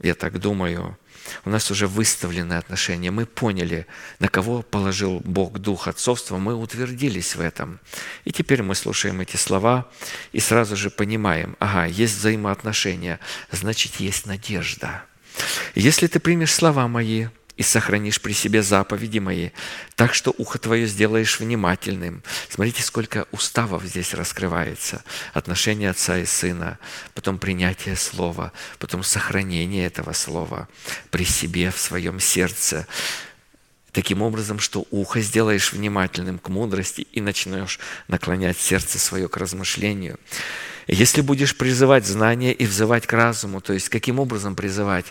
я 0.01 0.15
так 0.15 0.39
думаю, 0.39 0.97
у 1.45 1.51
нас 1.51 1.71
уже 1.71 1.87
выставлены 1.87 2.55
отношения. 2.55 3.11
Мы 3.11 3.27
поняли, 3.27 3.87
на 4.19 4.29
кого 4.29 4.63
положил 4.63 5.21
Бог 5.25 5.59
дух 5.59 5.89
отцовства, 5.89 6.39
мы 6.39 6.55
утвердились 6.55 7.35
в 7.35 7.41
этом. 7.41 7.81
И 8.25 8.33
теперь 8.33 8.63
мы 8.63 8.75
слушаем 8.75 9.21
эти 9.21 9.37
слова 9.37 9.91
и 10.33 10.41
сразу 10.41 10.77
же 10.77 10.91
понимаем, 10.91 11.57
ага, 11.59 11.87
есть 11.87 12.17
взаимоотношения, 12.17 13.21
значит, 13.51 13.97
есть 13.97 14.27
надежда. 14.27 15.05
Если 15.75 16.07
ты 16.07 16.21
примешь 16.21 16.55
слова 16.55 16.89
мои, 16.89 17.27
и 17.57 17.63
сохранишь 17.63 18.21
при 18.21 18.33
себе 18.33 18.63
заповеди 18.63 19.19
мои, 19.19 19.51
так 19.95 20.15
что 20.15 20.35
ухо 20.37 20.59
твое 20.59 20.87
сделаешь 20.87 21.41
внимательным. 21.41 22.23
Смотрите, 22.51 22.83
сколько 22.83 23.27
уставов 23.33 23.83
здесь 23.85 24.15
раскрывается. 24.15 25.03
Отношения 25.33 25.91
отца 25.91 26.19
и 26.19 26.27
сына, 26.27 26.79
потом 27.15 27.39
принятие 27.39 27.97
слова, 27.97 28.53
потом 28.79 29.03
сохранение 29.03 29.87
этого 29.87 30.13
слова 30.13 30.69
при 31.11 31.25
себе, 31.25 31.71
в 31.71 31.79
своем 31.79 32.21
сердце. 32.21 32.87
Таким 33.93 34.21
образом, 34.21 34.59
что 34.59 34.87
ухо 34.91 35.21
сделаешь 35.23 35.73
внимательным 35.73 36.39
к 36.39 36.51
мудрости 36.51 37.07
и 37.13 37.23
начнешь 37.23 37.81
наклонять 38.09 38.59
сердце 38.59 38.99
свое 38.99 39.29
к 39.29 39.39
размышлению. 39.39 40.21
Если 40.87 41.23
будешь 41.23 41.57
призывать 41.57 42.07
знания 42.07 42.53
и 42.53 42.67
взывать 42.67 43.07
к 43.07 43.13
разуму, 43.15 43.63
то 43.63 43.73
есть 43.73 43.89
каким 43.89 44.21
образом 44.21 44.55
призывать? 44.55 45.07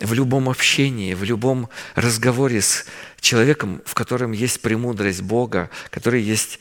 В 0.00 0.12
любом 0.12 0.48
общении, 0.48 1.14
в 1.14 1.24
любом 1.24 1.68
разговоре 1.94 2.60
с 2.60 2.86
человеком, 3.20 3.82
в 3.84 3.94
котором 3.94 4.32
есть 4.32 4.60
премудрость 4.60 5.22
Бога, 5.22 5.70
который 5.90 6.22
есть 6.22 6.60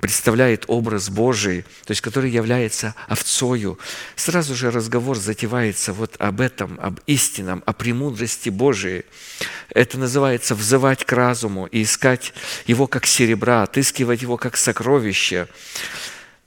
представляет 0.00 0.64
образ 0.66 1.08
Божий, 1.08 1.62
то 1.86 1.92
есть 1.92 2.02
который 2.02 2.30
является 2.30 2.94
овцою, 3.06 3.78
сразу 4.16 4.54
же 4.54 4.70
разговор 4.70 5.16
затевается 5.16 5.92
вот 5.92 6.14
об 6.18 6.40
этом, 6.40 6.78
об 6.80 7.00
истинном, 7.06 7.62
о 7.64 7.72
премудрости 7.72 8.50
Божией. 8.50 9.04
Это 9.70 9.98
называется 9.98 10.54
взывать 10.54 11.04
к 11.04 11.12
разуму 11.12 11.66
и 11.66 11.82
искать 11.82 12.34
его 12.66 12.86
как 12.86 13.06
серебра, 13.06 13.62
отыскивать 13.62 14.22
его 14.22 14.36
как 14.36 14.56
сокровище 14.56 15.48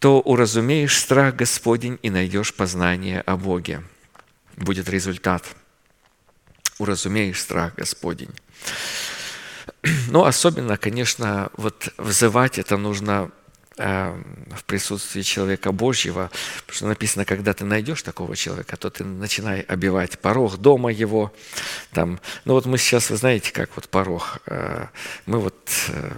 то 0.01 0.19
уразумеешь 0.19 0.97
страх 0.97 1.35
Господень 1.35 1.99
и 2.01 2.09
найдешь 2.09 2.55
познание 2.55 3.21
о 3.21 3.37
Боге. 3.37 3.83
Будет 4.57 4.89
результат. 4.89 5.43
Уразумеешь 6.81 7.39
страх 7.39 7.75
Господень. 7.75 8.31
Но 10.09 10.25
особенно, 10.25 10.77
конечно, 10.77 11.51
вот 11.55 11.93
взывать 11.99 12.57
это 12.57 12.75
нужно 12.75 13.29
э, 13.77 14.19
в 14.57 14.63
присутствии 14.63 15.21
человека 15.21 15.71
Божьего, 15.71 16.31
потому 16.61 16.75
что 16.75 16.87
написано, 16.87 17.23
когда 17.23 17.53
ты 17.53 17.65
найдешь 17.65 18.01
такого 18.01 18.35
человека, 18.35 18.77
то 18.77 18.89
ты 18.89 19.03
начинай 19.03 19.61
обивать 19.61 20.17
порог 20.17 20.57
дома 20.57 20.91
его. 20.91 21.31
Там, 21.91 22.19
ну 22.45 22.53
вот 22.53 22.65
мы 22.65 22.79
сейчас, 22.79 23.11
вы 23.11 23.17
знаете, 23.17 23.51
как 23.51 23.69
вот 23.75 23.87
порог, 23.87 24.39
э, 24.47 24.87
мы 25.27 25.37
вот 25.37 25.69
э, 25.89 26.11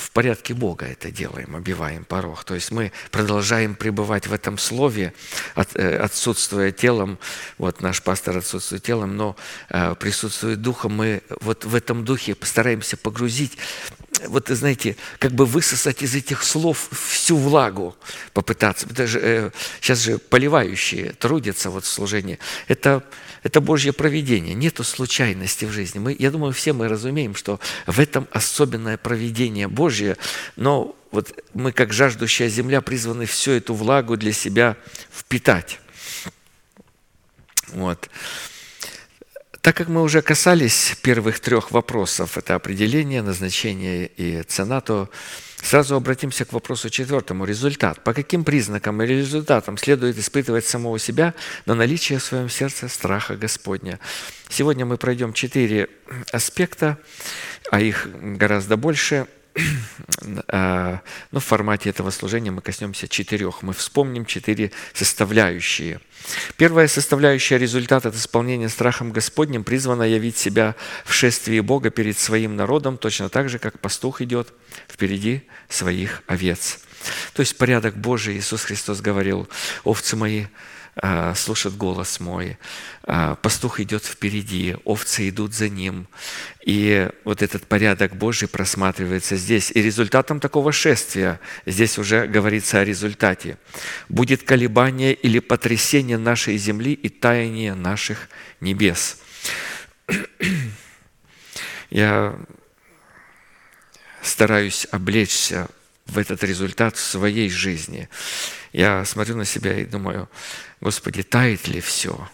в 0.00 0.10
порядке 0.10 0.54
Бога 0.54 0.86
это 0.86 1.10
делаем, 1.10 1.54
обиваем 1.54 2.04
порог. 2.04 2.44
То 2.44 2.54
есть 2.54 2.70
мы 2.70 2.92
продолжаем 3.10 3.74
пребывать 3.74 4.26
в 4.26 4.32
этом 4.32 4.58
слове, 4.58 5.12
э, 5.74 5.96
отсутствуя 5.96 6.72
телом, 6.72 7.18
вот 7.58 7.80
наш 7.80 8.02
пастор 8.02 8.38
отсутствует 8.38 8.82
телом, 8.82 9.16
но 9.16 9.36
э, 9.68 9.94
присутствует 9.94 10.60
духом, 10.62 10.94
мы 10.94 11.22
вот 11.40 11.64
в 11.64 11.74
этом 11.74 12.04
духе 12.04 12.34
постараемся 12.34 12.96
погрузить 12.96 13.58
вот, 14.26 14.48
знаете, 14.48 14.96
как 15.18 15.32
бы 15.32 15.46
высосать 15.46 16.02
из 16.02 16.14
этих 16.14 16.42
слов 16.42 16.90
всю 16.92 17.36
влагу, 17.36 17.96
попытаться. 18.32 18.86
Даже, 18.86 19.18
э, 19.20 19.50
сейчас 19.80 20.00
же 20.00 20.18
поливающие 20.18 21.12
трудятся 21.12 21.70
вот 21.70 21.84
в 21.84 21.88
служении. 21.88 22.38
Это, 22.68 23.02
это 23.42 23.60
Божье 23.60 23.92
проведение. 23.92 24.54
Нету 24.54 24.84
случайности 24.84 25.64
в 25.64 25.70
жизни. 25.70 25.98
Мы, 25.98 26.16
я 26.18 26.30
думаю, 26.30 26.52
все 26.52 26.72
мы 26.72 26.88
разумеем, 26.88 27.34
что 27.34 27.60
в 27.86 27.98
этом 27.98 28.28
особенное 28.32 28.98
проведение 28.98 29.68
Божье, 29.68 29.89
но 30.56 30.96
вот 31.10 31.32
мы, 31.54 31.72
как 31.72 31.92
жаждущая 31.92 32.48
земля, 32.48 32.80
призваны 32.80 33.26
всю 33.26 33.52
эту 33.52 33.74
влагу 33.74 34.16
для 34.16 34.32
себя 34.32 34.76
впитать. 35.12 35.80
Вот. 37.68 38.08
Так 39.60 39.76
как 39.76 39.88
мы 39.88 40.02
уже 40.02 40.22
касались 40.22 40.96
первых 41.02 41.40
трех 41.40 41.70
вопросов, 41.70 42.38
это 42.38 42.54
определение, 42.54 43.20
назначение 43.20 44.06
и 44.06 44.42
цена, 44.42 44.80
то 44.80 45.10
сразу 45.62 45.96
обратимся 45.96 46.46
к 46.46 46.52
вопросу 46.54 46.88
четвертому. 46.88 47.44
Результат. 47.44 48.02
По 48.02 48.14
каким 48.14 48.44
признакам 48.44 49.02
или 49.02 49.14
результатам 49.14 49.76
следует 49.76 50.16
испытывать 50.16 50.64
самого 50.64 50.98
себя 50.98 51.34
на 51.66 51.74
наличие 51.74 52.20
в 52.20 52.24
своем 52.24 52.48
сердце 52.48 52.88
страха 52.88 53.36
Господня? 53.36 54.00
Сегодня 54.48 54.86
мы 54.86 54.96
пройдем 54.96 55.34
четыре 55.34 55.90
аспекта, 56.32 56.96
а 57.70 57.80
их 57.80 58.08
гораздо 58.14 58.76
больше– 58.78 59.26
А, 60.48 61.00
ну, 61.32 61.40
в 61.40 61.44
формате 61.44 61.90
этого 61.90 62.10
служения 62.10 62.50
мы 62.50 62.62
коснемся 62.62 63.08
четырех. 63.08 63.62
Мы 63.62 63.72
вспомним 63.72 64.24
четыре 64.24 64.72
составляющие. 64.92 66.00
Первая 66.56 66.88
составляющая 66.88 67.58
результат 67.58 68.06
от 68.06 68.14
исполнения 68.14 68.68
страхом 68.68 69.12
Господним 69.12 69.64
призвана 69.64 70.02
явить 70.02 70.36
себя 70.36 70.76
в 71.04 71.12
шествии 71.12 71.60
Бога 71.60 71.90
перед 71.90 72.18
своим 72.18 72.56
народом, 72.56 72.98
точно 72.98 73.28
так 73.28 73.48
же, 73.48 73.58
как 73.58 73.78
пастух 73.80 74.20
идет 74.20 74.52
впереди 74.88 75.42
своих 75.68 76.22
овец. 76.26 76.80
То 77.32 77.40
есть 77.40 77.56
порядок 77.56 77.96
Божий, 77.96 78.36
Иисус 78.36 78.64
Христос 78.64 79.00
говорил, 79.00 79.48
овцы 79.84 80.16
мои 80.16 80.46
а, 80.96 81.34
слушает 81.34 81.76
голос 81.76 82.20
мой, 82.20 82.58
а, 83.04 83.36
пастух 83.36 83.80
идет 83.80 84.04
впереди, 84.04 84.76
овцы 84.84 85.28
идут 85.28 85.54
за 85.54 85.68
ним. 85.68 86.08
И 86.64 87.08
вот 87.24 87.42
этот 87.42 87.66
порядок 87.66 88.16
Божий 88.16 88.48
просматривается 88.48 89.36
здесь. 89.36 89.70
И 89.74 89.80
результатом 89.80 90.40
такого 90.40 90.72
шествия, 90.72 91.40
здесь 91.64 91.98
уже 91.98 92.26
говорится 92.26 92.80
о 92.80 92.84
результате, 92.84 93.56
будет 94.08 94.42
колебание 94.42 95.14
или 95.14 95.38
потрясение 95.38 96.18
нашей 96.18 96.56
земли 96.56 96.92
и 96.92 97.08
таяние 97.08 97.74
наших 97.74 98.28
небес. 98.60 99.18
Я 101.90 102.36
стараюсь 104.22 104.86
облечься 104.90 105.68
в 106.06 106.18
этот 106.18 106.42
результат 106.42 106.96
в 106.96 107.00
своей 107.00 107.48
жизни. 107.48 108.08
Я 108.72 109.04
смотрю 109.04 109.36
на 109.36 109.44
себя 109.44 109.78
и 109.78 109.84
думаю, 109.84 110.28
Господи, 110.80 111.22
тает 111.22 111.68
ли 111.68 111.80
все? 111.80 112.28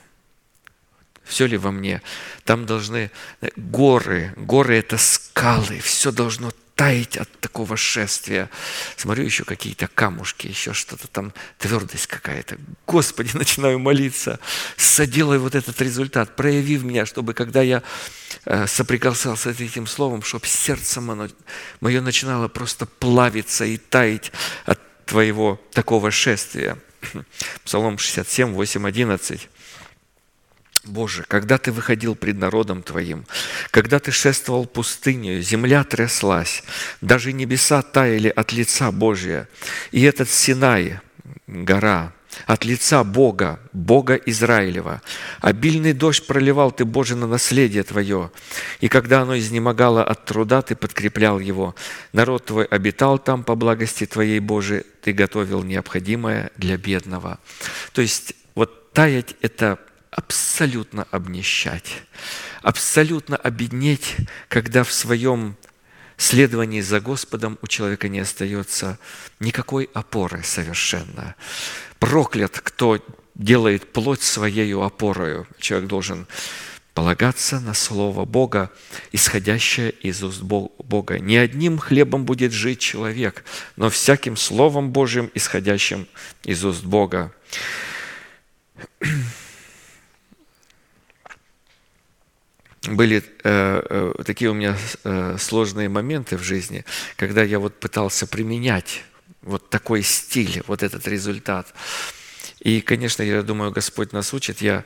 все 1.27 1.47
ли 1.47 1.57
во 1.57 1.73
мне. 1.73 2.03
Там 2.45 2.67
должны 2.67 3.11
горы, 3.57 4.33
горы– 4.37 4.77
это 4.79 4.97
скалы, 4.97 5.81
все 5.81 6.13
должно 6.13 6.53
таять 6.77 7.17
от 7.17 7.31
такого 7.41 7.77
шествия. 7.77 8.51
Смотрю, 8.97 9.25
еще 9.25 9.45
какие-то 9.45 9.89
камушки, 9.89 10.47
еще 10.47 10.75
что-то 10.75 11.09
там, 11.09 11.33
твердость 11.59 12.07
какая-то. 12.07 12.59
Господи, 12.87 13.31
начинаю 13.35 13.79
молиться, 13.79 14.39
соделай 14.77 15.39
вот 15.39 15.55
этот 15.55 15.81
результат, 15.81 16.37
прояви 16.37 16.77
в 16.77 16.85
меня, 16.85 17.07
чтобы 17.07 17.33
когда 17.35 17.63
я 17.63 17.83
э, 18.45 18.67
соприкасался 18.67 19.53
с 19.55 19.61
этим 19.61 19.87
словом, 19.87 20.23
чтобы 20.23 20.47
сердце 20.47 21.01
мое 21.01 22.01
начинало 22.03 22.49
просто 22.49 22.87
плавиться 22.87 23.65
и 23.65 23.79
таять 23.79 24.31
от 24.67 24.79
Твоего 25.07 25.61
такого 25.73 26.11
шествия. 26.11 26.77
Псалом 27.65 27.97
67, 27.97 28.53
8, 28.53 28.87
11. 28.87 29.49
Боже, 30.85 31.25
когда 31.27 31.59
Ты 31.59 31.73
выходил 31.73 32.15
пред 32.15 32.37
народом 32.39 32.83
Твоим, 32.83 33.25
когда 33.71 33.99
Ты 33.99 34.13
шествовал 34.13 34.67
пустынью, 34.67 35.43
земля 35.43 35.85
тряслась, 35.85 36.63
даже 37.01 37.33
небеса 37.33 37.83
таяли 37.83 38.29
от 38.29 38.53
лица 38.53 38.93
Божия, 38.93 39.49
и 39.91 40.03
этот 40.03 40.29
Синай, 40.29 41.01
гора, 41.47 42.13
от 42.47 42.65
лица 42.65 43.03
Бога, 43.05 43.61
Бога 43.73 44.15
Израилева. 44.15 45.03
Обильный 45.41 45.93
дождь 45.93 46.27
проливал 46.27 46.73
Ты, 46.73 46.85
Боже, 46.85 47.17
на 47.17 47.27
наследие 47.27 47.83
Твое, 47.83 48.31
и 48.81 48.89
когда 48.89 49.23
оно 49.23 49.39
изнемогало 49.39 50.05
от 50.05 50.25
труда, 50.25 50.63
Ты 50.63 50.77
подкреплял 50.77 51.39
его. 51.39 51.75
Народ 52.13 52.47
Твой 52.47 52.65
обитал 52.65 53.19
там 53.19 53.45
по 53.45 53.55
благости 53.55 54.07
Твоей, 54.07 54.41
Боже, 54.41 54.85
Ты 55.03 55.13
готовил 55.13 55.63
необходимое 55.63 56.51
для 56.57 56.77
бедного. 56.77 57.39
То 57.93 58.03
есть 58.03 58.35
вот 58.55 58.93
таять– 58.93 59.35
это 59.41 59.79
абсолютно 60.11 61.07
обнищать, 61.11 62.03
абсолютно 62.63 63.37
обеднеть, 63.37 64.17
когда 64.49 64.83
в 64.83 64.93
своем 64.93 65.57
следовании 66.17 66.81
за 66.81 67.01
Господом 67.01 67.59
у 67.63 67.67
человека 67.67 68.09
не 68.09 68.21
остается 68.21 68.99
никакой 69.41 69.91
опоры 69.93 70.43
совершенно. 70.43 71.35
Проклят, 71.99 72.61
кто 72.61 72.99
делает 73.35 73.93
плоть 73.93 74.23
своей 74.23 74.75
опорою. 74.75 75.47
Человек 75.59 75.89
должен 75.89 76.27
полагаться 76.95 77.61
на 77.61 77.75
Слово 77.75 78.25
Бога, 78.25 78.71
исходящее 79.13 79.91
из 79.91 80.23
уст 80.25 80.41
Бога. 80.41 81.19
Не 81.19 81.37
одним 81.37 81.79
хлебом 81.79 82.25
будет 82.25 82.53
жить 82.53 82.79
человек, 82.79 83.45
но 83.77 83.91
всяким 83.91 84.35
Словом 84.37 84.93
Божьим, 84.93 85.31
исходящим 85.35 86.07
из 86.45 86.65
уст 86.65 86.85
Бога 86.85 87.35
были 92.89 93.23
э, 93.45 93.83
э, 93.91 94.15
такие 94.25 94.51
у 94.51 94.55
меня 94.55 94.75
э, 95.05 95.37
сложные 95.39 95.91
моменты 95.91 96.39
в 96.39 96.43
жизни, 96.43 96.87
когда 97.17 97.43
я 97.43 97.59
вот 97.59 97.79
пытался 97.79 98.27
применять 98.27 99.05
вот 99.47 99.71
такой 99.71 100.03
стиль, 100.03 100.63
вот 100.67 100.83
этот 100.83 101.07
результат. 101.09 101.73
И, 102.61 102.81
конечно, 102.81 103.23
я 103.23 103.43
думаю, 103.43 103.71
Господь 103.71 104.13
нас 104.13 104.35
учит. 104.35 104.61
Я 104.61 104.85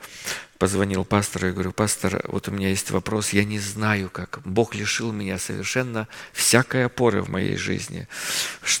позвонил 0.59 1.03
пастору 1.03 1.47
и 1.47 1.51
говорю, 1.51 1.71
пастор, 1.71 2.21
вот 2.27 2.47
у 2.47 2.51
меня 2.51 2.69
есть 2.69 2.91
вопрос, 2.91 3.33
я 3.33 3.43
не 3.43 3.59
знаю, 3.59 4.09
как. 4.09 4.39
Бог 4.45 4.75
лишил 4.75 5.11
меня 5.11 5.39
совершенно 5.39 6.07
всякой 6.31 6.85
опоры 6.85 7.23
в 7.23 7.29
моей 7.29 7.57
жизни. 7.57 8.07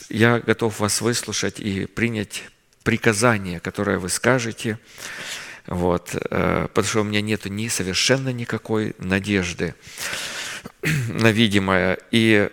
Я 0.09 0.39
готов 0.39 0.79
вас 0.79 1.01
выслушать 1.01 1.59
и 1.59 1.87
принять 1.87 2.43
приказание, 2.83 3.59
которое 3.59 3.97
вы 3.97 4.09
скажете. 4.09 4.77
Вот, 5.65 6.15
э, 6.15 6.67
потому 6.73 6.87
что 6.87 7.01
у 7.01 7.03
меня 7.03 7.21
нет 7.21 7.45
ни 7.45 7.67
совершенно 7.67 8.29
никакой 8.29 8.95
надежды 8.99 9.73
на 11.07 11.31
видимое. 11.31 11.97
И 12.11 12.51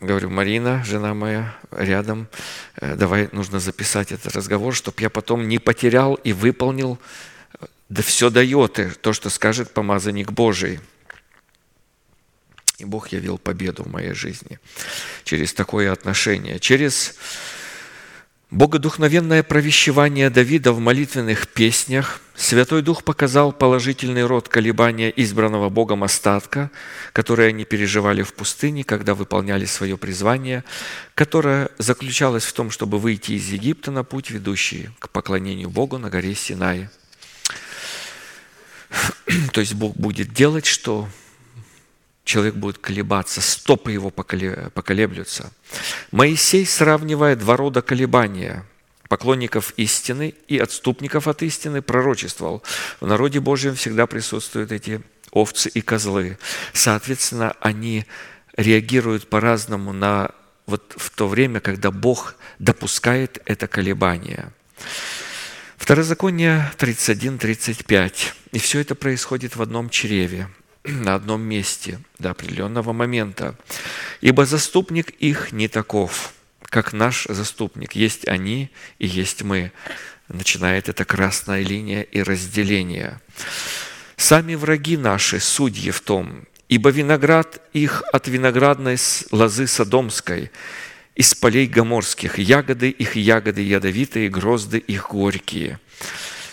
говорю, 0.00 0.30
Марина, 0.30 0.84
жена 0.84 1.14
моя, 1.14 1.56
рядом, 1.70 2.28
э, 2.76 2.94
давай 2.96 3.28
нужно 3.32 3.60
записать 3.60 4.12
этот 4.12 4.34
разговор, 4.34 4.74
чтобы 4.74 5.00
я 5.00 5.10
потом 5.10 5.48
не 5.48 5.58
потерял 5.58 6.14
и 6.14 6.32
выполнил, 6.32 6.98
да 7.88 8.02
все 8.02 8.30
дает, 8.30 9.00
то, 9.00 9.12
что 9.12 9.30
скажет 9.30 9.72
помазанник 9.72 10.32
Божий. 10.32 10.80
И 12.78 12.84
Бог 12.84 13.08
явил 13.08 13.38
победу 13.38 13.84
в 13.84 13.86
моей 13.86 14.12
жизни 14.12 14.58
через 15.24 15.54
такое 15.54 15.90
отношение, 15.92 16.58
через 16.58 17.16
Богодухновенное 18.52 19.42
провещевание 19.42 20.30
Давида 20.30 20.72
в 20.72 20.78
молитвенных 20.78 21.48
песнях 21.48 22.20
Святой 22.36 22.82
Дух 22.82 23.02
показал 23.02 23.52
положительный 23.52 24.24
род 24.24 24.48
колебания 24.48 25.12
избранного 25.16 25.68
Богом 25.68 26.04
остатка, 26.04 26.70
который 27.12 27.48
они 27.48 27.64
переживали 27.64 28.22
в 28.22 28.32
пустыне, 28.34 28.84
когда 28.84 29.16
выполняли 29.16 29.64
свое 29.64 29.96
призвание, 29.98 30.62
которое 31.16 31.70
заключалось 31.78 32.44
в 32.44 32.52
том, 32.52 32.70
чтобы 32.70 33.00
выйти 33.00 33.32
из 33.32 33.48
Египта 33.48 33.90
на 33.90 34.04
путь, 34.04 34.30
ведущий 34.30 34.90
к 35.00 35.08
поклонению 35.08 35.68
Богу 35.68 35.98
на 35.98 36.08
горе 36.08 36.36
Синай. 36.36 36.88
То 39.52 39.60
есть 39.60 39.74
Бог 39.74 39.96
будет 39.96 40.32
делать, 40.32 40.66
что 40.66 41.08
человек 42.26 42.56
будет 42.56 42.76
колебаться, 42.76 43.40
стопы 43.40 43.92
его 43.92 44.10
поколеблются. 44.10 45.50
Моисей 46.10 46.66
сравнивает 46.66 47.38
два 47.38 47.56
рода 47.56 47.80
колебания– 47.80 48.66
поклонников 49.08 49.72
истины 49.76 50.34
и 50.48 50.58
отступников 50.58 51.28
от 51.28 51.42
истины, 51.42 51.80
пророчествовал. 51.80 52.62
В 53.00 53.06
народе 53.06 53.40
Божьем 53.40 53.74
всегда 53.74 54.06
присутствуют 54.06 54.72
эти 54.72 55.00
овцы 55.30 55.68
и 55.68 55.80
козлы. 55.80 56.38
Соответственно, 56.72 57.54
они 57.60 58.04
реагируют 58.56 59.28
по-разному 59.28 59.92
на 59.92 60.30
вот 60.66 60.94
в 60.96 61.10
то 61.10 61.28
время, 61.28 61.60
когда 61.60 61.90
Бог 61.90 62.34
допускает 62.58 63.40
это 63.44 63.68
колебание. 63.68 64.50
Второзаконие 65.76 66.72
31-35. 66.78 68.32
И 68.50 68.58
все 68.58 68.80
это 68.80 68.96
происходит 68.96 69.54
в 69.54 69.62
одном 69.62 69.88
чреве 69.90 70.48
на 71.04 71.14
одном 71.14 71.42
месте 71.42 72.00
до 72.18 72.30
определенного 72.30 72.92
момента. 72.92 73.56
Ибо 74.20 74.46
заступник 74.46 75.10
их 75.10 75.52
не 75.52 75.68
таков, 75.68 76.32
как 76.62 76.92
наш 76.92 77.26
заступник. 77.28 77.92
Есть 77.92 78.26
они 78.28 78.70
и 78.98 79.06
есть 79.06 79.42
мы. 79.42 79.72
Начинает 80.28 80.88
эта 80.88 81.04
красная 81.04 81.62
линия 81.62 82.02
и 82.02 82.22
разделение. 82.22 83.20
Сами 84.16 84.54
враги 84.54 84.96
наши, 84.96 85.40
судьи 85.40 85.90
в 85.90 86.00
том, 86.00 86.46
ибо 86.68 86.90
виноград 86.90 87.60
их 87.72 88.02
от 88.12 88.26
виноградной 88.28 88.96
лозы 89.30 89.66
Содомской, 89.66 90.50
из 91.14 91.34
полей 91.34 91.66
гоморских, 91.66 92.38
ягоды 92.38 92.90
их 92.90 93.16
ягоды 93.16 93.62
ядовитые, 93.62 94.28
грозды 94.28 94.78
их 94.78 95.08
горькие. 95.10 95.80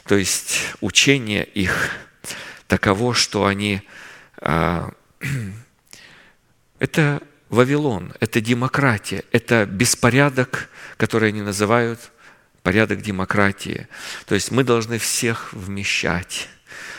То 0.06 0.16
есть 0.16 0.60
учение 0.82 1.44
их 1.44 1.90
таково, 2.68 3.14
что 3.14 3.46
они 3.46 3.82
это 6.80 7.22
Вавилон, 7.50 8.14
это 8.20 8.42
демократия, 8.42 9.24
это 9.32 9.66
беспорядок, 9.66 10.70
который 10.98 11.30
они 11.30 11.42
называют 11.42 12.12
порядок 12.62 13.02
демократии. 13.02 13.88
То 14.26 14.36
есть 14.36 14.52
мы 14.52 14.64
должны 14.64 14.98
всех 14.98 15.54
вмещать 15.54 16.50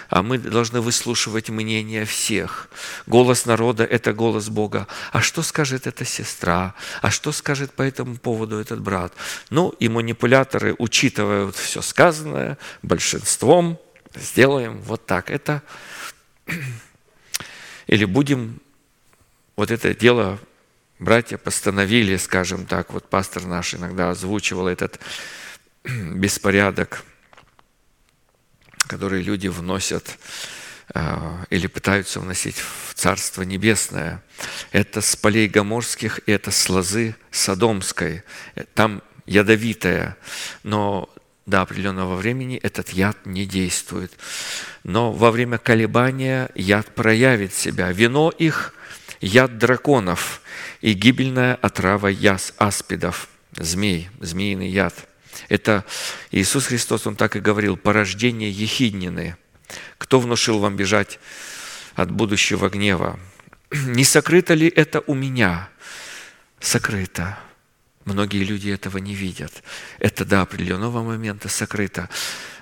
а 0.08 0.22
мы 0.22 0.38
должны 0.38 0.80
выслушивать 0.80 1.48
мнение 1.48 2.04
всех. 2.04 2.68
Голос 3.06 3.46
народа– 3.46 3.84
это 3.84 4.12
голос 4.12 4.48
Бога. 4.48 4.86
А 5.10 5.20
что 5.20 5.42
скажет 5.42 5.88
эта 5.88 6.04
сестра? 6.04 6.74
А 7.02 7.10
что 7.10 7.32
скажет 7.32 7.72
по 7.72 7.82
этому 7.82 8.16
поводу 8.16 8.58
этот 8.58 8.80
брат? 8.80 9.12
Ну, 9.50 9.70
и 9.80 9.88
манипуляторы, 9.88 10.76
учитывая 10.78 11.46
вот 11.46 11.56
все 11.56 11.82
сказанное, 11.82 12.58
большинством 12.82 13.80
сделаем 14.14 14.80
вот 14.82 15.04
так. 15.06 15.30
Это 15.30 15.62
или 17.86 18.04
будем 18.04 18.60
вот 19.56 19.70
это 19.70 19.94
дело, 19.94 20.38
братья 20.98 21.38
постановили, 21.38 22.16
скажем 22.16 22.66
так, 22.66 22.92
вот 22.92 23.08
пастор 23.08 23.44
наш 23.44 23.74
иногда 23.74 24.10
озвучивал 24.10 24.68
этот 24.68 25.00
беспорядок, 25.84 27.04
который 28.86 29.22
люди 29.22 29.48
вносят 29.48 30.18
а, 30.92 31.44
или 31.50 31.66
пытаются 31.66 32.20
вносить 32.20 32.56
в 32.56 32.94
Царство 32.94 33.42
Небесное. 33.42 34.22
Это 34.72 35.00
с 35.00 35.16
полей 35.16 35.48
Гоморских, 35.48 36.20
и 36.26 36.32
это 36.32 36.50
с 36.50 36.68
лозы 36.68 37.16
Содомской. 37.30 38.22
Там 38.74 39.02
ядовитая, 39.26 40.16
но 40.62 41.08
до 41.46 41.62
определенного 41.62 42.16
времени 42.16 42.56
этот 42.56 42.90
яд 42.90 43.18
не 43.26 43.46
действует. 43.46 44.12
Но 44.82 45.12
во 45.12 45.30
время 45.30 45.58
колебания 45.58 46.50
яд 46.54 46.94
проявит 46.94 47.54
себя. 47.54 47.92
Вино 47.92 48.30
их– 48.30 48.74
яд 49.24 49.58
драконов 49.58 50.42
и 50.80 50.92
гибельная 50.92 51.54
отрава 51.54 52.08
яс 52.08 52.52
аспидов, 52.58 53.28
змей, 53.56 54.08
змеиный 54.20 54.68
яд. 54.68 54.94
Это 55.48 55.84
Иисус 56.30 56.66
Христос, 56.66 57.06
Он 57.06 57.16
так 57.16 57.36
и 57.36 57.40
говорил, 57.40 57.76
порождение 57.76 58.50
ехиднины. 58.50 59.36
Кто 59.98 60.20
внушил 60.20 60.58
вам 60.58 60.76
бежать 60.76 61.18
от 61.94 62.10
будущего 62.10 62.68
гнева? 62.68 63.18
Не 63.70 64.04
сокрыто 64.04 64.54
ли 64.54 64.68
это 64.68 65.02
у 65.06 65.14
меня? 65.14 65.68
Сокрыто. 66.60 67.38
Многие 68.04 68.44
люди 68.44 68.68
этого 68.68 68.98
не 68.98 69.14
видят. 69.14 69.62
Это 69.98 70.24
до 70.24 70.42
определенного 70.42 71.02
момента 71.02 71.48
сокрыто 71.48 72.08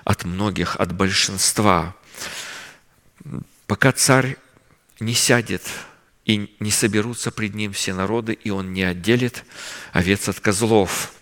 от 0.05 0.24
многих, 0.24 0.77
от 0.77 0.93
большинства. 0.93 1.97
Пока 3.66 3.93
царь 3.93 4.36
не 5.01 5.14
сядет 5.14 5.62
и 6.24 6.55
не 6.60 6.70
соберутся 6.70 7.32
пред 7.32 7.55
ним 7.55 7.73
все 7.73 7.94
народы, 7.94 8.32
и 8.32 8.51
он 8.51 8.73
не 8.73 8.85
отделит 8.85 9.44
овец 9.93 10.28
от 10.28 10.39
козлов. 10.39 11.12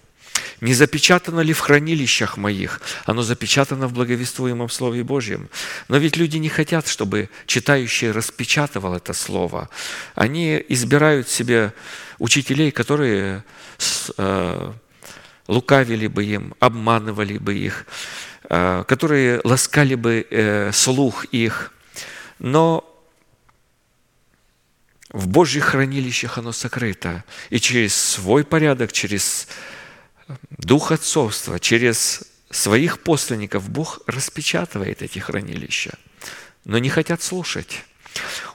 Не 0.60 0.74
запечатано 0.74 1.40
ли 1.40 1.52
в 1.52 1.60
хранилищах 1.60 2.36
моих? 2.36 2.80
Оно 3.06 3.22
запечатано 3.22 3.88
в 3.88 3.92
благовествуемом 3.94 4.68
Слове 4.68 5.02
Божьем. 5.02 5.48
Но 5.88 5.96
ведь 5.96 6.16
люди 6.16 6.36
не 6.36 6.48
хотят, 6.48 6.86
чтобы 6.86 7.30
читающий 7.46 8.10
распечатывал 8.10 8.94
это 8.94 9.14
Слово. 9.14 9.70
Они 10.14 10.62
избирают 10.68 11.28
себе 11.28 11.72
учителей, 12.18 12.70
которые 12.72 13.42
э, 14.18 14.72
лукавили 15.48 16.06
бы 16.08 16.24
им, 16.24 16.54
обманывали 16.60 17.38
бы 17.38 17.54
их, 17.54 17.86
э, 18.50 18.84
которые 18.86 19.40
ласкали 19.44 19.94
бы 19.94 20.26
э, 20.30 20.72
слух 20.72 21.24
их. 21.26 21.72
Но 22.38 22.86
в 25.08 25.26
Божьих 25.26 25.64
хранилищах 25.64 26.36
оно 26.36 26.52
сокрыто. 26.52 27.24
И 27.48 27.58
через 27.58 27.94
свой 27.94 28.44
порядок, 28.44 28.92
через 28.92 29.48
дух 30.58 30.92
отцовства, 30.92 31.58
через 31.58 32.24
своих 32.50 33.00
посланников 33.00 33.70
Бог 33.70 34.00
распечатывает 34.06 35.02
эти 35.02 35.18
хранилища, 35.18 35.98
но 36.64 36.78
не 36.78 36.88
хотят 36.88 37.22
слушать. 37.22 37.84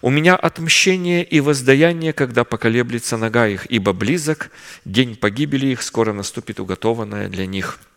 У 0.02 0.10
меня 0.10 0.35
отмщение 0.35 1.23
и 1.23 1.39
воздаяние, 1.39 2.11
когда 2.11 2.43
поколеблется 2.43 3.18
нога 3.18 3.47
их, 3.47 3.65
ибо 3.68 3.93
близок 3.93 4.52
день 4.84 5.15
погибели 5.15 5.68
их, 5.68 5.81
скоро 5.81 6.11
наступит 6.14 6.60
уготованное 6.60 7.30
для 7.30 7.45
них– 7.45 7.80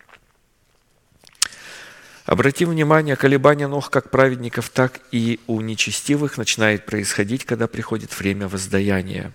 Обратим 2.28 2.68
внимание, 2.68 3.16
колебания 3.16 3.68
ног 3.68 3.88
как 3.88 4.10
праведников, 4.10 4.68
так 4.68 5.00
и 5.10 5.40
у 5.46 5.62
нечестивых 5.62 6.36
начинает 6.36 6.84
происходить, 6.84 7.46
когда 7.46 7.66
приходит 7.66 8.18
время 8.20 8.48
воздаяния. 8.48 9.32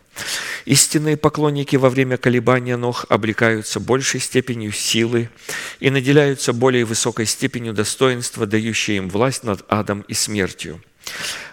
Истинные 0.65 1.17
поклонники 1.17 1.75
во 1.75 1.89
время 1.89 2.17
колебания 2.17 2.77
ног 2.77 3.07
облекаются 3.09 3.79
большей 3.79 4.19
степенью 4.19 4.71
силы 4.71 5.31
и 5.79 5.89
наделяются 5.89 6.53
более 6.53 6.85
высокой 6.85 7.25
степенью 7.25 7.73
достоинства, 7.73 8.45
дающей 8.45 8.97
им 8.97 9.09
власть 9.09 9.43
над 9.43 9.65
адом 9.69 10.01
и 10.01 10.13
смертью. 10.13 10.79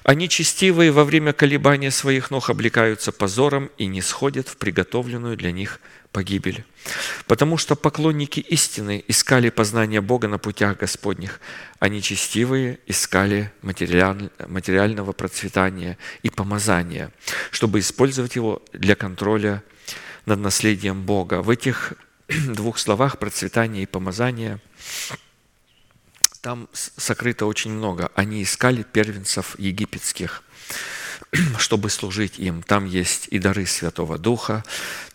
Они 0.03 0.29
честивые 0.29 0.93
во 0.93 1.05
время 1.05 1.33
колебания 1.33 1.91
своих 1.91 2.31
ног 2.31 2.51
облекаются 2.51 3.13
позором 3.13 3.71
и 3.79 3.87
не 3.87 4.03
сходят 4.03 4.47
в 4.47 4.59
приготовленную 4.59 5.39
для 5.39 5.53
них 5.53 5.81
погибель. 6.13 6.65
Потому 7.27 7.57
что 7.57 7.77
поклонники 7.77 8.41
истины 8.41 9.05
искали 9.07 9.51
познания 9.51 10.01
Бога 10.01 10.29
на 10.29 10.39
путях 10.39 10.79
Господних, 10.79 11.41
а 11.79 11.89
нечестивые 11.89 12.81
искали 12.87 13.53
материального 13.63 15.13
процветания 15.13 15.99
и 16.23 16.31
помазания, 16.31 17.13
чтобы 17.51 17.79
использовать 17.79 18.37
его 18.37 18.63
для 18.73 18.95
контроля 18.95 19.63
над 20.27 20.41
наследием 20.41 21.03
Бога. 21.03 21.43
В 21.43 21.51
этих 21.51 21.95
двух 22.29 22.79
словах 22.79 23.19
процветание 23.19 23.85
и 23.85 23.87
помазание 23.87 24.61
там 26.41 26.69
сокрыто 26.73 27.45
очень 27.45 27.71
много. 27.71 28.11
Они 28.15 28.43
искали 28.43 28.83
первенцев 28.83 29.59
египетских– 29.59 30.43
чтобы 31.59 31.91
служить 31.91 32.39
им. 32.39 32.63
Там 32.63 32.85
есть 32.85 33.29
и 33.31 33.39
дары 33.39 33.67
Святого 33.67 34.19
Духа, 34.19 34.65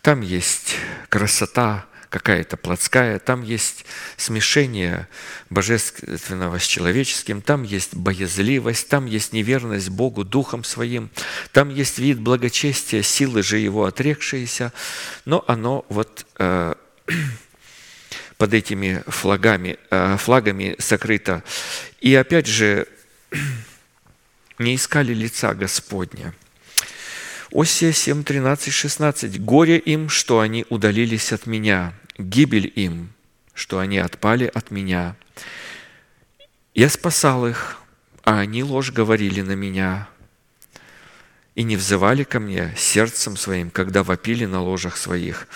там 0.02 0.20
есть 0.20 0.76
красота 1.08 1.86
какая-то 2.08 2.56
плотская, 2.56 3.18
там 3.18 3.42
есть 3.42 3.84
смешение 4.16 5.08
божественного 5.50 6.58
с 6.58 6.66
человеческим, 6.66 7.42
там 7.42 7.62
есть 7.62 7.94
боязливость, 7.94 8.88
там 8.88 9.06
есть 9.06 9.32
неверность 9.32 9.90
Богу 9.90 10.24
Духом 10.24 10.64
Своим, 10.64 11.10
там 11.52 11.68
есть 11.68 11.98
вид 11.98 12.20
благочестия, 12.20 13.02
силы 13.02 13.42
же 13.42 13.58
Его 13.58 13.84
отрекшиеся, 13.84 14.72
но 15.24 15.44
оно 15.46 15.84
вот 15.88 16.24
э, 16.38 16.74
под 18.38 18.54
этими 18.54 19.02
флагами, 19.08 19.78
э, 19.90 20.16
флагами 20.16 20.76
сокрыто. 20.78 21.42
И 22.00 22.14
опять 22.14 22.46
же, 22.46 22.86
не 24.58 24.74
искали 24.74 25.12
лица 25.12 25.54
Господня. 25.54 26.34
Осия 27.52 27.92
7, 27.92 28.24
13, 28.24 28.72
16. 28.72 29.40
«Горе 29.40 29.78
им, 29.78 30.08
что 30.08 30.40
они 30.40 30.66
удалились 30.68 31.32
от 31.32 31.46
меня, 31.46 31.94
гибель 32.18 32.72
им, 32.74 33.12
что 33.54 33.78
они 33.78 33.98
отпали 33.98 34.50
от 34.52 34.70
меня. 34.70 35.16
Я 36.74 36.88
спасал 36.88 37.46
их, 37.46 37.78
а 38.24 38.40
они 38.40 38.62
ложь 38.62 38.90
говорили 38.90 39.40
на 39.42 39.52
меня, 39.52 40.08
и 41.54 41.62
не 41.62 41.76
взывали 41.76 42.24
ко 42.24 42.40
мне 42.40 42.74
сердцем 42.76 43.36
своим, 43.36 43.70
когда 43.70 44.02
вопили 44.02 44.44
на 44.46 44.60
ложах 44.60 44.96
своих». 44.96 45.46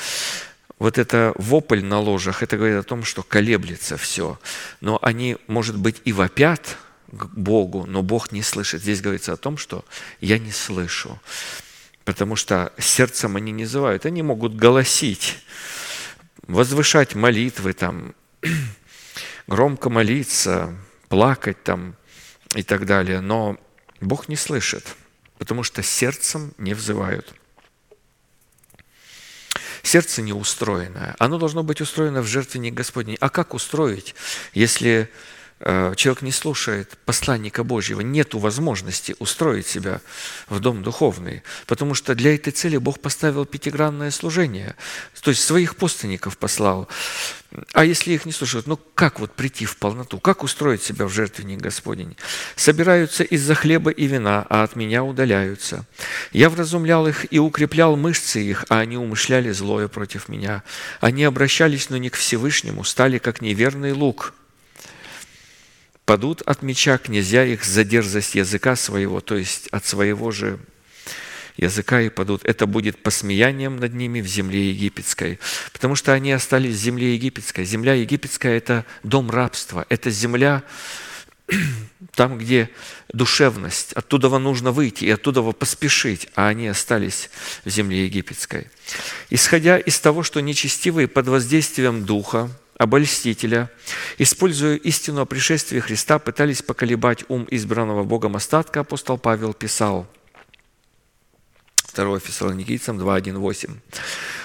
Вот 0.79 0.97
это 0.97 1.35
вопль 1.37 1.83
на 1.83 2.01
ложах, 2.01 2.43
это 2.43 2.57
говорит 2.57 2.79
о 2.79 2.83
том, 2.83 3.05
что 3.05 3.23
колеблется 3.23 3.99
все. 3.99 4.41
Но 4.81 4.99
они, 5.03 5.37
может 5.47 5.77
быть, 5.77 6.01
и 6.07 6.13
вопят– 6.13 6.79
к 7.13 7.27
Богу, 7.27 7.87
но 7.87 8.03
Бог 8.03 8.33
не 8.33 8.43
слышит. 8.43 8.83
Здесь 8.83 9.01
говорится 9.01 9.33
о 9.33 9.37
том, 9.37 9.57
что 9.57 9.85
я 10.21 10.39
не 10.39 10.53
слышу, 10.53 11.21
потому 12.05 12.37
что 12.37 12.73
сердцем 12.79 13.37
они 13.37 13.53
не 13.53 13.65
называют, 13.65 14.07
они 14.07 14.23
могут 14.23 14.55
голосить, 14.55 15.39
возвышать 16.47 17.15
молитвы, 17.15 17.73
там, 17.73 18.15
громко 19.47 19.91
молиться, 19.91 20.75
плакать 21.09 21.63
там 21.63 21.97
и 22.55 22.63
так 22.63 22.87
далее, 22.87 23.21
но 23.21 23.59
Бог 24.01 24.29
не 24.29 24.37
слышит, 24.37 24.97
потому 25.39 25.63
что 25.63 25.83
сердцем 25.83 26.53
не 26.59 26.75
взывают. 26.75 27.35
Сердце 29.83 30.23
не 30.23 30.33
устроенное. 30.33 31.17
Оно 31.19 31.39
должно 31.39 31.63
быть 31.63 31.81
устроено 31.81 32.23
в 32.23 32.27
жертвенник 32.27 32.75
Господней. 32.75 33.17
А 33.19 33.31
как 33.31 33.55
устроить, 33.55 34.15
если 34.53 35.11
человек 35.61 36.23
не 36.23 36.33
слушает 36.33 36.97
посланника 37.05 37.65
Божьего, 37.65 38.01
нет 38.01 38.33
возможности 38.33 39.15
устроить 39.19 39.67
себя 39.67 40.01
в 40.49 40.59
дом 40.59 40.83
духовный, 40.83 41.43
потому 41.67 41.95
что 41.95 42.15
для 42.15 42.35
этой 42.35 42.51
цели 42.51 42.79
Бог 42.79 43.01
поставил 43.01 43.45
пятигранное 43.45 44.11
служение, 44.11 44.75
то 45.21 45.31
есть 45.31 45.45
своих 45.45 45.77
постанников 45.77 46.39
послал. 46.39 46.89
А 47.75 47.85
если 47.85 48.13
их 48.13 48.25
не 48.27 48.33
слушают, 48.33 48.67
ну 48.69 48.79
как 48.95 49.21
вот 49.21 49.33
прийти 49.33 49.67
в 49.67 49.77
полноту, 49.77 50.19
как 50.19 50.45
устроить 50.45 50.83
себя 50.83 51.05
в 51.05 51.13
жертвенник 51.13 51.61
Господень? 51.61 52.17
Собираются 52.57 53.25
из-за 53.25 53.55
хлеба 53.55 53.91
и 53.91 54.07
вина, 54.07 54.47
а 54.49 54.63
от 54.63 54.77
меня 54.77 55.05
удаляются. 55.05 55.85
Я 56.33 56.49
вразумлял 56.49 57.07
их 57.07 57.31
и 57.31 57.39
укреплял 57.39 57.97
мышцы 57.97 58.41
их, 58.41 58.65
а 58.69 58.79
они 58.79 58.97
умышляли 58.97 59.51
злое 59.51 59.89
против 59.89 60.29
меня. 60.29 60.63
Они 61.01 61.25
обращались, 61.25 61.91
но 61.91 61.97
не 61.97 62.09
к 62.09 62.15
Всевышнему, 62.15 62.85
стали 62.85 63.19
как 63.19 63.43
неверный 63.43 63.93
лук– 63.93 64.33
падут 66.11 66.43
от 66.43 66.63
меча 66.63 66.99
князья 66.99 67.45
их 67.45 67.65
за 67.65 67.85
дерзость 67.85 68.35
языка 68.35 68.75
своего, 68.75 69.21
то 69.21 69.37
есть 69.37 69.69
от 69.69 69.87
своего 69.87 70.33
же 70.33 70.59
языка 71.57 72.01
и 72.01 72.09
падут. 72.09 72.45
Это 72.45 72.67
будет 72.67 73.01
посмеянием 73.01 73.77
над 73.77 73.95
ними 73.95 74.21
в 74.21 74.27
земле 74.27 74.71
египетской, 74.71 75.39
потому 75.73 75.95
что 75.95 76.13
они 76.13 76.33
остались 76.33 76.75
в 76.75 76.81
земле 76.81 77.15
египетской. 77.15 77.65
Земля 77.65 77.95
египетская– 77.95 78.57
это 78.59 78.85
дом 79.05 79.31
рабства, 79.31 79.87
это 79.89 80.11
земля, 80.11 80.65
там, 82.17 82.39
где 82.39 82.71
душевность, 83.13 83.93
оттуда 83.93 84.37
нужно 84.37 84.73
выйти 84.73 85.05
и 85.05 85.11
оттуда 85.11 85.43
поспешить, 85.53 86.27
а 86.35 86.49
они 86.49 86.67
остались 86.67 87.31
в 87.65 87.71
земле 87.71 88.07
египетской. 88.07 88.67
Исходя 89.31 89.79
из 89.79 90.01
того, 90.01 90.25
что 90.25 90.41
нечестивые 90.41 91.07
под 91.07 91.29
воздействием 91.29 92.05
Духа, 92.05 92.51
обольстителя, 92.81 93.71
используя 94.17 94.77
истину 94.77 95.21
о 95.21 95.27
пришествии 95.27 95.81
Христа, 95.81 96.19
пытались 96.19 96.63
поколебать 96.63 97.27
ум 97.29 97.47
избранного 97.51 98.05
Богом 98.05 98.37
остатка, 98.37 98.81
апостол 98.81 99.19
Павел 99.19 99.53
писал, 99.53 100.07
2 101.95 102.21
Фессалоникийцам 102.21 102.99
2.1.8. 102.99 103.77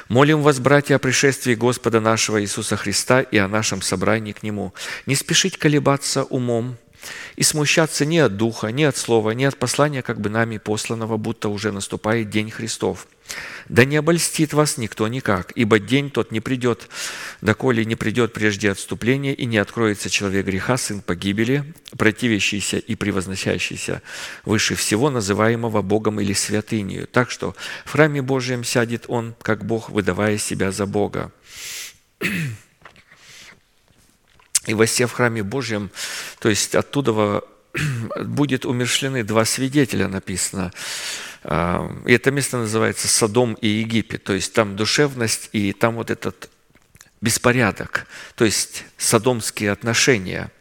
«Молим 0.09 0.41
вас, 0.41 0.59
братья, 0.59 0.95
о 0.95 0.99
пришествии 0.99 1.55
Господа 1.55 2.01
нашего 2.01 2.41
Иисуса 2.41 2.75
Христа 2.75 3.21
и 3.21 3.37
о 3.37 3.47
нашем 3.47 3.81
собрании 3.81 4.33
к 4.33 4.43
Нему. 4.43 4.73
Не 5.05 5.15
спешить 5.15 5.57
колебаться 5.57 6.25
умом, 6.25 6.75
и 7.35 7.43
смущаться 7.43 8.05
ни 8.05 8.17
от 8.17 8.35
духа, 8.35 8.67
ни 8.67 8.83
от 8.83 8.97
слова, 8.97 9.31
ни 9.31 9.43
от 9.45 9.57
послания, 9.57 10.01
как 10.01 10.19
бы 10.19 10.29
нами 10.29 10.57
посланного, 10.57 11.17
будто 11.17 11.49
уже 11.49 11.71
наступает 11.71 12.29
день 12.29 12.51
Христов. 12.51 13.07
Да 13.67 13.83
не 13.83 13.97
обольстит 13.97 14.53
вас 14.53 14.77
никто 14.77 15.07
никак, 15.07 15.51
ибо 15.55 15.79
день 15.79 16.11
тот 16.11 16.31
не 16.31 16.39
придет, 16.39 16.87
доколе 17.41 17.83
не 17.83 17.95
придет 17.95 18.31
прежде 18.31 18.69
отступления, 18.69 19.33
и 19.33 19.45
не 19.45 19.57
откроется 19.57 20.09
человек 20.09 20.45
греха, 20.45 20.77
сын 20.77 21.01
погибели, 21.01 21.73
противящийся 21.97 22.77
и 22.77 22.95
превозносящийся 22.95 24.03
выше 24.43 24.75
всего, 24.75 25.09
называемого 25.09 25.81
Богом 25.81 26.19
или 26.19 26.33
святынью. 26.33 27.07
Так 27.07 27.31
что 27.31 27.55
в 27.85 27.93
храме 27.93 28.21
Божьем 28.21 28.63
сядет 28.63 29.05
он, 29.07 29.35
как 29.41 29.65
Бог, 29.65 29.89
выдавая 29.89 30.37
себя 30.37 30.71
за 30.71 30.85
Бога. 30.85 31.31
И 34.67 34.73
восе 34.73 35.07
в 35.07 35.11
храме 35.11 35.43
Божьем, 35.43 35.91
то 36.39 36.49
есть 36.49 36.75
оттуда 36.75 37.43
будет 38.23 38.65
умершлены 38.65 39.23
два 39.23 39.45
свидетеля, 39.45 40.07
написано. 40.07 40.71
И 41.45 42.11
это 42.11 42.31
место 42.31 42.57
называется 42.57 43.07
Содом 43.07 43.53
и 43.61 43.67
Египет. 43.67 44.23
То 44.23 44.33
есть 44.33 44.53
там 44.53 44.75
душевность 44.75 45.49
и 45.51 45.73
там 45.73 45.95
вот 45.95 46.09
этот 46.09 46.49
беспорядок. 47.21 48.07
То 48.35 48.45
есть 48.45 48.85
содомские 48.97 49.71
отношения, 49.71 50.51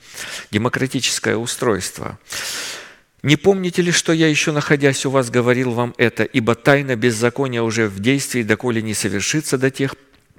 демократическое 0.51 1.37
устройство. 1.37 2.19
«Не 3.23 3.37
помните 3.37 3.81
ли, 3.81 3.91
что 3.91 4.13
я 4.13 4.29
еще, 4.29 4.53
находясь 4.53 5.07
у 5.07 5.11
вас, 5.11 5.31
говорил 5.31 5.73
вам 5.73 5.95
это? 5.97 6.25
Ибо 6.25 6.55
тайна 6.55 6.95
беззакония 6.95 7.63
уже 7.63 7.89
в 7.89 8.01
действии, 8.01 8.43
доколе 8.43 8.83
не 8.83 8.93
совершится 8.93 9.57
до 9.57 9.71
тех 9.71 9.95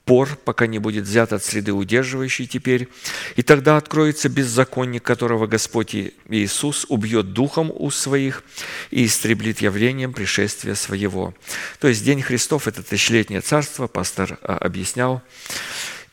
пор, 0.06 0.38
пока 0.46 0.68
не 0.68 0.80
будет 0.80 1.06
взят 1.06 1.34
от 1.34 1.44
среды 1.44 1.74
удерживающей 1.74 2.46
теперь, 2.46 2.88
и 3.36 3.42
тогда 3.42 3.78
откроется 3.78 4.30
беззаконник, 4.30 5.04
которого 5.04 5.48
Господь 5.48 5.96
Иисус 6.30 6.86
убьет 6.90 7.34
духом 7.34 7.72
у 7.74 7.90
своих 7.92 8.44
и 8.92 9.06
истреблит 9.06 9.62
явлением 9.62 10.14
пришествия 10.14 10.76
своего». 10.76 11.34
То 11.80 11.88
есть 11.88 12.04
День 12.06 12.22
Христов– 12.22 12.68
это 12.70 12.84
тысячелетнее 12.84 13.42
царство, 13.42 13.88
пастор 13.88 14.38
а, 14.42 14.58
объяснял. 14.58 15.22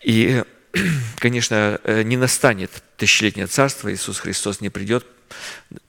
И, 0.03 0.43
конечно, 1.19 1.81
э, 1.85 2.03
не 2.03 2.17
настанет 2.17 2.71
тысячелетнее 2.97 3.47
царство, 3.47 3.93
Иисус 3.93 4.19
Христос 4.19 4.61
не 4.61 4.71
придет, 4.71 5.07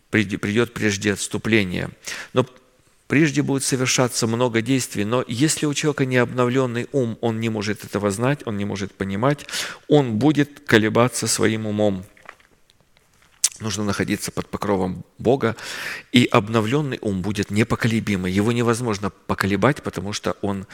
придет 0.10 0.74
прежде 0.74 1.14
отступления. 1.14 1.90
Но 2.34 2.46
Прежде 3.14 3.44
будет 3.44 3.64
совершаться 3.64 4.26
много 4.26 4.64
действий, 4.64 5.06
но 5.06 5.24
если 5.28 5.68
у 5.68 5.74
человека 5.76 6.04
не 6.04 6.18
обновленный 6.18 6.88
ум, 6.92 7.20
он 7.22 7.40
не 7.40 7.48
может 7.48 7.84
этого 7.86 8.10
знать, 8.10 8.40
он 8.48 8.58
не 8.58 8.66
может 8.66 8.92
понимать, 8.92 9.46
он 9.88 10.18
будет 10.18 10.62
колебаться 10.62 11.28
своим 11.28 11.68
умом. 11.68 12.06
Нужно 13.60 13.84
находиться 13.84 14.32
под 14.32 14.48
покровом 14.50 15.06
Бога, 15.20 15.56
и 16.12 16.26
обновленный 16.26 16.98
ум 17.02 17.22
будет 17.22 17.52
непоколебимый. 17.52 18.32
Его 18.32 18.52
невозможно 18.52 19.12
поколебать, 19.12 19.84
потому 19.84 20.12
что 20.12 20.36
он 20.42 20.66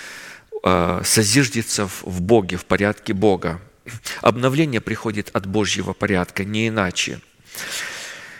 э, 0.63 1.01
созиждется 1.03 1.87
в 1.87 2.21
Боге, 2.21 2.55
в 2.55 2.63
порядке 2.63 3.11
Бога. 3.11 3.59
Обновление 4.21 4.79
приходит 4.79 5.29
от 5.33 5.45
Божьего 5.45 5.91
порядка, 5.91 6.45
не 6.45 6.69
иначе. 6.69 7.19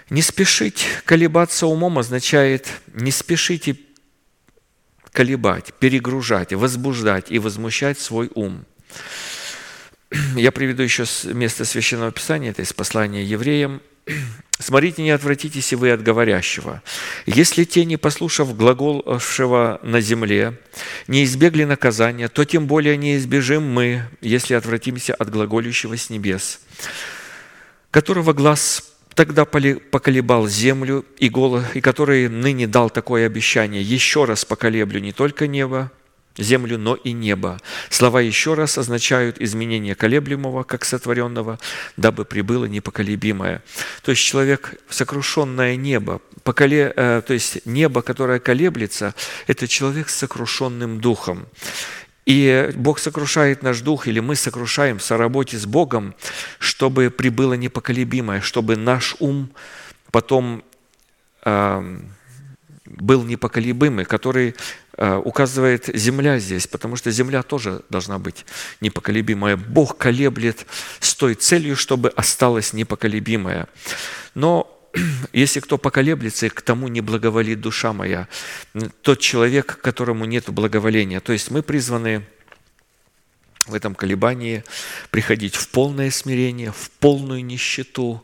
Не 0.10 0.22
спешить 0.22 0.86
колебаться 1.04 1.68
умом 1.68 2.00
означает 2.00 2.70
не 2.94 3.12
спешите 3.12 3.78
колебать, 5.12 5.74
перегружать, 5.80 6.54
возбуждать 6.54 7.32
и 7.32 7.40
возмущать 7.40 8.00
свой 8.00 8.30
ум. 8.36 8.66
Я 10.36 10.52
приведу 10.52 10.84
еще 10.84 11.06
место 11.34 11.66
Священного 11.66 12.12
Писания, 12.12 12.52
это 12.52 12.62
из 12.62 12.74
послания 12.74 13.24
евреям. 13.24 13.82
«Смотрите, 14.60 15.04
не 15.04 15.12
отвратитесь 15.12 15.72
и 15.72 15.76
вы 15.76 15.92
от 15.92 16.04
говорящего. 16.04 16.82
Если 17.26 17.64
те, 17.64 17.86
не 17.86 17.96
послушав 17.96 18.58
глаголшего 18.58 19.80
на 19.84 20.02
земле, 20.02 20.60
не 21.08 21.24
избегли 21.24 21.64
наказания, 21.64 22.28
то 22.28 22.44
тем 22.44 22.68
более 22.68 22.98
не 22.98 23.16
избежим 23.16 23.64
мы, 23.64 24.04
если 24.20 24.56
отвратимся 24.56 25.14
от 25.14 25.30
глаголющего 25.30 25.96
с 25.96 26.10
небес, 26.10 26.60
которого 27.90 28.34
глаз 28.34 28.84
тогда 29.20 29.44
поколебал 29.44 30.48
землю, 30.48 31.04
и, 31.18 31.28
голо, 31.28 31.66
и 31.74 31.82
который 31.82 32.30
ныне 32.30 32.68
дал 32.68 32.90
такое 32.90 33.26
обещание, 33.26 33.82
еще 33.82 34.24
раз 34.24 34.46
поколеблю 34.46 35.02
не 35.02 35.12
только 35.12 35.46
небо, 35.46 35.92
землю, 36.38 36.78
но 36.78 36.96
и 36.96 37.12
небо. 37.12 37.60
Слова 37.90 38.22
«еще 38.22 38.54
раз» 38.54 38.78
означают 38.78 39.42
изменение 39.42 39.94
колеблемого, 39.94 40.64
как 40.64 40.86
сотворенного, 40.86 41.60
дабы 41.98 42.24
прибыло 42.24 42.64
непоколебимое. 42.64 43.62
То 44.04 44.12
есть 44.12 44.24
человек– 44.24 44.76
сокрушенное 44.90 45.76
небо. 45.76 46.22
Поколе, 46.44 46.94
э, 46.96 47.22
то 47.28 47.34
есть 47.34 47.66
небо, 47.66 48.02
которое 48.02 48.40
колеблется– 48.40 49.14
это 49.48 49.68
человек 49.68 50.08
с 50.08 50.16
сокрушенным 50.16 51.02
духом. 51.02 51.46
И 52.30 52.70
Бог 52.76 53.00
сокрушает 53.00 53.64
наш 53.64 53.82
дух, 53.82 54.08
или 54.08 54.20
мы 54.20 54.36
сокрушаем 54.36 55.00
в 55.00 55.12
работе 55.12 55.58
с 55.58 55.66
Богом, 55.66 56.14
чтобы 56.60 57.10
прибыло 57.10 57.56
непоколебимое, 57.56 58.40
чтобы 58.40 58.76
наш 58.76 59.16
ум 59.18 59.50
потом 60.12 60.64
э, 61.44 62.00
был 62.86 63.24
непоколебимый, 63.24 64.06
который 64.06 64.54
э, 64.96 65.16
указывает 65.16 65.90
земля 65.92 66.38
здесь, 66.38 66.68
потому 66.68 66.98
что 66.98 67.10
земля 67.10 67.42
тоже 67.42 67.82
должна 67.90 68.20
быть 68.20 68.46
непоколебимая. 68.80 69.58
Бог 69.58 69.98
колеблет 69.98 70.68
с 71.00 71.16
той 71.16 71.34
целью, 71.34 71.76
чтобы 71.76 72.10
осталась 72.10 72.74
непоколебимая. 72.74 73.68
Но 74.36 74.79
если 75.34 75.60
кто 75.60 75.78
поколеблется, 75.78 76.48
и 76.48 76.50
к 76.50 76.62
тому 76.62 76.88
не 76.88 77.02
благоволит 77.02 77.62
душа 77.62 77.94
моя, 77.94 78.28
тот 79.02 79.20
человек, 79.20 79.80
которому 79.82 80.26
нет 80.26 80.50
благоволения. 80.50 81.20
То 81.20 81.34
есть 81.34 81.52
мы 81.52 81.62
призваны 81.64 82.26
в 83.66 83.74
этом 83.76 83.96
колебании 83.96 84.64
приходить 85.12 85.56
в 85.56 85.70
полное 85.70 86.12
смирение, 86.12 86.72
в 86.72 86.90
полную 87.00 87.46
нищету, 87.46 88.24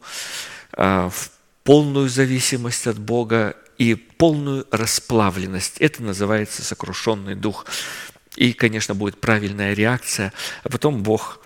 а, 0.74 1.10
в 1.10 1.32
полную 1.64 2.10
зависимость 2.10 2.88
от 2.88 2.98
Бога 3.00 3.56
и 3.78 3.96
полную 3.96 4.66
расплавленность. 4.72 5.78
Это 5.80 6.04
называется 6.04 6.64
сокрушенный 6.64 7.36
дух. 7.36 7.66
И, 8.36 8.54
конечно, 8.54 8.96
будет 8.96 9.22
правильная 9.22 9.74
реакция, 9.74 10.34
а 10.64 10.70
потом 10.70 11.04
Бог 11.04 11.45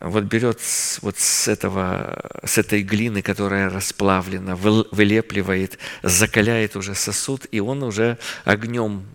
вот 0.00 0.24
берет 0.24 0.60
вот 1.02 1.18
с, 1.18 1.48
этого, 1.48 2.30
с 2.44 2.58
этой 2.58 2.82
глины, 2.82 3.22
которая 3.22 3.70
расплавлена, 3.70 4.56
вылепливает, 4.56 5.78
закаляет 6.02 6.76
уже 6.76 6.94
сосуд, 6.94 7.46
и 7.50 7.60
он 7.60 7.82
уже 7.82 8.18
огнем 8.44 9.06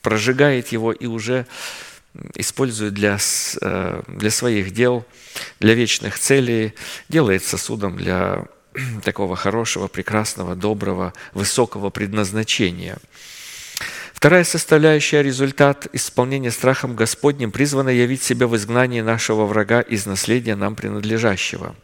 прожигает 0.00 0.68
его 0.68 0.92
и 0.92 1.06
уже 1.06 1.46
использует 2.34 2.94
для, 2.94 3.18
э, 3.60 4.02
для 4.06 4.30
своих 4.30 4.72
дел, 4.72 5.04
для 5.60 5.74
вечных 5.74 6.18
целей, 6.18 6.74
делает 7.08 7.44
сосудом 7.44 7.96
для 7.96 8.46
такого 9.02 9.36
хорошего, 9.36 9.86
прекрасного, 9.86 10.54
доброго, 10.54 11.12
высокого 11.34 11.90
предназначения– 11.90 12.98
Вторая 14.16 14.44
составляющая– 14.44 15.20
результат 15.22 15.88
исполнения 15.92 16.50
страхом 16.50 16.96
Господним 16.96 17.52
призвана 17.52 17.90
явить 17.90 18.22
себя 18.22 18.46
в 18.46 18.56
изгнании 18.56 19.02
нашего 19.02 19.44
врага 19.44 19.82
из 19.82 20.06
наследия 20.06 20.56
нам 20.56 20.74
принадлежащего. 20.74 21.76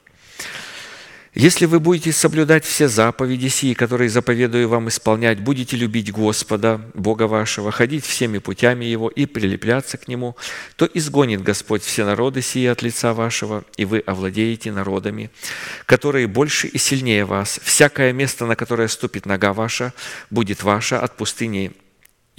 Если 1.34 1.66
вы 1.66 1.78
будете 1.78 2.10
соблюдать 2.10 2.64
все 2.64 2.88
заповеди 2.88 3.48
сии, 3.48 3.74
которые 3.74 4.08
заповедую 4.08 4.66
вам 4.66 4.88
исполнять, 4.88 5.40
будете 5.40 5.76
любить 5.76 6.10
Господа, 6.10 6.80
Бога 6.94 7.26
вашего, 7.26 7.70
ходить 7.70 8.06
всеми 8.06 8.38
путями 8.38 8.86
Его 8.86 9.08
и 9.08 9.26
прилепляться 9.26 9.98
к 9.98 10.08
Нему, 10.08 10.34
то 10.76 10.86
изгонит 10.86 11.42
Господь 11.42 11.82
все 11.82 12.06
народы 12.06 12.40
сии 12.40 12.64
от 12.64 12.80
лица 12.80 13.12
вашего, 13.12 13.62
и 13.76 13.84
вы 13.84 13.98
овладеете 13.98 14.72
народами, 14.72 15.30
которые 15.84 16.26
больше 16.28 16.66
и 16.66 16.78
сильнее 16.78 17.26
вас. 17.26 17.60
Всякое 17.62 18.14
место, 18.14 18.46
на 18.46 18.56
которое 18.56 18.88
ступит 18.88 19.26
нога 19.26 19.52
ваша, 19.52 19.92
будет 20.30 20.62
ваше 20.62 20.94
от 20.94 21.14
пустыни 21.16 21.72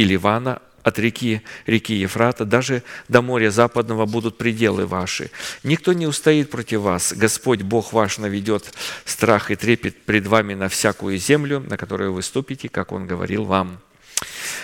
и 0.03 0.05
Ливана, 0.05 0.61
от 0.83 0.99
реки, 0.99 1.41
реки 1.65 1.93
Ефрата, 1.93 2.43
даже 2.43 2.83
до 3.07 3.21
моря 3.21 3.51
западного 3.51 4.05
будут 4.05 4.37
пределы 4.37 4.85
ваши. 4.85 5.31
Никто 5.63 5.93
не 5.93 6.07
устоит 6.07 6.49
против 6.49 6.81
вас. 6.81 7.13
Господь 7.13 7.61
Бог 7.61 7.93
ваш 7.93 8.17
наведет 8.17 8.73
страх 9.05 9.49
и 9.49 9.55
трепет 9.55 10.03
пред 10.03 10.27
вами 10.27 10.55
на 10.55 10.67
всякую 10.67 11.17
землю, 11.17 11.61
на 11.61 11.77
которую 11.77 12.11
вы 12.11 12.21
ступите, 12.21 12.67
как 12.67 12.91
Он 12.91 13.07
говорил 13.07 13.45
вам. 13.45 13.79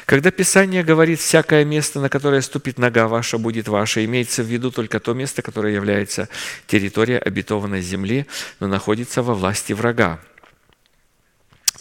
Когда 0.06 0.32
Писание 0.32 0.84
говорит 0.84 1.20
«всякое 1.20 1.64
место, 1.64 2.02
на 2.02 2.10
которое 2.10 2.42
ступит 2.42 2.78
нога 2.78 3.08
ваша, 3.08 3.38
будет 3.38 3.68
ваше», 3.68 4.04
имеется 4.04 4.44
в 4.44 4.48
виду 4.48 4.72
только 4.72 5.00
то 5.00 5.14
место, 5.14 5.42
которое 5.42 5.74
является 5.74 6.28
территорией 6.68 7.20
обетованной 7.20 7.82
земли, 7.82 8.26
но 8.60 8.68
находится 8.68 9.22
во 9.22 9.34
власти 9.34 9.72
врага. 9.74 10.20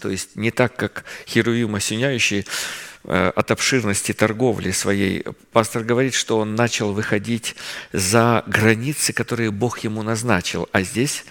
То 0.01 0.11
есть 0.11 0.37
не 0.37 0.51
так, 0.51 0.77
как 0.77 1.05
Херувим 1.27 1.75
осеняющий 1.75 2.47
от 3.09 3.51
обширности 3.51 4.13
торговли 4.13 4.71
своей, 4.71 5.25
пастор 5.53 5.83
говорит, 5.83 6.15
что 6.15 6.39
он 6.39 6.55
начал 6.55 6.93
выходить 6.93 7.57
за 7.93 8.45
границы, 8.47 9.13
которые 9.13 9.51
Бог 9.51 9.79
ему 9.81 10.03
назначил. 10.03 10.69
А 10.73 10.83
здесь 10.83 11.25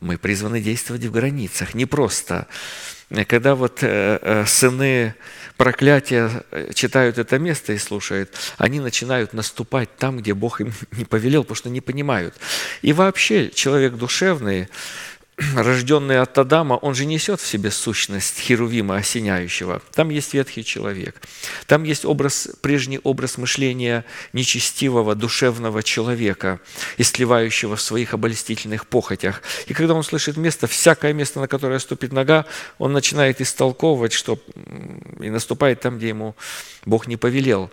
Мы 0.00 0.18
призваны 0.18 0.60
действовать 0.60 1.04
в 1.04 1.10
границах, 1.10 1.74
не 1.74 1.84
просто. 1.84 2.46
Когда 3.26 3.56
вот 3.56 3.82
э, 3.82 4.18
э, 4.22 4.44
сыны 4.46 5.16
проклятия 5.56 6.44
э, 6.52 6.70
читают 6.74 7.18
это 7.18 7.40
место 7.40 7.72
и 7.72 7.78
слушают, 7.78 8.36
они 8.56 8.78
начинают 8.78 9.32
наступать 9.32 9.96
там, 9.96 10.18
где 10.18 10.32
Бог 10.32 10.60
им 10.60 10.72
не 10.92 11.04
повелел, 11.04 11.42
потому 11.42 11.56
что 11.56 11.70
не 11.70 11.80
понимают. 11.80 12.36
И 12.82 12.92
вообще 12.92 13.50
человек 13.50 13.94
душевный, 13.94 14.68
рожденный 15.56 16.20
от 16.20 16.36
Адама, 16.38 16.74
он 16.74 16.94
же 16.94 17.06
несет 17.06 17.40
в 17.40 17.46
себе 17.46 17.70
сущность 17.70 18.38
Херувима 18.38 18.96
осеняющего. 18.96 19.80
Там 19.92 20.10
есть 20.10 20.34
ветхий 20.34 20.64
человек. 20.64 21.20
Там 21.66 21.84
есть 21.84 22.04
образ, 22.04 22.48
прежний 22.60 23.00
образ 23.02 23.38
мышления 23.38 24.04
нечестивого, 24.32 25.14
душевного 25.14 25.82
человека, 25.82 26.60
истлевающего 26.98 27.76
в 27.76 27.80
своих 27.80 28.12
обольстительных 28.14 28.86
похотях. 28.86 29.42
И 29.66 29.74
когда 29.74 29.94
он 29.94 30.02
слышит 30.02 30.36
место, 30.36 30.66
всякое 30.66 31.12
место, 31.12 31.40
на 31.40 31.48
которое 31.48 31.78
ступит 31.78 32.12
нога, 32.12 32.44
он 32.78 32.92
начинает 32.92 33.40
истолковывать, 33.40 34.12
что 34.12 34.38
и 35.20 35.30
наступает 35.30 35.80
там, 35.80 35.98
где 35.98 36.08
ему 36.08 36.34
Бог 36.84 37.06
не 37.06 37.16
повелел. 37.16 37.70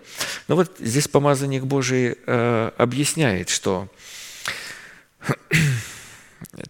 Но 0.48 0.56
вот 0.56 0.76
здесь 0.78 1.08
помазанник 1.08 1.64
Божий 1.64 2.16
э, 2.26 2.70
объясняет, 2.78 3.50
что 3.50 3.88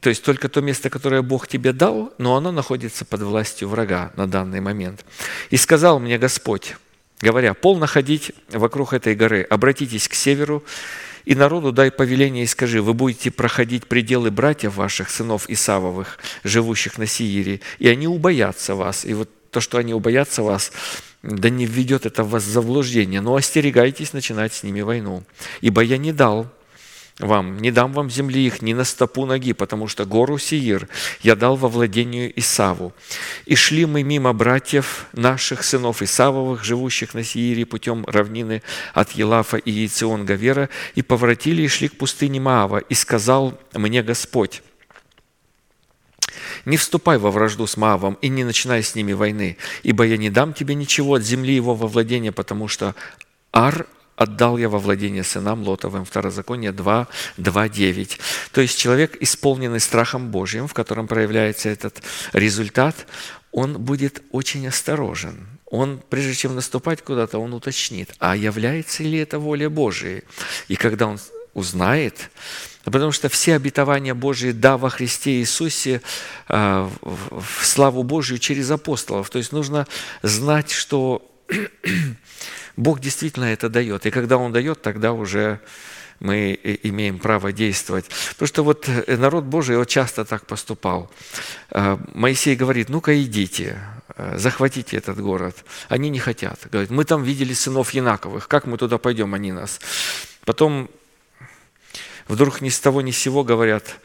то 0.01 0.09
есть 0.09 0.23
только 0.24 0.49
то 0.49 0.61
место, 0.61 0.90
которое 0.90 1.23
Бог 1.23 1.47
тебе 1.47 1.73
дал, 1.73 2.12
но 2.19 2.36
оно 2.36 2.53
находится 2.53 3.05
под 3.05 3.23
властью 3.23 3.69
врага 3.69 4.12
на 4.16 4.27
данный 4.27 4.61
момент. 4.61 5.05
«И 5.51 5.57
сказал 5.57 6.01
мне 6.01 6.19
Господь, 6.19 6.77
говоря, 7.20 7.55
полно 7.55 7.86
ходить 7.86 8.32
вокруг 8.51 8.93
этой 8.93 9.15
горы, 9.15 9.43
обратитесь 9.43 10.09
к 10.09 10.15
северу, 10.15 10.65
и 11.24 11.35
народу 11.35 11.73
дай 11.73 11.90
повеление 11.90 12.45
и 12.45 12.47
скажи, 12.47 12.81
вы 12.81 12.95
будете 12.95 13.31
проходить 13.31 13.86
пределы 13.86 14.31
братьев 14.31 14.77
ваших, 14.77 15.11
сынов 15.11 15.45
Исавовых, 15.49 16.19
живущих 16.45 16.97
на 16.97 17.07
Сиире, 17.07 17.61
и 17.78 17.89
они 17.89 18.09
убоятся 18.09 18.74
вас». 18.74 19.05
И 19.05 19.12
вот 19.12 19.28
то, 19.51 19.61
что 19.61 19.78
они 19.78 19.93
убоятся 19.93 20.43
вас, 20.43 20.73
да 21.23 21.51
не 21.51 21.66
введет 21.66 22.07
это 22.07 22.23
в 22.23 22.31
вас 22.31 22.45
заблуждение, 22.45 23.20
но 23.20 23.35
остерегайтесь 23.35 24.12
начинать 24.12 24.55
с 24.55 24.62
ними 24.62 24.81
войну. 24.81 25.24
Ибо 25.61 25.82
я 25.82 25.99
не 25.99 26.12
дал 26.12 26.47
вам, 27.19 27.59
не 27.59 27.70
дам 27.73 27.93
вам 27.93 28.11
земли 28.11 28.47
их 28.47 28.62
ни 28.62 28.74
на 28.74 28.85
стопу 28.85 29.27
ноги, 29.27 29.53
потому 29.53 29.89
что 29.89 30.05
гору 30.05 30.39
Сиир 30.39 30.89
я 31.23 31.35
дал 31.35 31.57
во 31.57 31.69
владению 31.69 32.32
Исаву. 32.39 32.93
И 33.45 33.57
шли 33.57 33.86
мы 33.86 34.03
мимо 34.05 34.32
братьев 34.32 35.07
наших, 35.12 35.65
сынов 35.65 36.01
Исавовых, 36.01 36.62
живущих 36.62 37.15
на 37.15 37.24
Сиире 37.24 37.66
путем 37.66 38.05
равнины 38.07 38.62
от 38.95 39.12
Елафа 39.12 39.57
и 39.57 39.70
Яцион 39.70 40.24
Гавера, 40.24 40.69
и 40.95 41.03
поворотили 41.03 41.62
и 41.62 41.69
шли 41.69 41.89
к 41.89 41.99
пустыне 41.99 42.40
Маава, 42.40 42.78
и 42.78 42.95
сказал 42.95 43.59
мне 43.74 44.03
Господь, 44.03 44.62
не 46.65 46.77
вступай 46.77 47.19
во 47.19 47.31
вражду 47.31 47.66
с 47.66 47.77
Маавом 47.77 48.16
и 48.20 48.28
не 48.28 48.45
начинай 48.45 48.82
с 48.82 48.95
ними 48.95 49.12
войны, 49.12 49.57
ибо 49.82 50.05
я 50.05 50.16
не 50.16 50.31
дам 50.31 50.53
тебе 50.53 50.74
ничего 50.74 51.15
от 51.15 51.23
земли 51.23 51.55
его 51.55 51.74
во 51.74 51.89
владение, 51.89 52.31
потому 52.31 52.69
что 52.69 52.95
Ар 53.53 53.86
отдал 54.19 54.59
я 54.59 54.69
во 54.69 54.78
владение 54.78 55.23
сынам 55.23 55.62
Лотовым. 55.62 56.05
Второзаконие 56.05 56.73
2, 56.73 57.07
2, 57.36 57.69
9. 57.69 58.20
То 58.53 58.61
есть 58.61 58.77
человек, 58.77 59.16
исполненный 59.20 59.81
страхом 59.81 60.31
Божьим, 60.31 60.66
в 60.66 60.74
котором 60.74 61.07
проявляется 61.07 61.69
этот 61.69 62.03
результат, 62.32 63.07
он 63.53 63.78
будет 63.78 64.23
очень 64.32 64.66
осторожен. 64.66 65.47
Он, 65.66 66.03
прежде 66.11 66.35
чем 66.35 66.57
наступать 66.57 67.03
куда-то, 67.03 67.39
он 67.39 67.55
уточнит, 67.55 68.15
а 68.19 68.36
является 68.36 69.05
ли 69.05 69.19
это 69.19 69.39
воля 69.39 69.70
Божия. 69.70 70.23
И 70.66 70.74
когда 70.74 71.07
он 71.07 71.20
узнает, 71.55 72.31
потому 72.85 73.12
что 73.12 73.28
все 73.28 73.55
обетования 73.55 74.15
Божьи 74.15 74.51
«да» 74.51 74.78
во 74.78 74.90
Христе 74.90 75.39
Иисусе 75.40 76.01
э, 76.49 76.89
в 77.03 77.65
славу 77.65 78.03
Божию 78.03 78.39
через 78.39 78.70
апостолов. 78.70 79.31
То 79.31 79.39
есть 79.39 79.53
нужно 79.53 79.86
знать, 80.23 80.73
что 80.73 81.23
Бог 82.79 83.01
действительно 83.01 83.47
это 83.47 83.69
дает. 83.69 84.07
И 84.07 84.11
когда 84.11 84.39
Он 84.39 84.53
дает, 84.53 84.83
тогда 84.83 85.13
уже 85.13 85.59
мы 86.21 86.59
имеем 86.85 87.19
право 87.19 87.53
действовать. 87.53 88.07
Потому 88.31 88.47
что 88.47 88.63
вот 88.63 88.89
э, 88.89 89.17
народ 89.17 89.45
Божий 89.45 89.77
вот 89.77 89.89
часто 89.89 90.25
так 90.25 90.47
поступал. 90.47 91.11
Э, 91.71 91.99
Моисей 92.15 92.55
говорит, 92.55 92.89
ну-ка 92.89 93.21
идите, 93.21 93.79
э, 94.17 94.39
захватите 94.39 94.97
этот 94.97 95.19
город. 95.21 95.65
Они 95.89 96.09
не 96.09 96.21
хотят. 96.21 96.69
Говорят, 96.71 96.91
мы 96.91 97.05
там 97.05 97.25
видели 97.25 97.53
сынов 97.53 97.91
Янаковых, 97.91 98.47
как 98.47 98.67
мы 98.67 98.79
туда 98.79 98.99
пойдем, 98.99 99.35
они 99.35 99.51
нас. 99.51 99.81
Потом 100.45 100.89
вдруг 102.29 102.61
ни 102.61 102.69
с 102.69 102.79
того 102.79 103.03
ни 103.03 103.11
с 103.11 103.19
сего 103.19 103.43
говорят, 103.43 103.97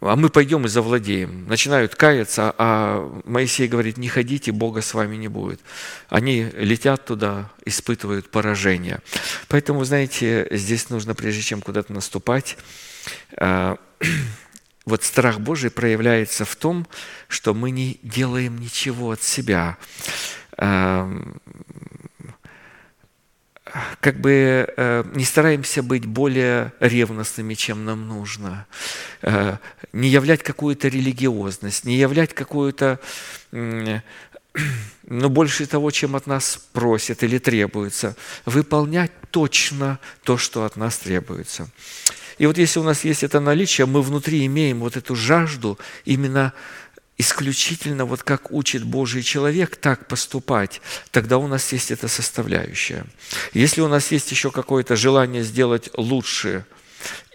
а 0.00 0.16
мы 0.16 0.28
пойдем 0.28 0.64
и 0.64 0.68
завладеем. 0.68 1.46
Начинают 1.46 1.94
каяться, 1.94 2.54
а 2.58 3.20
Моисей 3.24 3.68
говорит, 3.68 3.96
не 3.96 4.08
ходите, 4.08 4.52
Бога 4.52 4.80
с 4.80 4.94
вами 4.94 5.16
не 5.16 5.28
будет. 5.28 5.60
Они 6.08 6.50
летят 6.54 7.04
туда, 7.04 7.50
испытывают 7.64 8.30
поражение. 8.30 9.00
Поэтому, 9.48 9.84
знаете, 9.84 10.46
здесь 10.50 10.90
нужно, 10.90 11.14
прежде 11.14 11.42
чем 11.42 11.60
куда-то 11.60 11.92
наступать, 11.92 12.56
а, 13.36 13.76
вот 14.86 15.04
страх 15.04 15.40
Божий 15.40 15.70
проявляется 15.70 16.44
в 16.44 16.56
том, 16.56 16.86
что 17.28 17.54
мы 17.54 17.70
не 17.70 17.98
делаем 18.02 18.58
ничего 18.58 19.12
от 19.12 19.22
себя 19.22 19.76
а, 20.56 21.10
как 24.00 24.20
бы 24.20 24.66
э, 24.76 25.04
не 25.14 25.24
стараемся 25.24 25.82
быть 25.82 26.06
более 26.06 26.72
ревностными, 26.80 27.54
чем 27.54 27.84
нам 27.84 28.08
нужно, 28.08 28.66
э, 29.22 29.56
не 29.92 30.08
являть 30.08 30.42
какую-то 30.42 30.88
религиозность, 30.88 31.84
не 31.84 31.96
являть 31.96 32.34
какую-то, 32.34 33.00
ну, 33.50 35.28
больше 35.28 35.66
того, 35.66 35.90
чем 35.90 36.14
от 36.14 36.26
нас 36.26 36.60
просят 36.72 37.22
или 37.22 37.38
требуется, 37.38 38.16
выполнять 38.44 39.12
точно 39.30 39.98
то, 40.22 40.38
что 40.38 40.64
от 40.64 40.76
нас 40.76 40.98
требуется. 40.98 41.68
И 42.38 42.46
вот 42.46 42.58
если 42.58 42.80
у 42.80 42.84
нас 42.84 43.04
есть 43.04 43.22
это 43.22 43.40
наличие, 43.40 43.86
мы 43.86 44.02
внутри 44.02 44.44
имеем 44.46 44.80
вот 44.80 44.96
эту 44.96 45.14
жажду 45.14 45.78
именно 46.04 46.52
исключительно 47.16 48.04
вот 48.04 48.22
как 48.22 48.50
учит 48.50 48.84
Божий 48.84 49.22
человек 49.22 49.76
так 49.76 50.08
поступать, 50.08 50.80
тогда 51.10 51.38
у 51.38 51.46
нас 51.46 51.72
есть 51.72 51.90
эта 51.90 52.08
составляющая. 52.08 53.04
Если 53.52 53.80
у 53.80 53.88
нас 53.88 54.10
есть 54.10 54.30
еще 54.30 54.50
какое-то 54.50 54.96
желание 54.96 55.42
сделать 55.42 55.90
лучше 55.94 56.64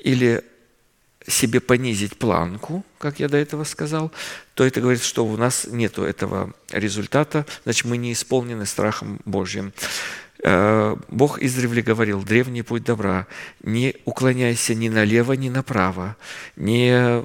или 0.04 0.44
себе 1.28 1.60
понизить 1.60 2.18
планку, 2.18 2.84
как 2.98 3.20
я 3.20 3.30
до 3.30 3.38
этого 3.38 3.64
сказал, 3.64 4.12
то 4.54 4.66
это 4.66 4.82
говорит, 4.82 5.04
что 5.04 5.26
у 5.26 5.38
нас 5.38 5.68
нет 5.70 5.98
этого 5.98 6.54
результата, 6.72 7.46
значит, 7.64 7.86
мы 7.86 7.98
не 7.98 8.14
исполнены 8.14 8.66
страхом 8.66 9.20
Божьим. 9.26 9.74
Э, 10.44 10.96
Бог 11.10 11.42
издревле 11.42 11.82
говорил, 11.82 12.24
древний 12.24 12.64
путь 12.64 12.84
добра, 12.84 13.28
не 13.62 13.96
уклоняйся 14.06 14.74
ни 14.74 14.90
налево, 14.90 15.34
ни 15.34 15.50
направо, 15.50 16.16
не 16.56 17.24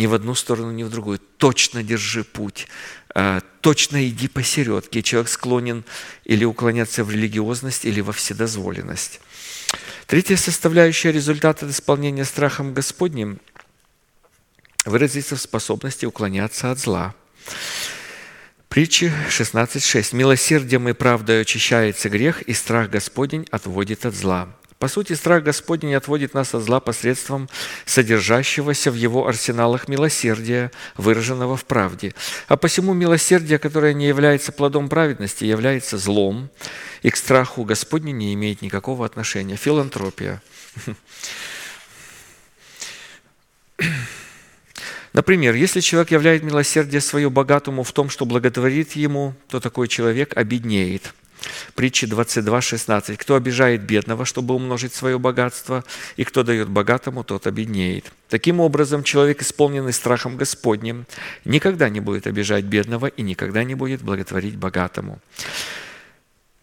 ни 0.00 0.06
в 0.06 0.14
одну 0.14 0.34
сторону, 0.34 0.72
ни 0.72 0.82
в 0.82 0.90
другую. 0.90 1.20
Точно 1.36 1.82
держи 1.82 2.24
путь, 2.24 2.66
э, 3.14 3.40
точно 3.60 4.08
иди 4.08 4.28
посередке. 4.28 5.02
Человек 5.02 5.28
склонен 5.28 5.84
или 6.24 6.44
уклоняться 6.44 7.04
в 7.04 7.10
религиозность, 7.10 7.84
или 7.84 8.00
во 8.00 8.12
вседозволенность. 8.12 9.20
Третья 10.06 10.36
составляющая 10.36 11.12
результата 11.12 11.68
исполнения 11.68 12.24
страхом 12.24 12.74
Господним 12.74 13.38
выразится 14.86 15.36
в 15.36 15.40
способности 15.40 16.06
уклоняться 16.06 16.70
от 16.70 16.78
зла. 16.78 17.14
Притчи 18.68 19.12
16.6. 19.28 20.14
«Милосердием 20.16 20.88
и 20.88 20.92
правдой 20.92 21.42
очищается 21.42 22.08
грех, 22.08 22.42
и 22.42 22.54
страх 22.54 22.88
Господень 22.88 23.46
отводит 23.50 24.06
от 24.06 24.14
зла». 24.14 24.48
По 24.80 24.88
сути, 24.88 25.12
страх 25.12 25.44
Господень 25.44 25.94
отводит 25.94 26.32
нас 26.32 26.54
от 26.54 26.62
зла 26.62 26.80
посредством 26.80 27.50
содержащегося 27.84 28.90
в 28.90 28.94
его 28.94 29.26
арсеналах 29.28 29.88
милосердия, 29.88 30.72
выраженного 30.96 31.58
в 31.58 31.66
правде. 31.66 32.14
А 32.48 32.56
посему 32.56 32.94
милосердие, 32.94 33.58
которое 33.58 33.92
не 33.92 34.08
является 34.08 34.52
плодом 34.52 34.88
праведности, 34.88 35.44
является 35.44 35.98
злом, 35.98 36.48
и 37.02 37.10
к 37.10 37.16
страху 37.16 37.64
Господню 37.64 38.14
не 38.14 38.32
имеет 38.32 38.62
никакого 38.62 39.04
отношения. 39.04 39.56
Филантропия. 39.56 40.42
Например, 45.12 45.54
если 45.54 45.80
человек 45.80 46.10
являет 46.10 46.42
милосердие 46.42 47.02
свое 47.02 47.28
богатому 47.28 47.82
в 47.82 47.92
том, 47.92 48.08
что 48.08 48.24
благотворит 48.24 48.92
ему, 48.92 49.34
то 49.50 49.60
такой 49.60 49.88
человек 49.88 50.34
обеднеет– 50.38 51.12
Притча 51.74 52.06
22, 52.06 52.60
16. 52.60 53.18
«Кто 53.18 53.34
обижает 53.34 53.82
бедного, 53.82 54.24
чтобы 54.24 54.54
умножить 54.54 54.94
свое 54.94 55.18
богатство, 55.18 55.84
и 56.16 56.24
кто 56.24 56.42
дает 56.42 56.68
богатому, 56.68 57.24
тот 57.24 57.46
обеднеет». 57.46 58.12
Таким 58.28 58.60
образом, 58.60 59.02
человек, 59.02 59.42
исполненный 59.42 59.92
страхом 59.92 60.36
Господним, 60.36 61.06
никогда 61.44 61.88
не 61.88 62.00
будет 62.00 62.26
обижать 62.26 62.64
бедного 62.64 63.06
и 63.06 63.22
никогда 63.22 63.64
не 63.64 63.74
будет 63.74 64.02
благотворить 64.02 64.56
богатому. 64.56 65.20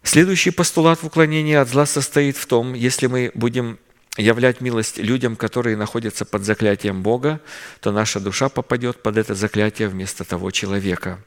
Следующий 0.04 0.52
постулат 0.52 1.04
в 1.04 1.08
уклонении 1.08 1.56
от 1.56 1.68
зла 1.68 1.86
состоит 1.86 2.38
в 2.38 2.46
том, 2.46 2.74
если 2.74 3.08
мы 3.08 3.32
будем 3.34 3.78
являть 4.18 4.62
милость 4.62 4.98
людям, 4.98 5.36
которые 5.36 5.76
находятся 5.76 6.26
под 6.26 6.44
заклятием 6.44 7.04
Бога, 7.04 7.40
то 7.82 7.92
наша 7.92 8.20
душа 8.20 8.50
попадет 8.50 9.02
под 9.04 9.18
это 9.18 9.36
заклятие 9.36 9.90
вместо 9.90 10.24
того 10.24 10.52
человека. 10.52 11.20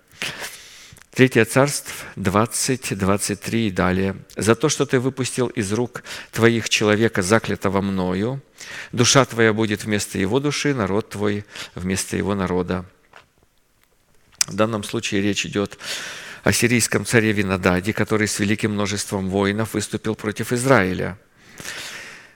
Третье 1.12 1.44
царство, 1.44 1.92
20, 2.16 2.96
23 2.96 3.66
и 3.66 3.70
далее. 3.70 4.16
«За 4.36 4.54
то, 4.54 4.68
что 4.68 4.86
ты 4.86 5.00
выпустил 5.00 5.48
из 5.48 5.72
рук 5.72 6.04
твоих 6.30 6.68
человека, 6.68 7.20
заклятого 7.22 7.80
мною, 7.80 8.40
душа 8.92 9.24
твоя 9.24 9.52
будет 9.52 9.84
вместо 9.84 10.18
его 10.18 10.38
души, 10.38 10.72
народ 10.72 11.10
твой 11.10 11.44
вместо 11.74 12.16
его 12.16 12.34
народа». 12.36 12.84
В 14.46 14.54
данном 14.54 14.84
случае 14.84 15.20
речь 15.20 15.44
идет 15.44 15.78
о 16.44 16.52
сирийском 16.52 17.04
царе 17.04 17.32
Винададе, 17.32 17.92
который 17.92 18.28
с 18.28 18.38
великим 18.38 18.72
множеством 18.72 19.28
воинов 19.28 19.74
выступил 19.74 20.14
против 20.14 20.52
Израиля– 20.52 21.18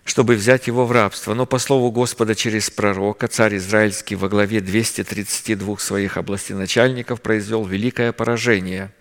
чтобы 0.05 0.35
взять 0.35 0.67
его 0.67 0.85
в 0.85 0.93
рабство. 0.93 1.35
Но 1.35 1.47
по 1.47 1.59
слову 1.59 1.91
Господа 1.91 2.35
через 2.35 2.71
пророка 2.71 3.27
царь 3.27 3.57
Израильский 3.57 4.17
во 4.17 4.29
главе 4.29 4.61
232 4.61 5.79
своих 5.79 6.17
областеначальников 6.17 7.21
произвел 7.21 7.65
великое 7.65 8.13
поражение. 8.13 8.93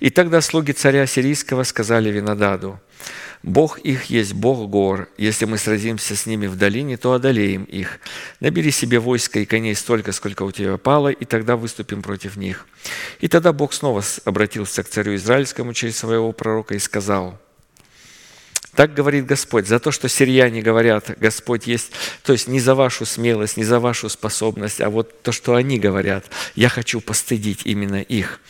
И 0.00 0.10
тогда 0.10 0.40
слуги 0.40 0.72
царя 0.72 1.06
сирийского 1.06 1.64
сказали 1.64 2.10
Винодаду, 2.10 2.80
«Бог 3.42 3.78
их 3.80 4.06
есть 4.06 4.32
Бог 4.32 4.70
гор. 4.70 5.08
Если 5.18 5.44
мы 5.44 5.58
сразимся 5.58 6.16
с 6.16 6.24
ними 6.24 6.46
в 6.46 6.56
долине, 6.56 6.96
то 6.96 7.12
одолеем 7.12 7.64
их. 7.64 8.00
Набери 8.40 8.70
себе 8.70 8.98
войско 8.98 9.40
и 9.40 9.44
коней 9.44 9.74
столько, 9.74 10.12
сколько 10.12 10.44
у 10.44 10.50
тебя 10.50 10.78
пало, 10.78 11.08
и 11.08 11.24
тогда 11.26 11.56
выступим 11.56 12.00
против 12.00 12.36
них». 12.36 12.66
И 13.20 13.28
тогда 13.28 13.52
Бог 13.52 13.74
снова 13.74 14.02
обратился 14.24 14.82
к 14.82 14.88
царю 14.88 15.14
Израильскому 15.16 15.74
через 15.74 15.98
своего 15.98 16.32
пророка 16.32 16.74
и 16.74 16.78
сказал– 16.78 17.38
так 18.74 18.94
говорит 18.94 19.26
Господь, 19.26 19.66
за 19.66 19.78
то, 19.78 19.90
что 19.90 20.08
сирияне 20.08 20.62
говорят, 20.62 21.16
Господь 21.18 21.66
есть, 21.66 21.92
то 22.22 22.32
есть 22.32 22.48
не 22.48 22.60
за 22.60 22.74
вашу 22.74 23.06
смелость, 23.06 23.56
не 23.56 23.64
за 23.64 23.80
вашу 23.80 24.08
способность, 24.08 24.80
а 24.80 24.90
вот 24.90 25.22
то, 25.22 25.32
что 25.32 25.54
они 25.54 25.78
говорят, 25.78 26.26
я 26.54 26.68
хочу 26.68 27.00
постыдить 27.00 27.62
именно 27.64 28.00
их. 28.00 28.40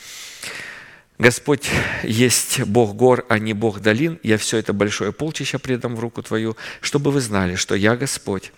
Господь 1.19 1.71
есть 2.03 2.61
Бог 2.65 2.97
гор, 2.97 3.25
а 3.29 3.39
не 3.39 3.53
Бог 3.53 3.81
долин. 3.81 4.19
Я 4.25 4.37
все 4.37 4.59
это 4.59 4.73
большое 4.73 5.13
полчища 5.13 5.61
предам 5.61 5.95
в 5.95 6.01
руку 6.01 6.23
Твою, 6.23 6.57
чтобы 6.81 7.13
вы 7.13 7.21
знали, 7.21 7.55
что 7.55 7.77
я 7.77 7.97
Господь. 7.97 8.51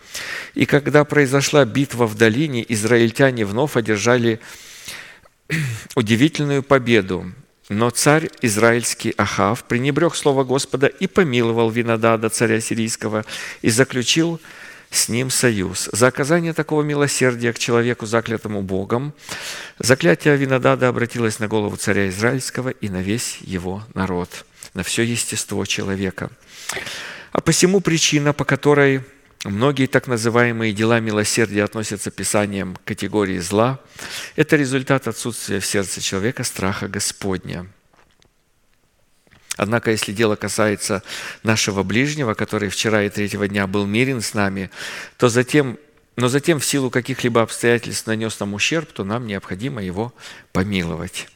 И 0.55 0.64
когда 0.64 1.05
произошла 1.05 1.66
битва 1.66 2.06
в 2.06 2.14
долине, 2.14 2.64
израильтяне 2.66 3.44
вновь 3.44 3.76
одержали 3.76 4.40
удивительную 5.94 6.62
победу. 6.62 7.30
Но 7.68 7.90
царь 7.90 8.30
израильский 8.43 9.12
Ахав 9.16 9.64
пренебрег 9.64 10.14
слово 10.14 10.44
Господа 10.44 10.86
и 10.86 11.09
помиловал 11.09 11.70
Винодада, 11.70 12.28
царя 12.28 12.60
сирийского, 12.60 13.24
и 13.60 13.70
заключил 13.70 14.40
с 14.90 15.09
ним 15.09 15.30
союз. 15.30 15.88
За 15.93 16.06
оказание 16.06 16.52
такого 16.52 16.82
милосердия 16.82 17.52
к 17.52 17.59
человеку, 17.59 18.06
заклятому 18.06 18.62
Богом, 18.62 19.12
заклятие 19.80 20.36
Винодада 20.36 20.88
обратилось 20.88 21.40
на 21.40 21.48
голову 21.48 21.76
царя 21.76 22.09
Израильского 22.09 22.68
и 22.68 22.88
на 22.88 23.02
весь 23.02 23.38
его 23.40 23.82
народ, 23.94 24.44
на 24.74 24.84
все 24.84 25.02
естество 25.02 25.64
человека. 25.66 26.30
А 27.32 27.40
посему 27.40 27.80
причина, 27.80 28.32
по 28.32 28.44
которой 28.44 29.02
Многие 29.44 29.86
так 29.86 30.06
называемые 30.06 30.72
дела 30.72 30.98
милосердия 31.00 31.64
относятся 31.64 32.10
Писанием 32.10 32.76
к 32.76 32.84
категории 32.84 33.38
зла. 33.38 33.80
Это 34.34 34.56
результат 34.56 35.06
отсутствия 35.06 35.60
в 35.60 35.66
сердце 35.66 36.00
человека 36.00 36.42
страха 36.42 36.88
Господня. 36.88 37.66
Однако, 39.56 39.90
если 39.90 40.12
дело 40.12 40.36
касается 40.36 41.02
нашего 41.42 41.82
ближнего, 41.82 42.34
который 42.34 42.68
вчера 42.68 43.04
и 43.04 43.08
третьего 43.08 43.48
дня 43.48 43.66
был 43.66 43.86
мирен 43.86 44.20
с 44.20 44.34
нами, 44.34 44.70
то 45.16 45.28
затем, 45.28 45.78
но 46.16 46.28
затем 46.28 46.60
в 46.60 46.66
силу 46.66 46.90
каких-либо 46.90 47.40
обстоятельств 47.42 48.06
нанес 48.06 48.38
нам 48.38 48.52
ущерб, 48.54 48.92
то 48.92 49.04
нам 49.04 49.26
необходимо 49.26 49.82
его 49.82 50.12
помиловать. 50.52 51.28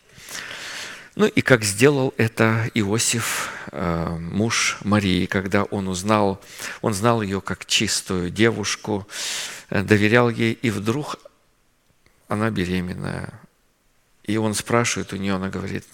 Ну 1.16 1.27
и 1.27 1.41
как 1.41 1.65
сделал 1.65 2.15
это 2.16 2.70
Иосиф, 2.74 3.51
э, 3.73 4.16
муж 4.19 4.78
Марии, 4.85 5.27
когда 5.27 5.65
он 5.65 5.89
узнал, 5.89 6.41
он 6.82 6.95
знал 6.95 7.20
ее 7.23 7.41
как 7.41 7.66
чистую 7.66 8.31
девушку, 8.31 9.07
э, 9.70 9.82
доверял 9.82 10.31
ей, 10.31 10.53
и 10.53 10.70
вдруг 10.70 11.19
она 12.28 12.51
беременная. 12.51 13.41
И 14.23 14.37
он 14.37 14.55
спрашивает 14.55 15.12
у 15.12 15.16
нее, 15.16 15.35
она 15.35 15.49
говорит, 15.49 15.85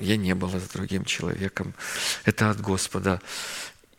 я 0.00 0.16
не 0.16 0.34
была 0.34 0.58
с 0.58 0.68
другим 0.68 1.04
человеком, 1.04 1.74
это 2.24 2.50
от 2.50 2.60
Господа. 2.60 3.20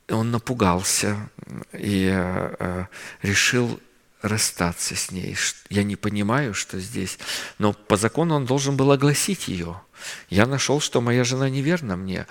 Он 0.10 0.32
напугался 0.32 1.30
и 1.72 2.10
э, 2.12 2.86
решил 3.22 3.80
расстаться 4.24 4.95
с 4.95 5.12
ней. 5.12 5.38
Я 5.70 5.84
не 5.84 5.95
понимаю, 5.95 6.54
что 6.54 6.80
здесь, 6.80 7.20
но 7.60 7.74
по 7.74 7.98
закону 7.98 8.36
он 8.36 8.45
должен 8.45 8.76
был 8.76 8.91
огласить 8.91 9.48
ее. 9.48 9.80
Я 10.30 10.46
нашел, 10.46 10.80
что 10.80 11.02
моя 11.02 11.24
жена 11.24 11.50
неверна 11.50 11.96
мне. 11.96 12.26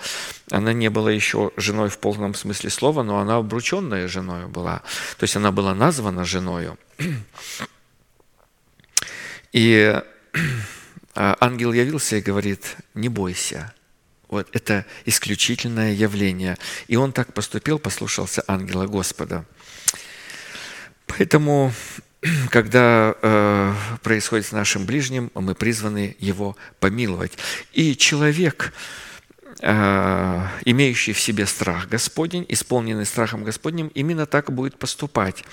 Она 0.50 0.72
не 0.72 0.90
была 0.90 1.10
еще 1.10 1.52
женой 1.56 1.88
в 1.88 1.98
полном 1.98 2.34
смысле 2.34 2.70
слова, 2.70 3.02
но 3.02 3.18
она 3.18 3.36
обрученная 3.36 4.08
женой 4.08 4.46
была. 4.46 4.82
То 5.18 5.24
есть 5.24 5.36
она 5.36 5.52
была 5.52 5.74
названа 5.74 6.24
женою. 6.24 6.78
И 9.52 10.00
а, 11.14 11.36
ангел 11.40 11.72
явился 11.72 12.16
и 12.16 12.22
говорит, 12.22 12.76
не 12.94 13.08
бойся, 13.08 13.74
вот 14.28 14.48
это 14.52 14.86
исключительное 15.04 15.92
явление. 15.92 16.56
И 16.88 16.96
он 16.96 17.12
так 17.12 17.34
поступил, 17.34 17.78
послушался 17.78 18.42
ангела 18.46 18.86
Господа. 18.86 19.44
Поэтому, 21.06 21.72
когда 22.50 23.14
э, 23.20 23.74
происходит 24.02 24.46
с 24.46 24.52
нашим 24.52 24.86
ближним, 24.86 25.30
мы 25.34 25.54
призваны 25.54 26.16
его 26.18 26.56
помиловать. 26.78 27.32
И 27.72 27.96
человек, 27.96 28.72
э, 29.60 30.46
имеющий 30.64 31.12
в 31.12 31.20
себе 31.20 31.46
страх 31.46 31.88
Господень, 31.88 32.46
исполненный 32.48 33.06
страхом 33.06 33.44
Господним, 33.44 33.88
именно 33.88 34.26
так 34.26 34.52
будет 34.52 34.78
поступать. 34.78 35.44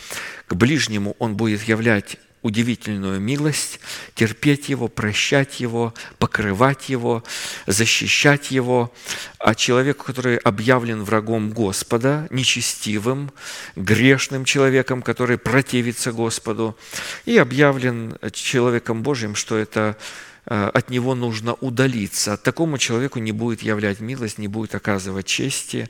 К 0.48 0.54
ближнему 0.54 1.16
он 1.20 1.36
будет 1.36 1.64
являть 1.64 2.18
удивительную 2.41 3.20
милость, 3.20 3.80
терпеть 4.16 4.70
его, 4.70 4.88
прощать 4.88 5.60
его, 5.60 5.94
покрывать 6.20 6.90
его, 6.90 7.24
защищать 7.68 8.52
его. 8.52 8.94
А 9.40 9.56
человеку, 9.56 10.06
который 10.06 10.38
объявлен 10.38 11.03
врагом 11.03 11.52
Господа, 11.52 12.28
нечестивым, 12.30 13.32
грешным 13.76 14.45
человеком, 14.45 15.02
который 15.02 15.38
противится 15.38 16.11
Господу, 16.11 16.78
и 17.26 17.38
объявлен 17.38 18.18
человеком 18.32 19.03
Божьим, 19.03 19.36
что 19.36 19.57
это 19.57 19.98
э, 20.45 20.72
от 20.74 20.90
него 20.90 21.16
нужно 21.16 21.56
удалиться. 21.56 22.38
Такому 22.38 22.78
человеку 22.78 23.20
не 23.20 23.34
будет 23.34 23.61
являть 23.61 23.99
милость, 23.99 24.38
не 24.38 24.48
будет 24.48 24.76
оказывать 24.76 25.26
чести, 25.26 25.90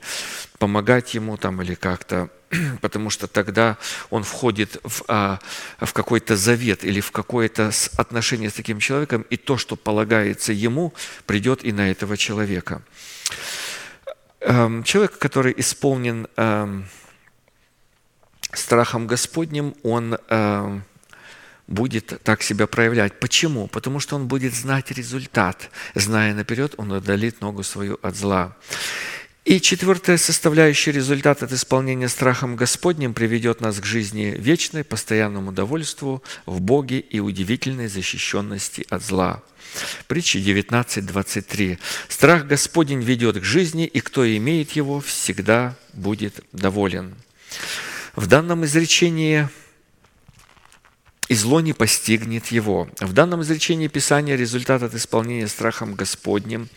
помогать 0.58 1.14
ему 1.14 1.36
там 1.36 1.62
или 1.62 1.74
как-то 1.74 2.28
потому 2.80 3.10
что 3.10 3.26
тогда 3.26 3.76
он 4.10 4.24
входит 4.24 4.80
в, 4.82 5.02
а, 5.08 5.38
в 5.78 5.92
какой-то 5.92 6.36
завет 6.36 6.84
или 6.84 7.00
в 7.00 7.10
какое-то 7.10 7.70
отношение 7.96 8.50
с 8.50 8.54
таким 8.54 8.80
человеком, 8.80 9.24
и 9.30 9.36
то, 9.36 9.56
что 9.56 9.76
полагается 9.76 10.52
ему, 10.52 10.92
придет 11.26 11.64
и 11.64 11.72
на 11.72 11.90
этого 11.90 12.16
человека. 12.16 12.82
Эм, 14.40 14.82
человек, 14.84 15.18
который 15.18 15.54
исполнен 15.56 16.26
эм, 16.36 16.86
страхом 18.52 19.06
Господним, 19.06 19.74
он 19.82 20.16
эм, 20.28 20.82
будет 21.68 22.20
так 22.24 22.42
себя 22.42 22.66
проявлять. 22.66 23.20
Почему? 23.20 23.68
Потому 23.68 24.00
что 24.00 24.16
он 24.16 24.26
будет 24.26 24.54
знать 24.54 24.90
результат. 24.90 25.70
Зная 25.94 26.34
наперед, 26.34 26.74
он 26.78 26.90
удалит 26.90 27.40
ногу 27.40 27.62
свою 27.62 27.98
от 28.02 28.16
зла. 28.16 28.56
И 29.46 29.58
четвертая 29.58 30.18
составляющая 30.18 30.92
результат 30.92 31.42
от 31.42 31.52
исполнения 31.52 32.08
страхом 32.08 32.56
Господним 32.56 33.14
приведет 33.14 33.62
нас 33.62 33.80
к 33.80 33.84
жизни 33.86 34.34
вечной, 34.36 34.84
постоянному 34.84 35.50
довольству 35.50 36.22
в 36.44 36.60
Боге 36.60 37.00
и 37.00 37.20
удивительной 37.20 37.88
защищенности 37.88 38.86
от 38.90 39.02
зла. 39.02 39.42
Притча 40.08 40.38
19.23. 40.38 41.78
«Страх 42.08 42.46
Господень 42.46 43.00
ведет 43.00 43.40
к 43.40 43.44
жизни, 43.44 43.86
и 43.86 44.00
кто 44.00 44.26
имеет 44.36 44.72
его, 44.72 45.00
всегда 45.00 45.74
будет 45.94 46.44
доволен». 46.52 47.14
В 48.14 48.26
данном 48.26 48.66
изречении 48.66 49.48
и 51.30 51.34
зло 51.36 51.60
не 51.60 51.72
постигнет 51.72 52.48
его. 52.48 52.88
В 52.98 53.12
данном 53.12 53.42
изречении 53.42 53.86
Писания 53.86 54.34
результат 54.34 54.82
от 54.82 54.94
исполнения 54.94 55.46
страхом 55.46 55.94
Господним, 55.94 56.68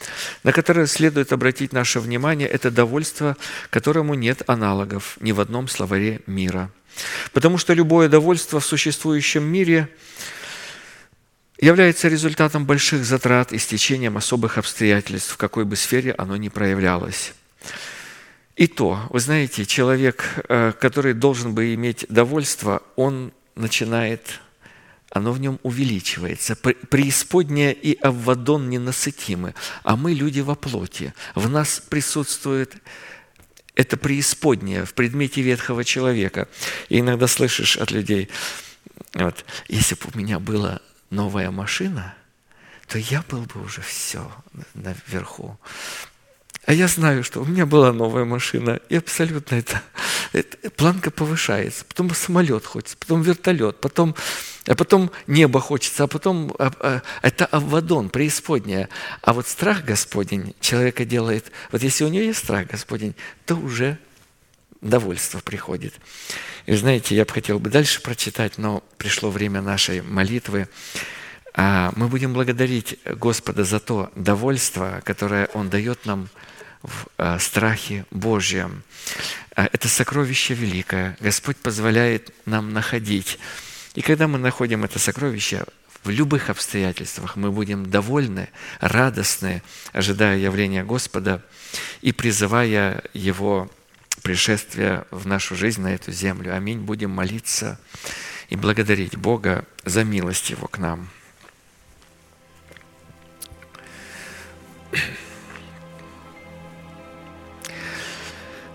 на 0.44 0.52
которое 0.52 0.86
следует 0.86 1.34
обратить 1.34 1.74
наше 1.74 2.00
внимание, 2.00 2.48
это 2.48 2.70
довольство, 2.70 3.36
которому 3.72 4.14
нет 4.14 4.44
аналогов 4.46 5.18
ни 5.22 5.32
в 5.32 5.40
одном 5.40 5.68
словаре 5.68 6.22
мира. 6.28 6.70
Потому 7.32 7.58
что 7.58 7.74
любое 7.74 8.10
довольство 8.10 8.60
в 8.60 8.66
существующем 8.66 9.44
мире 9.44 9.90
является 11.60 12.08
результатом 12.08 12.68
больших 12.68 13.06
затрат 13.06 13.54
и 13.54 13.58
стечением 13.58 14.18
особых 14.18 14.60
обстоятельств, 14.60 15.32
в 15.34 15.38
какой 15.38 15.66
бы 15.66 15.76
сфере 15.76 16.14
оно 16.16 16.38
ни 16.38 16.50
проявлялось. 16.50 17.34
И 18.56 18.68
то, 18.68 19.00
вы 19.10 19.20
знаете, 19.20 19.66
человек, 19.66 20.26
э, 20.48 20.74
который 20.80 21.16
должен 21.16 21.56
бы 21.56 21.74
иметь 21.74 22.06
довольство, 22.08 22.84
он 22.96 23.34
начинает, 23.56 24.40
оно 25.10 25.32
в 25.32 25.40
нем 25.40 25.60
увеличивается. 25.64 26.56
Преисподняя 26.56 27.72
и 27.72 27.98
Аввадон 28.02 28.70
ненасытимы, 28.70 29.54
а 29.84 29.96
мы 29.96 30.14
люди 30.14 30.40
во 30.40 30.56
плоти. 30.56 31.14
В 31.36 31.50
нас 31.50 31.82
присутствует 31.88 32.76
это 33.76 33.98
преисподняя 33.98 34.86
в 34.86 34.94
предмете 34.94 35.42
ветхого 35.42 35.84
человека. 35.84 36.48
И 36.90 37.00
иногда 37.00 37.28
слышишь 37.28 37.78
от 37.78 37.92
людей, 37.92 38.30
вот, 39.14 39.46
если 39.68 39.96
бы 39.96 40.02
у 40.14 40.18
меня 40.18 40.40
была 40.40 40.80
новая 41.10 41.52
машина, 41.52 42.16
то 42.88 42.98
я 42.98 43.24
был 43.30 43.42
бы 43.42 43.64
уже 43.64 43.82
все 43.82 44.32
наверху. 44.74 45.58
А 46.66 46.74
я 46.74 46.88
знаю, 46.88 47.24
что 47.24 47.42
у 47.42 47.46
меня 47.46 47.66
была 47.66 47.92
новая 47.92 48.24
машина, 48.24 48.80
и 48.88 48.96
абсолютно 48.96 49.56
это, 49.56 49.82
это 50.32 50.70
планка 50.72 51.12
повышается. 51.12 51.84
Потом 51.84 52.14
самолет 52.14 52.66
хочется, 52.66 52.96
потом 52.98 53.22
вертолет, 53.22 53.82
потом, 53.82 54.16
а 54.66 54.74
потом 54.74 55.12
небо 55.28 55.60
хочется, 55.60 56.06
а 56.06 56.08
потом 56.08 56.56
а, 56.58 56.72
а, 56.80 57.02
это 57.22 57.46
Аввадон, 57.48 58.10
преисподняя. 58.10 58.88
А 59.22 59.34
вот 59.34 59.48
страх 59.48 59.84
Господень 59.84 60.56
человека 60.62 61.04
делает, 61.04 61.52
вот 61.74 61.84
если 61.84 62.06
у 62.06 62.08
него 62.08 62.24
есть 62.24 62.40
страх 62.40 62.68
Господень, 62.68 63.14
то 63.46 63.56
уже 63.56 63.98
довольство 64.80 65.40
приходит. 65.40 65.94
И 66.66 66.76
знаете, 66.76 67.14
я 67.14 67.26
бы 67.26 67.32
хотел 67.32 67.60
бы 67.60 67.70
дальше 67.70 68.02
прочитать, 68.02 68.58
но 68.58 68.84
пришло 68.98 69.30
время 69.30 69.62
нашей 69.62 70.02
молитвы. 70.02 70.70
А 71.56 71.92
мы 71.98 72.08
будем 72.08 72.34
благодарить 72.34 73.00
Господа 73.06 73.66
за 73.66 73.82
то 73.82 74.12
довольство, 74.16 75.02
которое 75.04 75.48
Он 75.54 75.70
дает 75.70 76.06
нам 76.06 76.30
в 76.84 77.08
э, 77.18 77.40
страхе 77.40 78.06
Божьем. 78.12 78.84
Э, 79.56 79.68
это 79.72 79.88
сокровище 79.88 80.54
великое. 80.54 81.18
Господь 81.20 81.58
позволяет 81.58 82.32
нам 82.46 82.74
находить. 82.74 83.40
И 83.96 84.02
когда 84.02 84.28
мы 84.28 84.38
находим 84.38 84.84
это 84.84 85.00
сокровище, 85.00 85.66
в 86.04 86.10
любых 86.10 86.50
обстоятельствах 86.50 87.38
мы 87.38 87.52
будем 87.52 87.90
довольны, 87.90 88.50
радостны, 88.82 89.64
ожидая 89.94 90.38
явления 90.38 90.84
Господа 90.84 91.42
и 92.02 92.12
призывая 92.12 93.02
Его 93.14 93.72
пришествия 94.22 95.06
в 95.12 95.26
нашу 95.26 95.56
жизнь 95.56 95.82
на 95.82 95.94
эту 95.94 96.12
землю. 96.12 96.56
Аминь. 96.56 96.80
Будем 96.80 97.12
молиться 97.12 97.80
и 98.50 98.56
благодарить 98.56 99.16
Бога 99.16 99.66
за 99.86 100.04
милость 100.04 100.50
Его 100.50 100.68
к 100.68 100.78
нам. 100.78 101.10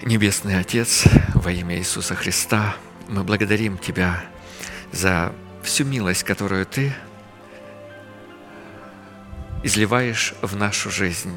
Небесный 0.02 0.56
Отец, 0.56 1.06
во 1.34 1.50
имя 1.50 1.76
Иисуса 1.76 2.14
Христа, 2.14 2.76
мы 3.08 3.24
благодарим 3.24 3.76
Тебя 3.76 4.24
за 4.92 5.34
всю 5.62 5.84
милость, 5.84 6.22
которую 6.22 6.66
Ты 6.66 6.92
изливаешь 9.64 10.34
в 10.40 10.54
нашу 10.54 10.90
жизнь. 10.90 11.34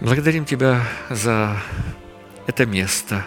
Благодарим 0.00 0.46
Тебя 0.46 0.80
за 1.10 1.60
это 2.46 2.64
место. 2.64 3.26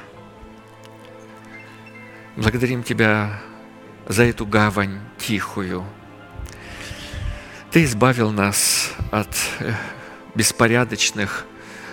Благодарим 2.35 2.81
Тебя 2.81 3.39
за 4.07 4.23
эту 4.23 4.47
гавань 4.47 5.01
тихую. 5.19 5.85
Ты 7.69 7.83
избавил 7.83 8.31
нас 8.31 8.91
от 9.11 9.29
э, 9.59 9.73
беспорядочных 10.33 11.45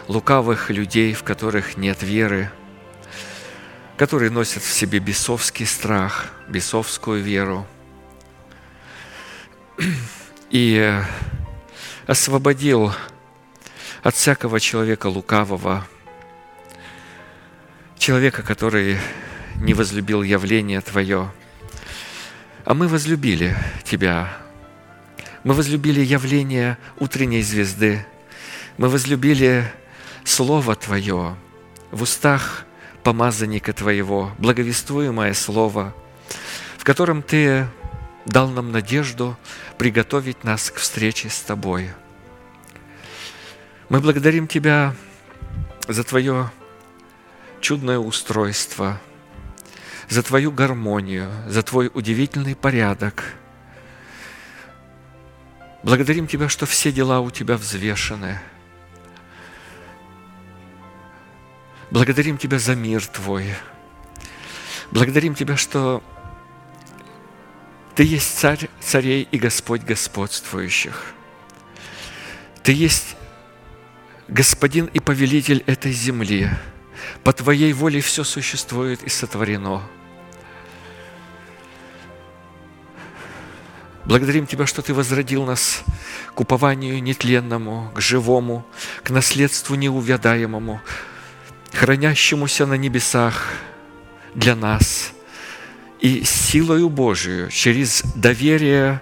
лукавых 0.09 0.71
людей, 0.71 1.13
в 1.13 1.23
которых 1.23 1.77
нет 1.77 2.03
веры, 2.03 2.51
которые 3.97 4.31
носят 4.31 4.63
в 4.63 4.73
себе 4.73 4.99
бесовский 4.99 5.67
страх, 5.67 6.27
бесовскую 6.49 7.23
веру. 7.23 7.67
И 10.51 11.01
освободил 12.07 12.93
от 14.03 14.15
всякого 14.15 14.61
человека 14.61 15.09
лукавого, 15.09 15.87
человека, 17.99 18.43
который 18.43 18.99
не 19.57 19.75
возлюбил 19.75 20.23
явление 20.23 20.81
Твое. 20.81 21.33
А 22.65 22.75
мы 22.75 22.89
возлюбили 22.89 23.57
Тебя. 23.85 24.37
Мы 25.43 25.55
возлюбили 25.55 26.01
явление 26.01 26.79
утренней 26.99 27.43
звезды. 27.43 28.05
Мы 28.77 28.89
возлюбили 28.89 29.65
Слово 30.27 30.75
Твое 30.75 31.37
в 31.93 32.03
устах 32.03 32.65
помазанника 33.05 33.73
Твоего, 33.73 34.33
благовествуемое 34.39 35.33
Слово, 35.35 35.95
в 36.77 36.83
котором 36.83 37.23
Ты 37.23 37.69
дал 38.27 38.49
нам 38.49 38.73
надежду 38.73 39.39
приготовить 39.79 40.43
нас 40.43 40.73
к 40.73 40.79
встрече 40.79 41.31
с 41.31 41.41
Тобой. 41.43 41.93
Мы 43.89 44.01
благодарим 44.01 44.49
Тебя 44.49 44.97
за 45.87 46.03
Твое 46.03 46.51
чудное 47.61 48.01
устройство, 48.01 49.01
за 50.09 50.25
Твою 50.25 50.51
гармонию, 50.51 51.31
за 51.47 51.63
Твой 51.63 51.89
удивительный 51.95 52.57
порядок. 52.57 53.33
Благодарим 55.85 56.27
Тебя, 56.27 56.49
что 56.49 56.67
все 56.67 56.91
дела 56.91 57.21
у 57.21 57.31
Тебя 57.31 57.57
взвешены– 57.57 58.41
Благодарим 61.91 62.37
Тебя 62.37 62.59
за 62.59 62.75
мир 62.75 63.07
Твой. 63.07 63.55
Благодарим 64.91 65.35
Тебя, 65.35 65.57
что 65.57 66.03
Ты 67.95 68.03
есть 68.03 68.39
Царь 68.39 68.69
царей 68.81 69.29
и 69.31 69.39
Господь 69.39 69.83
господствующих. 69.83 71.15
Ты 72.63 72.73
есть 72.73 73.17
Господин 74.29 74.87
и 74.87 74.99
Повелитель 74.99 75.63
этой 75.67 75.93
земли. 75.93 76.51
По 77.23 77.33
Твоей 77.33 77.73
воле 77.73 78.01
все 78.01 78.25
существует 78.25 79.05
и 79.05 79.09
сотворено. 79.09 79.83
Благодарим 84.05 84.49
Тебя, 84.49 84.67
что 84.67 84.83
Ты 84.83 84.93
возродил 84.93 85.45
нас 85.45 85.85
к 86.35 86.41
упованию 86.41 87.01
нетленному, 87.01 87.93
к 87.95 88.01
живому, 88.01 88.67
к 89.05 89.11
наследству 89.11 89.77
неувядаемому, 89.77 90.81
хранящемуся 91.77 92.67
на 92.67 92.75
небесах 92.75 93.53
для 94.35 94.57
нас, 94.57 95.13
и 96.01 96.25
силою 96.25 96.89
Божию 96.89 97.51
через 97.51 98.03
доверие 98.15 99.01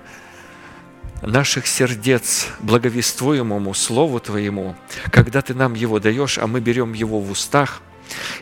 наших 1.23 1.67
сердец 1.67 2.49
благовествуемому 2.61 3.75
Слову 3.75 4.21
Твоему, 4.21 4.77
когда 5.11 5.41
Ты 5.41 5.55
нам 5.55 5.75
его 5.75 6.01
даешь, 6.01 6.39
а 6.39 6.47
мы 6.47 6.61
берем 6.61 6.93
его 6.93 7.21
в 7.21 7.31
устах 7.31 7.81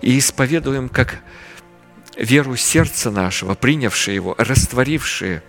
и 0.00 0.18
исповедуем 0.18 0.88
как 0.88 1.20
веру 2.16 2.56
сердца 2.56 3.10
нашего, 3.10 3.54
принявшее 3.54 4.14
его, 4.14 4.34
растворившее, 4.38 5.42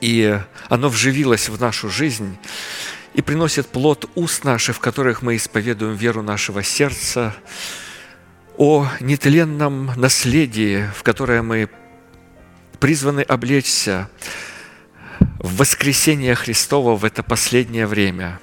и 0.00 0.38
оно 0.68 0.88
вживилось 0.88 1.48
в 1.48 1.60
нашу 1.60 1.90
жизнь, 1.90 2.38
и 3.14 3.22
приносит 3.22 3.66
плод 3.66 4.08
уст 4.14 4.44
наших, 4.44 4.76
в 4.76 4.80
которых 4.80 5.22
мы 5.22 5.36
исповедуем 5.36 5.94
веру 5.94 6.22
нашего 6.22 6.62
сердца, 6.62 7.34
о 8.56 8.86
нетленном 9.00 9.92
наследии, 9.96 10.88
в 10.94 11.02
которое 11.02 11.42
мы 11.42 11.70
призваны 12.78 13.22
облечься 13.22 14.10
в 15.38 15.56
воскресение 15.56 16.34
Христова 16.34 16.96
в 16.96 17.04
это 17.04 17.22
последнее 17.22 17.86
время. 17.86 18.38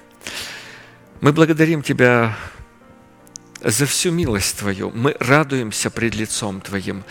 Мы 1.21 1.33
благодарим 1.33 1.81
Тебя 1.81 2.35
за 3.61 3.85
всю 3.85 4.11
милость 4.11 4.57
Твою. 4.57 4.91
Мы 4.91 5.15
радуемся 5.19 5.89
пред 5.89 6.15
лицом 6.15 6.61
Твоим. 6.61 7.03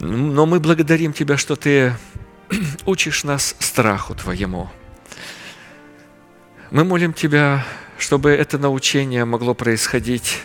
Но 0.00 0.46
мы 0.46 0.60
благодарим 0.60 1.12
Тебя, 1.12 1.36
что 1.36 1.56
Ты 1.56 1.94
учишь 2.86 3.24
нас 3.24 3.56
страху 3.58 4.14
Твоему– 4.14 4.70
мы 6.70 6.84
молим 6.84 7.12
Тебя, 7.12 7.64
чтобы 7.98 8.30
это 8.30 8.58
научение 8.58 9.24
могло 9.24 9.54
происходить 9.54 10.42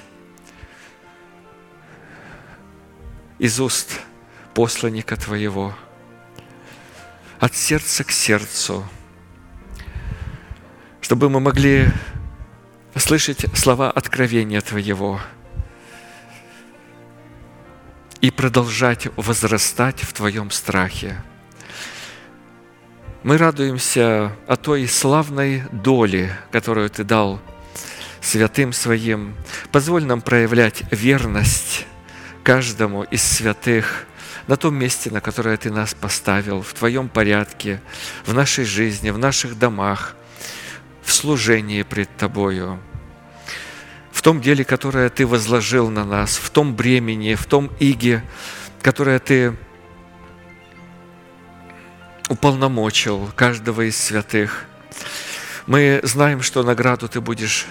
из 3.38 3.60
уст 3.60 4.00
посланника 4.54 5.16
Твоего, 5.16 5.76
от 7.40 7.56
сердца 7.56 8.04
к 8.04 8.12
сердцу, 8.12 8.86
чтобы 11.02 11.30
мы 11.30 11.40
могли 11.40 11.88
слышать 12.96 13.46
слова 13.58 13.90
откровения 13.90 14.62
Твоего 14.62 15.22
и 18.20 18.30
продолжать 18.30 19.08
возрастать 19.16 20.02
в 20.02 20.14
Твоем 20.14 20.52
страхе. 20.52 21.24
Мы 23.22 23.38
радуемся 23.38 24.32
о 24.48 24.56
той 24.56 24.88
славной 24.88 25.64
доле, 25.74 26.34
которую 26.52 26.90
Ты 26.90 27.04
дал 27.04 27.42
святым 28.22 28.72
Своим. 28.72 29.36
Позволь 29.74 30.06
нам 30.06 30.22
проявлять 30.22 30.84
верность 30.90 31.86
каждому 32.44 33.04
из 33.04 33.22
святых 33.22 34.06
на 34.48 34.56
том 34.56 34.76
месте, 34.76 35.12
на 35.12 35.20
которое 35.20 35.58
Ты 35.58 35.70
нас 35.70 35.94
поставил, 35.94 36.62
в 36.62 36.74
Твоем 36.74 37.10
порядке, 37.10 37.82
в 38.26 38.34
нашей 38.34 38.64
жизни, 38.64 39.10
в 39.10 39.18
наших 39.18 39.60
домах, 39.60 40.16
в 41.04 41.12
служении 41.12 41.84
пред 41.84 42.10
Тобою, 42.16 42.80
в 44.14 44.22
том 44.22 44.40
деле, 44.40 44.64
которое 44.64 45.10
Ты 45.10 45.28
возложил 45.28 45.90
на 45.90 46.06
нас, 46.06 46.38
в 46.38 46.50
том 46.52 46.74
бремени, 46.74 47.36
в 47.36 47.46
том 47.48 47.70
иге, 47.82 48.24
которое 48.82 49.20
Ты 49.20 49.58
уполномочил 52.30 53.32
каждого 53.36 53.82
из 53.90 53.98
святых. 53.98 54.66
Мы 55.66 56.00
знаем, 56.04 56.42
что 56.42 56.64
награду 56.64 57.10
Ты 57.10 57.20
будешь 57.20 57.66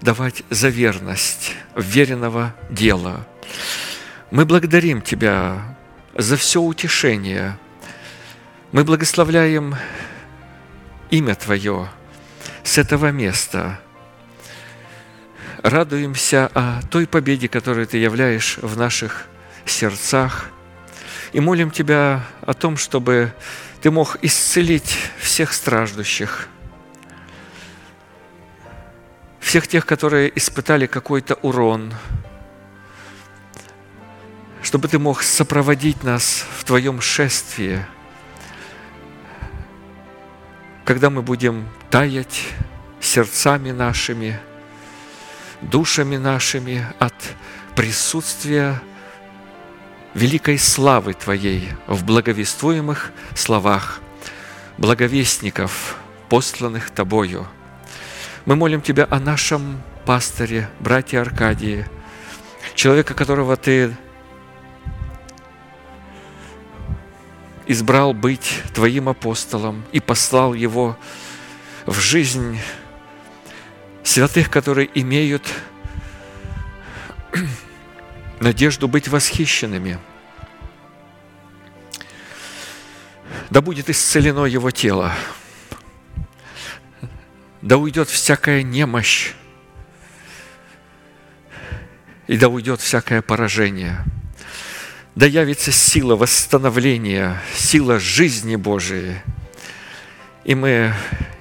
давать 0.00 0.42
за 0.50 0.68
верность 0.68 1.54
веренного 1.74 2.54
дела. 2.68 3.26
Мы 4.30 4.44
благодарим 4.44 5.00
Тебя 5.00 5.76
за 6.14 6.36
все 6.36 6.60
утешение. 6.60 7.56
Мы 8.72 8.84
благословляем 8.84 9.76
имя 11.10 11.34
Твое 11.34 11.88
с 12.64 12.78
этого 12.78 13.10
места. 13.12 13.80
Радуемся 15.62 16.50
о 16.54 16.80
той 16.90 17.06
победе, 17.06 17.48
которую 17.48 17.86
Ты 17.86 17.98
являешь 17.98 18.58
в 18.58 18.76
наших 18.76 19.26
сердцах. 19.66 20.50
И 21.32 21.40
молим 21.40 21.70
Тебя 21.70 22.24
о 22.40 22.54
том, 22.54 22.76
чтобы 22.76 23.32
Ты 23.80 23.90
мог 23.90 24.16
исцелить 24.22 24.96
всех 25.18 25.52
страждущих, 25.52 26.48
всех 29.40 29.66
тех, 29.66 29.86
которые 29.86 30.36
испытали 30.36 30.86
какой-то 30.86 31.34
урон– 31.34 31.94
чтобы 34.62 34.88
Ты 34.88 34.98
мог 34.98 35.22
сопроводить 35.22 36.04
нас 36.04 36.46
в 36.58 36.64
Твоем 36.64 37.00
шествии, 37.00 37.84
когда 40.84 41.10
мы 41.10 41.22
будем 41.22 41.68
таять 41.90 42.46
сердцами 43.00 43.70
нашими, 43.70 44.38
душами 45.60 46.16
нашими 46.16 46.86
от 46.98 47.14
присутствия 47.74 48.80
великой 50.14 50.58
славы 50.58 51.14
Твоей 51.14 51.68
в 51.86 52.04
благовествуемых 52.04 53.12
словах 53.34 54.00
благовестников, 54.78 55.96
посланных 56.28 56.90
Тобою. 56.90 57.46
Мы 58.46 58.56
молим 58.56 58.80
Тебя 58.80 59.06
о 59.10 59.20
нашем 59.20 59.82
пасторе, 60.06 60.68
братья 60.80 61.20
Аркадии, 61.20 61.86
человека, 62.74 63.14
которого 63.14 63.56
Ты 63.56 63.96
избрал 67.66 68.14
быть 68.14 68.62
Твоим 68.74 69.08
апостолом 69.08 69.84
и 69.92 70.00
послал 70.00 70.54
его 70.54 70.96
в 71.86 71.98
жизнь 72.00 72.58
святых, 74.02 74.50
которые 74.50 74.90
имеют 74.94 75.44
надежду 78.40 78.88
быть 78.88 79.08
восхищенными. 79.08 79.98
Да 83.50 83.60
будет 83.60 83.88
исцелено 83.88 84.44
его 84.44 84.70
тело, 84.70 85.12
да 87.62 87.76
уйдет 87.76 88.08
всякая 88.08 88.62
немощь, 88.62 89.32
и 92.26 92.36
да 92.36 92.48
уйдет 92.48 92.80
всякое 92.80 93.22
поражение– 93.22 94.04
да 95.14 95.26
явится 95.26 95.72
сила 95.72 96.16
восстановления, 96.16 97.42
сила 97.54 97.98
жизни 97.98 98.56
Божией. 98.56 99.16
И 100.44 100.54
мы 100.54 100.94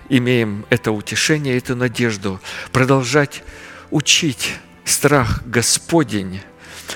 имеем 0.10 0.66
это 0.70 0.92
утешение, 0.92 1.58
эту 1.58 1.76
надежду 1.76 2.42
продолжать 2.72 3.44
учить 3.92 4.56
страх 4.84 5.44
Господень, 5.46 6.42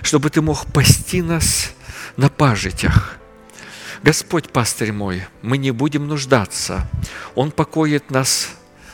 чтобы 0.02 0.30
Ты 0.30 0.42
мог 0.42 0.66
пасти 0.72 1.22
нас 1.22 1.74
на 2.18 2.30
пажитях. 2.30 3.18
Господь, 4.02 4.52
пастырь 4.52 4.92
мой, 4.92 5.24
мы 5.42 5.58
не 5.58 5.72
будем 5.72 6.08
нуждаться. 6.08 6.88
Он 7.36 7.52
покоит 7.52 8.12
нас 8.12 8.50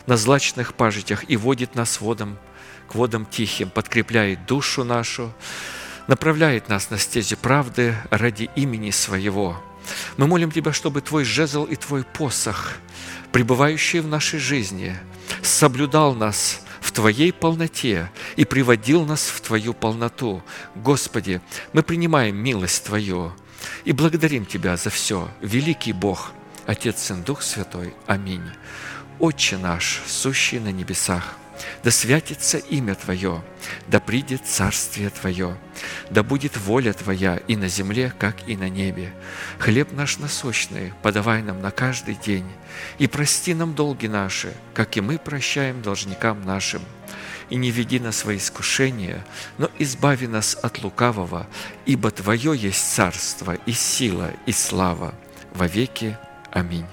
на 0.05 0.17
злачных 0.17 0.75
пажитях 0.75 1.25
и 1.27 1.35
водит 1.35 1.75
нас 1.75 1.99
водом, 1.99 2.37
к 2.87 2.95
водам 2.95 3.25
тихим, 3.25 3.69
подкрепляет 3.69 4.45
душу 4.45 4.83
нашу, 4.83 5.33
направляет 6.07 6.69
нас 6.69 6.89
на 6.89 6.97
стези 6.97 7.35
правды 7.35 7.95
ради 8.11 8.49
имени 8.55 8.91
Своего. 8.91 9.61
Мы 10.17 10.27
молим 10.27 10.51
Тебя, 10.51 10.73
чтобы 10.73 11.01
Твой 11.01 11.23
жезл 11.23 11.63
и 11.63 11.75
Твой 11.75 12.03
посох, 12.03 12.73
пребывающий 13.31 14.01
в 14.01 14.07
нашей 14.07 14.39
жизни, 14.39 14.95
соблюдал 15.41 16.13
нас 16.13 16.61
в 16.81 16.91
Твоей 16.91 17.31
полноте 17.33 18.11
и 18.35 18.45
приводил 18.45 19.05
нас 19.05 19.27
в 19.27 19.41
Твою 19.41 19.73
полноту. 19.73 20.41
Господи, 20.75 21.41
мы 21.73 21.83
принимаем 21.83 22.35
милость 22.35 22.85
Твою 22.85 23.33
и 23.85 23.91
благодарим 23.91 24.45
Тебя 24.45 24.77
за 24.77 24.89
все. 24.89 25.29
Великий 25.41 25.93
Бог, 25.93 26.31
Отец, 26.65 27.03
Сын, 27.03 27.23
Дух 27.23 27.41
Святой. 27.41 27.93
Аминь. 28.07 28.49
Отче 29.19 29.57
наш, 29.57 30.01
сущий 30.07 30.59
на 30.59 30.71
небесах, 30.71 31.35
да 31.83 31.91
святится 31.91 32.57
имя 32.57 32.95
Твое, 32.95 33.43
да 33.87 33.99
придет 33.99 34.45
царствие 34.45 35.09
Твое, 35.09 35.57
да 36.09 36.23
будет 36.23 36.57
воля 36.57 36.93
Твоя 36.93 37.37
и 37.47 37.55
на 37.55 37.67
земле, 37.67 38.13
как 38.17 38.47
и 38.47 38.55
на 38.55 38.69
небе. 38.69 39.13
Хлеб 39.57 39.91
наш 39.91 40.19
насущный 40.19 40.93
подавай 41.01 41.41
нам 41.41 41.61
на 41.61 41.71
каждый 41.71 42.15
день, 42.15 42.45
и 42.97 43.07
прости 43.07 43.53
нам 43.53 43.73
долги 43.73 44.07
наши, 44.07 44.53
как 44.73 44.97
и 44.97 45.01
мы 45.01 45.17
прощаем 45.17 45.81
должникам 45.81 46.43
нашим. 46.43 46.81
И 47.49 47.55
не 47.55 47.71
веди 47.71 47.99
нас 47.99 48.25
во 48.25 48.35
искушение, 48.35 49.25
но 49.57 49.69
избави 49.79 50.27
нас 50.27 50.57
от 50.61 50.83
лукавого, 50.83 51.47
ибо 51.85 52.11
Твое 52.11 52.55
есть 52.55 52.93
царство 52.93 53.53
и 53.65 53.71
сила 53.71 54.31
и 54.45 54.51
слава 54.51 55.15
во 55.53 55.67
веки. 55.67 56.17
Аминь. 56.51 56.85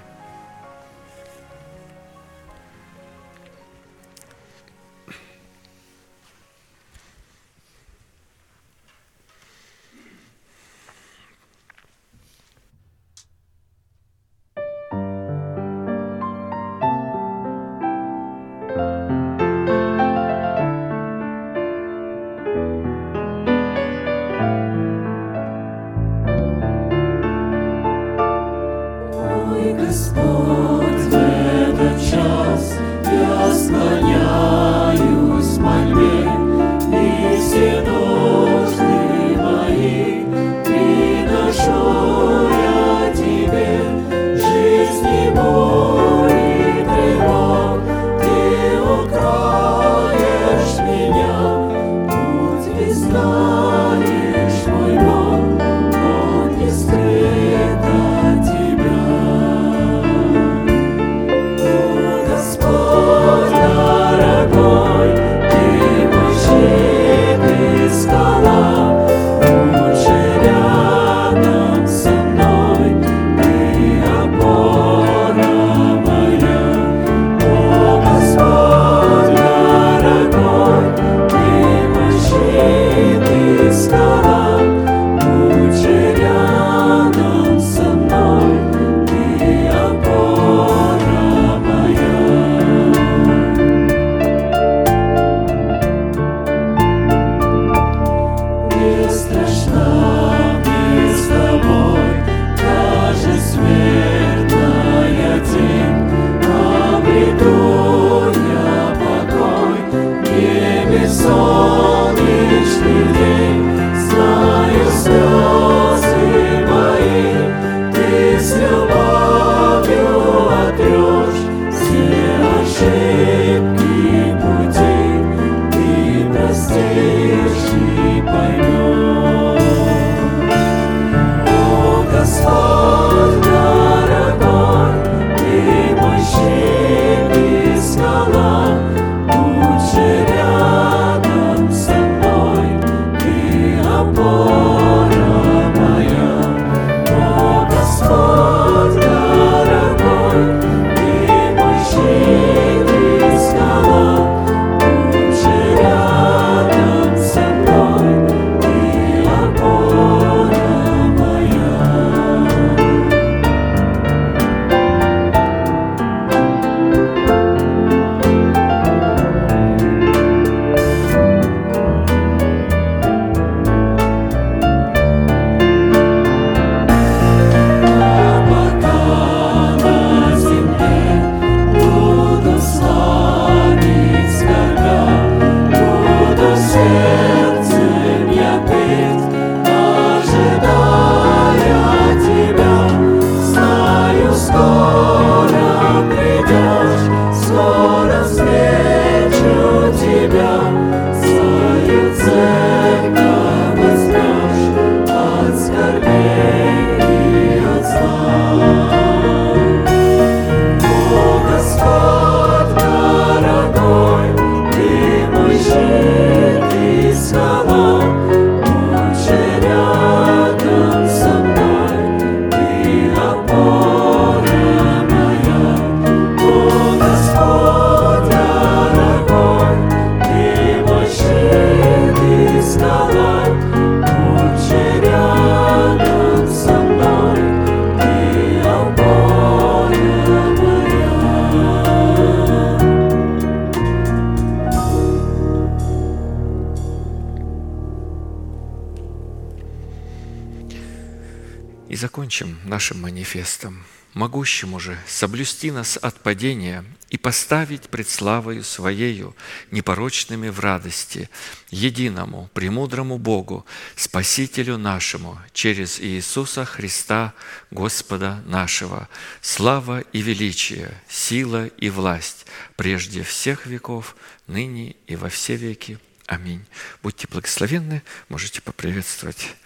Манифестом 253.26 253.84
могущему 254.14 254.80
же 254.80 254.96
соблюсти 255.06 255.70
нас 255.70 255.98
от 256.00 256.20
падения 256.22 256.84
и 257.10 257.18
поставить 257.18 257.90
пред 257.90 258.08
славою 258.08 258.64
Своею 258.64 259.36
непорочными 259.70 260.48
в 260.48 260.60
радости, 260.60 261.28
единому, 261.70 262.48
премудрому 262.54 263.18
Богу, 263.18 263.66
Спасителю 263.96 264.78
нашему, 264.78 265.38
через 265.52 266.00
Иисуса 266.00 266.64
Христа, 266.64 267.34
Господа 267.70 268.42
нашего, 268.46 269.08
слава 269.42 270.00
и 270.00 270.22
величие, 270.22 270.90
сила 271.08 271.66
и 271.66 271.90
власть 271.90 272.46
прежде 272.76 273.22
всех 273.22 273.66
веков, 273.66 274.16
ныне 274.46 274.96
и 275.06 275.16
во 275.16 275.28
все 275.28 275.56
веки. 275.56 275.98
Аминь. 276.26 276.64
Будьте 277.02 277.28
благословенны, 277.28 278.02
можете 278.28 278.62
поприветствовать 278.62 279.56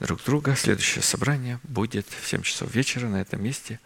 друг 0.00 0.22
друга. 0.24 0.54
Следующее 0.56 1.02
собрание 1.02 1.60
будет 1.62 2.06
в 2.08 2.28
7 2.28 2.42
часов 2.42 2.74
вечера 2.74 3.06
на 3.06 3.20
этом 3.20 3.42
месте. 3.42 3.80